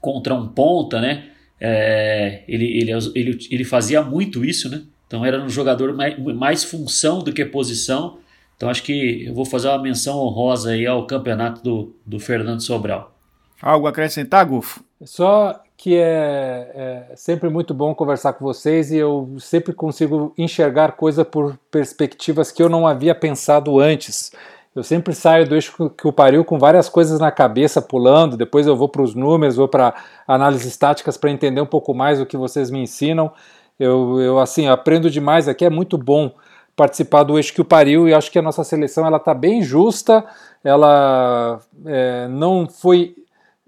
contra 0.00 0.34
um 0.34 0.48
ponta, 0.48 1.00
né? 1.00 1.28
É, 1.60 2.42
ele, 2.48 2.64
ele, 2.64 2.92
ele, 3.14 3.38
ele 3.50 3.64
fazia 3.64 4.02
muito 4.02 4.44
isso, 4.44 4.68
né? 4.68 4.82
Então 5.06 5.24
era 5.24 5.42
um 5.42 5.48
jogador 5.48 5.92
mais, 5.94 6.18
mais 6.18 6.64
função 6.64 7.18
do 7.18 7.32
que 7.32 7.44
posição. 7.44 8.18
Então 8.56 8.68
acho 8.68 8.82
que 8.82 9.24
eu 9.26 9.34
vou 9.34 9.44
fazer 9.44 9.68
uma 9.68 9.82
menção 9.82 10.18
honrosa 10.18 10.70
aí 10.70 10.86
ao 10.86 11.06
campeonato 11.06 11.62
do, 11.62 11.96
do 12.06 12.20
Fernando 12.20 12.60
Sobral. 12.60 13.14
Algo 13.60 13.86
a 13.86 13.90
acrescentar, 13.90 14.46
Gufo? 14.46 14.82
Só 15.02 15.60
que 15.76 15.96
é, 15.96 17.06
é, 17.10 17.16
sempre 17.16 17.48
muito 17.48 17.72
bom 17.72 17.94
conversar 17.94 18.34
com 18.34 18.44
vocês 18.44 18.92
e 18.92 18.96
eu 18.96 19.34
sempre 19.38 19.72
consigo 19.72 20.32
enxergar 20.36 20.92
coisa 20.92 21.24
por 21.24 21.58
perspectivas 21.70 22.52
que 22.52 22.62
eu 22.62 22.68
não 22.68 22.86
havia 22.86 23.14
pensado 23.14 23.80
antes. 23.80 24.30
Eu 24.74 24.84
sempre 24.84 25.14
saio 25.14 25.48
do 25.48 25.56
eixo 25.56 25.90
que 25.90 26.06
o 26.06 26.12
pariu 26.12 26.44
com 26.44 26.56
várias 26.56 26.88
coisas 26.88 27.18
na 27.18 27.32
cabeça 27.32 27.82
pulando, 27.82 28.36
depois 28.36 28.68
eu 28.68 28.76
vou 28.76 28.88
para 28.88 29.02
os 29.02 29.16
números, 29.16 29.56
vou 29.56 29.66
para 29.66 29.94
análises 30.28 30.76
táticas 30.76 31.16
para 31.16 31.30
entender 31.30 31.60
um 31.60 31.66
pouco 31.66 31.92
mais 31.92 32.20
o 32.20 32.26
que 32.26 32.36
vocês 32.36 32.70
me 32.70 32.80
ensinam. 32.80 33.32
Eu, 33.78 34.20
eu 34.20 34.38
assim, 34.38 34.68
aprendo 34.68 35.10
demais 35.10 35.48
aqui, 35.48 35.64
é 35.64 35.70
muito 35.70 35.98
bom 35.98 36.32
participar 36.76 37.24
do 37.24 37.36
eixo 37.36 37.52
que 37.52 37.60
o 37.60 37.64
pariu 37.64 38.08
e 38.08 38.14
acho 38.14 38.30
que 38.30 38.38
a 38.38 38.42
nossa 38.42 38.62
seleção 38.62 39.04
ela 39.04 39.16
está 39.16 39.34
bem 39.34 39.60
justa, 39.60 40.24
ela 40.62 41.60
é, 41.84 42.28
não 42.28 42.68
foi 42.68 43.16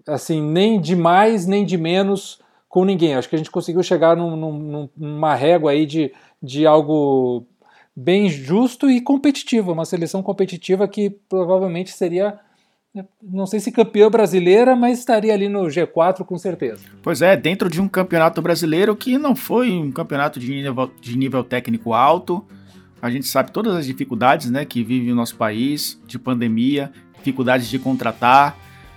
assim 0.06 0.40
nem 0.40 0.80
de 0.80 0.94
mais 0.94 1.46
nem 1.46 1.64
de 1.64 1.76
menos 1.76 2.40
com 2.68 2.84
ninguém. 2.84 3.14
Acho 3.16 3.28
que 3.28 3.34
a 3.34 3.38
gente 3.38 3.50
conseguiu 3.50 3.82
chegar 3.82 4.16
num, 4.16 4.36
num, 4.36 4.88
numa 4.96 5.34
régua 5.34 5.72
aí 5.72 5.84
de, 5.84 6.12
de 6.40 6.66
algo 6.66 7.44
bem 7.94 8.28
justo 8.28 8.90
e 8.90 9.00
competitivo, 9.00 9.72
uma 9.72 9.84
seleção 9.84 10.22
competitiva 10.22 10.88
que 10.88 11.10
provavelmente 11.28 11.92
seria 11.92 12.38
não 13.22 13.46
sei 13.46 13.58
se 13.58 13.72
campeã 13.72 14.10
brasileira, 14.10 14.76
mas 14.76 14.98
estaria 14.98 15.32
ali 15.32 15.48
no 15.48 15.62
G4 15.62 16.24
com 16.26 16.36
certeza. 16.36 16.82
Pois 17.02 17.22
é, 17.22 17.34
dentro 17.36 17.70
de 17.70 17.80
um 17.80 17.88
campeonato 17.88 18.42
brasileiro 18.42 18.94
que 18.94 19.16
não 19.16 19.34
foi 19.34 19.70
um 19.70 19.90
campeonato 19.90 20.38
de 20.38 20.50
nível, 20.50 20.90
de 21.00 21.16
nível 21.16 21.42
técnico 21.42 21.94
alto. 21.94 22.44
A 23.00 23.10
gente 23.10 23.26
sabe 23.26 23.50
todas 23.50 23.74
as 23.74 23.86
dificuldades 23.86 24.50
né, 24.50 24.64
que 24.64 24.84
vive 24.84 25.10
o 25.10 25.14
nosso 25.14 25.36
país, 25.36 26.00
de 26.06 26.18
pandemia, 26.18 26.92
dificuldades 27.16 27.68
de 27.68 27.78
contratar, 27.78 28.56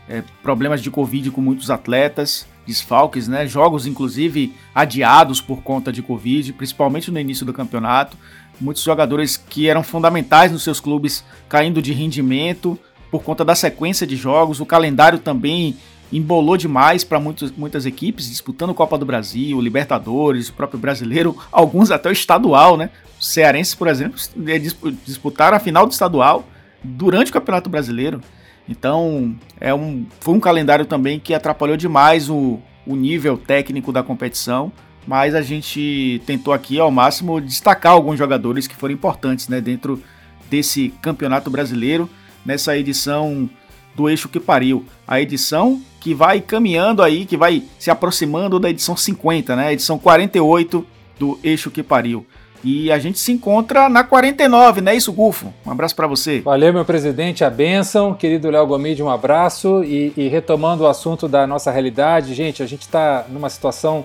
é, 0.10 0.22
problemas 0.44 0.82
de 0.82 0.92
Covid 0.92 1.32
com 1.32 1.42
muitos 1.42 1.72
atletas, 1.72 2.46
desfalques, 2.68 3.28
né, 3.28 3.48
jogos 3.48 3.88
inclusive 3.88 4.54
adiados 4.76 5.40
por 5.40 5.64
conta 5.64 5.92
de 5.92 6.02
Covid, 6.04 6.52
principalmente 6.54 7.10
no 7.10 7.20
início 7.20 7.46
do 7.46 7.54
campeonato 7.54 8.18
muitos 8.60 8.84
jogadores 8.84 9.38
que 9.38 9.68
eram 9.70 9.84
fundamentais 9.84 10.52
nos 10.52 10.64
seus 10.64 10.80
clubes 10.80 11.24
caindo 11.48 11.82
de 11.82 11.94
rendimento 11.94 12.78
por 13.12 13.24
conta 13.24 13.46
da 13.46 13.56
sequência 13.56 14.06
de 14.06 14.16
jogos. 14.16 14.60
O 14.60 14.66
calendário 14.66 15.20
também 15.20 15.78
embolou 16.12 16.56
demais 16.58 17.04
para 17.04 17.20
muitas 17.20 17.86
equipes, 17.86 18.30
disputando 18.30 18.74
Copa 18.74 18.98
do 18.98 19.06
Brasil, 19.06 19.60
Libertadores, 19.60 20.50
o 20.50 20.54
próprio 20.54 20.80
brasileiro, 20.80 21.36
alguns 21.52 21.92
até 21.92 22.10
o 22.10 22.12
estadual, 22.12 22.78
né? 22.78 22.90
Os 23.20 23.28
cearenses, 23.28 23.74
por 23.74 23.88
exemplo, 23.88 24.20
é, 24.48 24.60
disputaram 24.60 25.58
a 25.58 25.60
final 25.60 25.86
do 25.86 25.92
estadual 25.92 26.46
durante 26.84 27.32
o 27.32 27.34
Campeonato 27.34 27.70
Brasileiro. 27.70 28.22
Então, 28.68 29.36
é 29.60 29.74
um, 29.74 30.06
foi 30.20 30.34
um 30.34 30.40
calendário 30.40 30.86
também 30.86 31.20
que 31.20 31.34
atrapalhou 31.34 31.78
demais 31.78 32.30
o, 32.30 32.60
o 32.86 32.96
nível 32.96 33.38
técnico 33.38 33.92
da 33.92 34.04
competição 34.04 34.72
mas 35.08 35.36
a 35.36 35.42
gente 35.42 36.22
tentou 36.26 36.54
aqui 36.54 36.80
ao 36.80 36.92
máximo 36.92 37.40
destacar 37.40 37.94
alguns 37.94 38.18
jogadores 38.18 38.68
que 38.68 38.76
foram 38.76 38.94
importantes 38.94 39.48
né, 39.48 39.62
dentro 39.62 40.02
desse 40.50 40.94
campeonato 41.02 41.50
brasileiro, 41.50 42.10
nessa 42.46 42.78
edição 42.78 43.50
do 43.96 44.10
Eixo 44.10 44.30
que 44.30 44.40
Pariu. 44.40 44.86
A 45.08 45.22
edição 45.22 45.82
que 46.00 46.14
vai 46.14 46.42
caminhando 46.42 47.02
aí, 47.02 47.26
que 47.26 47.38
vai 47.38 47.64
se 47.80 47.90
aproximando 47.90 48.60
da 48.60 48.70
edição 48.70 48.96
50, 48.96 49.56
né? 49.56 49.74
Edição 49.74 49.98
48 49.98 50.86
do 51.18 51.40
Eixo 51.44 51.72
que 51.72 51.82
Pariu. 51.82 52.26
E 52.64 52.92
a 52.92 52.98
gente 52.98 53.20
se 53.20 53.32
encontra 53.32 53.88
na 53.88 54.04
49, 54.04 54.82
né? 54.82 54.96
Isso, 54.96 55.14
Gufo. 55.14 55.54
Um 55.66 55.72
abraço 55.72 55.96
para 55.96 56.08
você. 56.08 56.42
Valeu, 56.42 56.74
meu 56.74 56.84
presidente. 56.84 57.44
A 57.44 57.50
benção. 57.50 58.14
Querido 58.14 58.50
Léo 58.50 58.66
Gomide, 58.66 59.04
um 59.04 59.10
abraço. 59.10 59.84
E, 59.84 60.12
e 60.18 60.28
retomando 60.28 60.84
o 60.84 60.88
assunto 60.88 61.28
da 61.28 61.46
nossa 61.46 61.70
realidade, 61.72 62.34
gente, 62.34 62.64
a 62.64 62.66
gente 62.66 62.82
está 62.82 63.26
numa 63.30 63.50
situação 63.50 64.04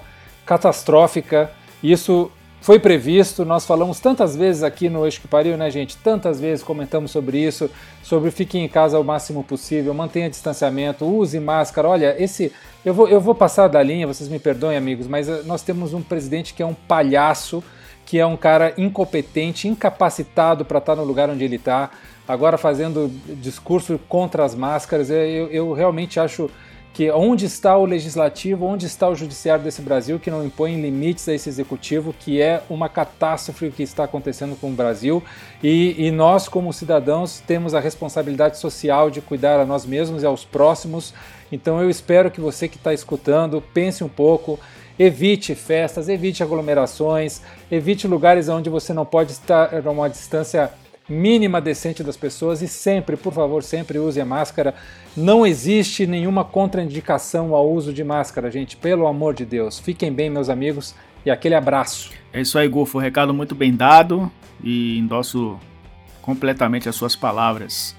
catastrófica. 0.51 1.53
Isso 1.81 2.29
foi 2.61 2.81
previsto, 2.81 3.45
nós 3.45 3.65
falamos 3.65 4.01
tantas 4.01 4.35
vezes 4.35 4.65
aqui 4.65 4.89
no 4.89 5.05
Eixo 5.07 5.21
que 5.21 5.29
Pariu, 5.29 5.57
né, 5.57 5.71
gente? 5.71 5.97
Tantas 5.97 6.41
vezes 6.41 6.65
comentamos 6.65 7.13
sobre 7.13 7.39
isso, 7.39 7.71
sobre 8.03 8.33
fiquem 8.33 8.65
em 8.65 8.69
casa 8.69 8.99
o 8.99 9.05
máximo 9.05 9.45
possível, 9.45 9.95
mantenha 9.95 10.29
distanciamento, 10.29 11.07
use 11.07 11.39
máscara. 11.39 11.89
Olha, 11.89 12.17
esse. 12.19 12.53
Eu 12.85 12.93
vou, 12.93 13.09
eu 13.09 13.21
vou 13.21 13.35
passar 13.35 13.69
da 13.69 13.81
linha, 13.81 14.09
vocês 14.09 14.29
me 14.29 14.41
perdoem, 14.41 14.77
amigos, 14.77 15.07
mas 15.07 15.29
eh, 15.29 15.43
nós 15.45 15.63
temos 15.63 15.95
um 15.95 16.03
presidente 16.03 16.53
que 16.53 16.63
é 16.63 16.67
um 16.67 16.75
palhaço, 16.75 17.63
que 18.05 18.19
é 18.19 18.27
um 18.27 18.37
cara 18.37 18.75
incompetente, 18.77 19.69
incapacitado 19.69 20.65
para 20.65 20.79
estar 20.79 20.97
no 20.97 21.05
lugar 21.05 21.31
onde 21.31 21.45
ele 21.45 21.57
está, 21.57 21.91
agora 22.27 22.59
fazendo 22.59 23.09
discurso 23.41 24.01
contra 24.09 24.45
as 24.45 24.55
máscaras. 24.55 25.11
Eu, 25.11 25.47
eu 25.49 25.73
realmente 25.73 26.19
acho 26.19 26.51
que 26.93 27.11
onde 27.11 27.47
está 27.47 27.77
o 27.77 27.85
legislativo, 27.85 28.67
onde 28.67 28.87
está 28.87 29.09
o 29.09 29.15
judiciário 29.15 29.63
desse 29.63 29.81
Brasil 29.81 30.19
que 30.19 30.31
não 30.31 30.45
impõe 30.45 30.81
limites 30.81 31.29
a 31.29 31.35
esse 31.35 31.49
executivo, 31.49 32.15
que 32.19 32.43
é 32.43 32.63
uma 32.69 32.89
catástrofe 32.89 33.71
que 33.71 33.83
está 33.83 34.05
acontecendo 34.05 34.57
com 34.57 34.71
o 34.71 34.75
Brasil 34.75 35.23
e, 35.63 35.95
e, 36.07 36.11
nós 36.11 36.49
como 36.49 36.73
cidadãos 36.73 37.41
temos 37.47 37.75
a 37.75 37.81
responsabilidade 37.81 38.59
social 38.59 39.11
de 39.11 39.21
cuidar 39.21 39.61
a 39.61 39.65
nós 39.65 39.87
mesmos 39.87 40.23
e 40.23 40.27
aos 40.27 40.45
próximos. 40.45 41.15
Então 41.53 41.81
eu 41.81 41.89
espero 41.89 42.31
que 42.31 42.41
você 42.41 42.69
que 42.69 42.77
está 42.77 42.93
escutando 42.93 43.63
pense 43.73 44.03
um 44.03 44.09
pouco, 44.09 44.59
evite 44.99 45.55
festas, 45.55 46.09
evite 46.09 46.43
aglomerações, 46.43 47.41
evite 47.71 48.09
lugares 48.09 48.49
onde 48.49 48.69
você 48.69 48.93
não 48.93 49.07
pode 49.07 49.33
estar 49.33 49.75
a 49.75 49.91
uma 49.91 50.11
distância 50.11 50.71
mínima 51.11 51.61
decente 51.61 52.03
das 52.05 52.17
pessoas 52.17 52.63
e 52.63 52.69
sempre, 52.69 53.17
por 53.17 53.33
favor, 53.33 53.63
sempre 53.63 53.99
use 53.99 54.21
a 54.21 54.25
máscara. 54.25 54.75
Não 55.17 55.45
existe 55.45 56.07
nenhuma 56.07 56.45
contraindicação 56.45 57.55
ao 57.55 57.71
uso 57.71 57.93
de 57.93 58.05
máscara, 58.05 58.51
gente, 58.51 58.77
pelo 58.77 59.07
amor 59.07 59.35
de 59.35 59.45
Deus. 59.45 59.79
Fiquem 59.79 60.13
bem, 60.13 60.31
meus 60.31 60.49
amigos, 60.49 60.95
e 61.27 61.31
aquele 61.31 61.57
abraço. 61.57 62.13
É 62.33 62.41
isso 62.41 62.57
aí, 62.57 62.69
Golfo. 62.69 62.99
Recado 62.99 63.35
muito 63.35 63.55
bem 63.55 63.75
dado 63.75 64.31
e 64.63 64.99
endosso 64.99 65.59
completamente 66.23 66.89
as 66.89 66.95
suas 66.95 67.17
palavras. 67.17 67.97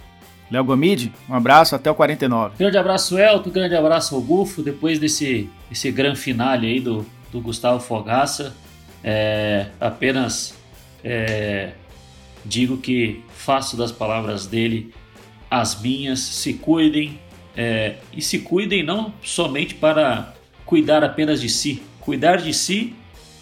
Léo 0.49 0.63
Gomide, 0.63 1.13
um 1.29 1.33
abraço, 1.33 1.75
até 1.75 1.89
o 1.89 1.95
49. 1.95 2.55
Grande 2.57 2.77
abraço, 2.77 3.17
Elton, 3.17 3.49
grande 3.49 3.75
abraço 3.75 4.15
ao 4.15 4.21
Gufo. 4.21 4.61
Depois 4.61 4.99
desse 4.99 5.49
esse 5.71 5.89
grande 5.91 6.19
finale 6.19 6.67
aí 6.67 6.79
do, 6.79 7.05
do 7.31 7.39
Gustavo 7.39 7.79
Fogaça, 7.79 8.53
é, 9.01 9.67
apenas 9.79 10.53
é, 11.03 11.71
digo 12.45 12.77
que 12.77 13.21
faço 13.35 13.77
das 13.77 13.91
palavras 13.91 14.45
dele 14.45 14.93
as 15.49 15.81
minhas, 15.81 16.19
se 16.19 16.53
cuidem 16.53 17.19
é, 17.55 17.95
e 18.13 18.21
se 18.21 18.39
cuidem 18.39 18.83
não 18.83 19.13
somente 19.21 19.75
para 19.75 20.33
cuidar 20.65 21.03
apenas 21.03 21.41
de 21.41 21.49
si. 21.49 21.81
Cuidar 21.99 22.37
de 22.37 22.53
si 22.53 22.95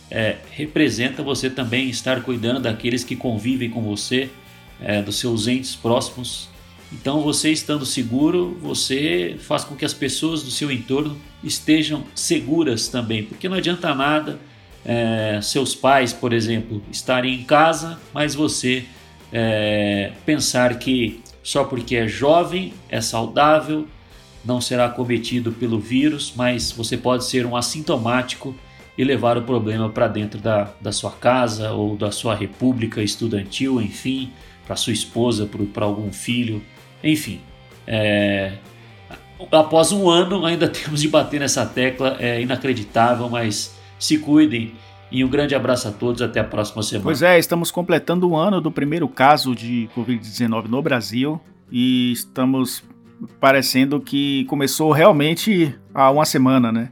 é, 0.09 0.37
representa 0.51 1.21
você 1.21 1.49
também 1.49 1.89
estar 1.89 2.23
cuidando 2.23 2.59
daqueles 2.59 3.03
que 3.03 3.15
convivem 3.15 3.69
com 3.69 3.81
você, 3.81 4.29
é, 4.81 5.01
dos 5.01 5.17
seus 5.17 5.47
entes 5.47 5.75
próximos. 5.75 6.49
Então, 6.91 7.21
você 7.21 7.51
estando 7.51 7.85
seguro, 7.85 8.57
você 8.59 9.35
faz 9.39 9.63
com 9.63 9.75
que 9.75 9.85
as 9.85 9.93
pessoas 9.93 10.41
do 10.41 10.49
seu 10.49 10.71
entorno 10.71 11.15
estejam 11.43 12.03
seguras 12.15 12.87
também, 12.87 13.23
porque 13.23 13.47
não 13.47 13.57
adianta 13.57 13.93
nada 13.93 14.39
é, 14.89 15.39
seus 15.39 15.75
pais, 15.75 16.11
por 16.11 16.33
exemplo, 16.33 16.81
estarem 16.91 17.35
em 17.35 17.43
casa, 17.43 17.99
mas 18.11 18.33
você 18.33 18.85
é, 19.31 20.13
pensar 20.25 20.79
que 20.79 21.21
só 21.43 21.63
porque 21.63 21.95
é 21.95 22.07
jovem, 22.07 22.73
é 22.89 22.99
saudável, 22.99 23.87
não 24.43 24.59
será 24.59 24.89
cometido 24.89 25.51
pelo 25.51 25.79
vírus, 25.79 26.33
mas 26.35 26.71
você 26.71 26.97
pode 26.97 27.25
ser 27.25 27.45
um 27.45 27.55
assintomático 27.55 28.55
e 28.97 29.03
levar 29.03 29.37
o 29.37 29.43
problema 29.43 29.89
para 29.89 30.07
dentro 30.07 30.41
da, 30.41 30.73
da 30.81 30.91
sua 30.91 31.11
casa 31.11 31.71
ou 31.71 31.95
da 31.95 32.11
sua 32.11 32.33
república 32.33 33.03
estudantil, 33.03 33.79
enfim, 33.79 34.31
para 34.65 34.75
sua 34.75 34.91
esposa, 34.91 35.47
para 35.71 35.85
algum 35.85 36.11
filho, 36.11 36.63
enfim. 37.03 37.41
É, 37.85 38.53
após 39.51 39.91
um 39.91 40.09
ano, 40.09 40.47
ainda 40.47 40.65
temos 40.67 40.99
de 40.99 41.09
bater 41.09 41.39
nessa 41.39 41.63
tecla, 41.63 42.17
é 42.19 42.41
inacreditável, 42.41 43.29
mas 43.29 43.77
se 43.99 44.17
cuidem 44.17 44.73
e 45.11 45.23
um 45.23 45.27
grande 45.27 45.55
abraço 45.55 45.87
a 45.87 45.91
todos, 45.91 46.21
até 46.21 46.39
a 46.39 46.43
próxima 46.43 46.81
semana. 46.83 47.03
Pois 47.03 47.21
é, 47.21 47.37
estamos 47.37 47.71
completando 47.71 48.29
o 48.29 48.35
ano 48.35 48.61
do 48.61 48.71
primeiro 48.71 49.07
caso 49.07 49.55
de 49.55 49.89
Covid-19 49.95 50.67
no 50.67 50.81
Brasil 50.81 51.41
e 51.71 52.11
estamos 52.11 52.83
parecendo 53.39 53.99
que 53.99 54.45
começou 54.45 54.91
realmente 54.91 55.75
há 55.93 56.09
uma 56.09 56.25
semana, 56.25 56.71
né? 56.71 56.89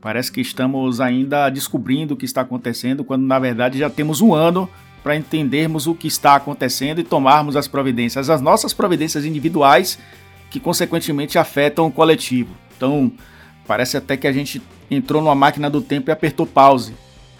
Parece 0.00 0.32
que 0.32 0.40
estamos 0.40 1.00
ainda 1.00 1.48
descobrindo 1.48 2.14
o 2.14 2.16
que 2.16 2.24
está 2.24 2.40
acontecendo, 2.40 3.04
quando 3.04 3.22
na 3.22 3.38
verdade 3.38 3.78
já 3.78 3.88
temos 3.88 4.20
um 4.20 4.34
ano 4.34 4.68
para 5.02 5.16
entendermos 5.16 5.86
o 5.86 5.94
que 5.94 6.08
está 6.08 6.34
acontecendo 6.34 7.00
e 7.00 7.04
tomarmos 7.04 7.56
as 7.56 7.68
providências, 7.68 8.28
as 8.28 8.40
nossas 8.40 8.72
providências 8.72 9.24
individuais, 9.24 9.98
que 10.50 10.58
consequentemente 10.60 11.38
afetam 11.38 11.86
o 11.86 11.92
coletivo. 11.92 12.50
Então, 12.76 13.12
parece 13.66 13.96
até 13.96 14.16
que 14.16 14.26
a 14.26 14.32
gente 14.32 14.62
entrou 14.90 15.22
numa 15.22 15.34
máquina 15.34 15.70
do 15.70 15.80
tempo 15.80 16.10
e 16.10 16.12
apertou 16.12 16.46
pause 16.46 16.94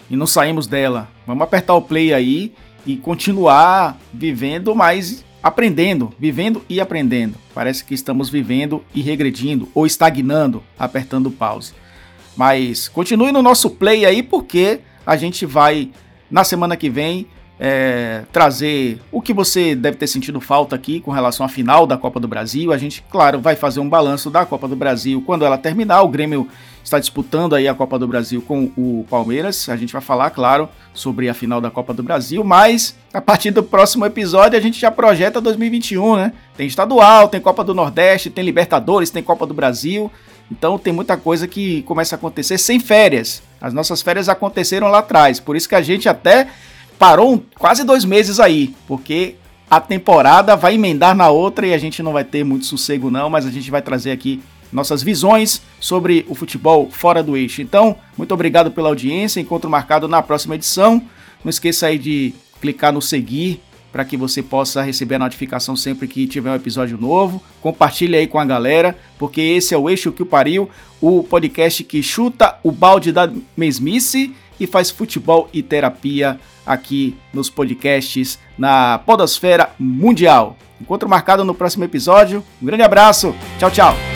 e 0.09 0.15
não 0.15 0.27
saímos 0.27 0.67
dela. 0.67 1.09
Vamos 1.25 1.43
apertar 1.43 1.73
o 1.73 1.81
play 1.81 2.13
aí 2.13 2.53
e 2.85 2.97
continuar 2.97 3.97
vivendo, 4.13 4.75
mas 4.75 5.23
aprendendo, 5.41 6.13
vivendo 6.19 6.63
e 6.69 6.79
aprendendo. 6.79 7.35
Parece 7.53 7.83
que 7.83 7.93
estamos 7.93 8.29
vivendo 8.29 8.83
e 8.93 9.01
regredindo 9.01 9.69
ou 9.73 9.85
estagnando, 9.85 10.63
apertando 10.77 11.31
pause. 11.31 11.73
Mas 12.35 12.87
continue 12.87 13.31
no 13.31 13.41
nosso 13.41 13.69
play 13.69 14.05
aí 14.05 14.23
porque 14.23 14.79
a 15.05 15.15
gente 15.15 15.45
vai 15.45 15.91
na 16.31 16.43
semana 16.43 16.75
que 16.75 16.89
vem 16.89 17.27
é, 17.65 18.23
trazer 18.29 18.99
o 19.09 19.21
que 19.21 19.33
você 19.33 19.73
deve 19.73 19.95
ter 19.95 20.05
sentido 20.05 20.41
falta 20.41 20.75
aqui 20.75 20.99
com 20.99 21.11
relação 21.11 21.45
à 21.45 21.49
final 21.49 21.87
da 21.87 21.95
Copa 21.95 22.19
do 22.19 22.27
Brasil. 22.27 22.73
A 22.73 22.77
gente, 22.77 23.01
claro, 23.09 23.39
vai 23.39 23.55
fazer 23.55 23.79
um 23.79 23.87
balanço 23.87 24.29
da 24.29 24.45
Copa 24.45 24.67
do 24.67 24.75
Brasil 24.75 25.23
quando 25.25 25.45
ela 25.45 25.57
terminar. 25.57 26.01
O 26.01 26.09
Grêmio 26.09 26.45
está 26.83 26.99
disputando 26.99 27.55
aí 27.55 27.65
a 27.65 27.73
Copa 27.73 27.97
do 27.97 28.05
Brasil 28.05 28.41
com 28.41 28.69
o 28.75 29.05
Palmeiras. 29.09 29.69
A 29.69 29.77
gente 29.77 29.93
vai 29.93 30.01
falar, 30.01 30.29
claro, 30.31 30.67
sobre 30.93 31.29
a 31.29 31.33
final 31.33 31.61
da 31.61 31.71
Copa 31.71 31.93
do 31.93 32.03
Brasil, 32.03 32.43
mas 32.43 32.97
a 33.13 33.21
partir 33.21 33.51
do 33.51 33.63
próximo 33.63 34.05
episódio 34.05 34.59
a 34.59 34.61
gente 34.61 34.77
já 34.77 34.91
projeta 34.91 35.39
2021, 35.39 36.17
né? 36.17 36.33
Tem 36.57 36.67
estadual, 36.67 37.29
tem 37.29 37.39
Copa 37.39 37.63
do 37.63 37.73
Nordeste, 37.73 38.29
tem 38.29 38.43
Libertadores, 38.43 39.09
tem 39.09 39.23
Copa 39.23 39.47
do 39.47 39.53
Brasil. 39.53 40.11
Então 40.51 40.77
tem 40.77 40.91
muita 40.91 41.15
coisa 41.15 41.47
que 41.47 41.81
começa 41.83 42.15
a 42.15 42.17
acontecer 42.17 42.57
sem 42.57 42.77
férias. 42.77 43.41
As 43.61 43.73
nossas 43.73 44.01
férias 44.01 44.27
aconteceram 44.27 44.89
lá 44.89 44.99
atrás, 44.99 45.39
por 45.39 45.55
isso 45.55 45.69
que 45.69 45.75
a 45.75 45.81
gente 45.81 46.09
até 46.09 46.49
parou 46.97 47.43
quase 47.57 47.83
dois 47.83 48.05
meses 48.05 48.39
aí, 48.39 48.73
porque 48.87 49.35
a 49.69 49.79
temporada 49.79 50.55
vai 50.55 50.75
emendar 50.75 51.15
na 51.15 51.29
outra 51.29 51.65
e 51.65 51.73
a 51.73 51.77
gente 51.77 52.03
não 52.03 52.13
vai 52.13 52.23
ter 52.23 52.43
muito 52.43 52.65
sossego 52.65 53.09
não, 53.09 53.29
mas 53.29 53.45
a 53.45 53.51
gente 53.51 53.71
vai 53.71 53.81
trazer 53.81 54.11
aqui 54.11 54.41
nossas 54.71 55.03
visões 55.03 55.61
sobre 55.79 56.25
o 56.27 56.35
futebol 56.35 56.89
fora 56.91 57.21
do 57.21 57.37
eixo. 57.37 57.61
Então, 57.61 57.95
muito 58.17 58.33
obrigado 58.33 58.71
pela 58.71 58.89
audiência, 58.89 59.39
encontro 59.39 59.69
marcado 59.69 60.07
na 60.07 60.21
próxima 60.21 60.55
edição. 60.55 61.01
Não 61.43 61.49
esqueça 61.49 61.87
aí 61.87 61.97
de 61.97 62.33
clicar 62.59 62.91
no 62.91 63.01
seguir 63.01 63.61
para 63.91 64.03
que 64.03 64.17
você 64.17 64.41
possa 64.41 64.81
receber 64.81 65.15
a 65.15 65.19
notificação 65.19 65.75
sempre 65.75 66.07
que 66.07 66.25
tiver 66.25 66.49
um 66.49 66.55
episódio 66.55 66.97
novo. 66.97 67.41
Compartilhe 67.61 68.15
aí 68.15 68.25
com 68.25 68.39
a 68.39 68.45
galera, 68.45 68.97
porque 69.19 69.39
esse 69.39 69.75
é 69.75 69.77
o 69.77 69.87
Eixo 69.87 70.11
que 70.11 70.23
o 70.23 70.25
pariu, 70.25 70.67
o 70.99 71.23
podcast 71.23 71.83
que 71.83 72.01
chuta 72.01 72.57
o 72.63 72.71
balde 72.71 73.11
da 73.11 73.31
mesmice 73.55 74.33
e 74.59 74.65
faz 74.65 74.89
futebol 74.89 75.47
e 75.53 75.61
terapia 75.61 76.39
aqui 76.65 77.15
nos 77.33 77.49
podcasts 77.49 78.39
na 78.57 78.99
Podosfera 78.99 79.71
Mundial. 79.79 80.57
Encontro 80.79 81.07
marcado 81.07 81.45
no 81.45 81.53
próximo 81.53 81.83
episódio. 81.83 82.43
Um 82.61 82.65
grande 82.65 82.83
abraço. 82.83 83.33
Tchau, 83.57 83.71
tchau. 83.71 84.12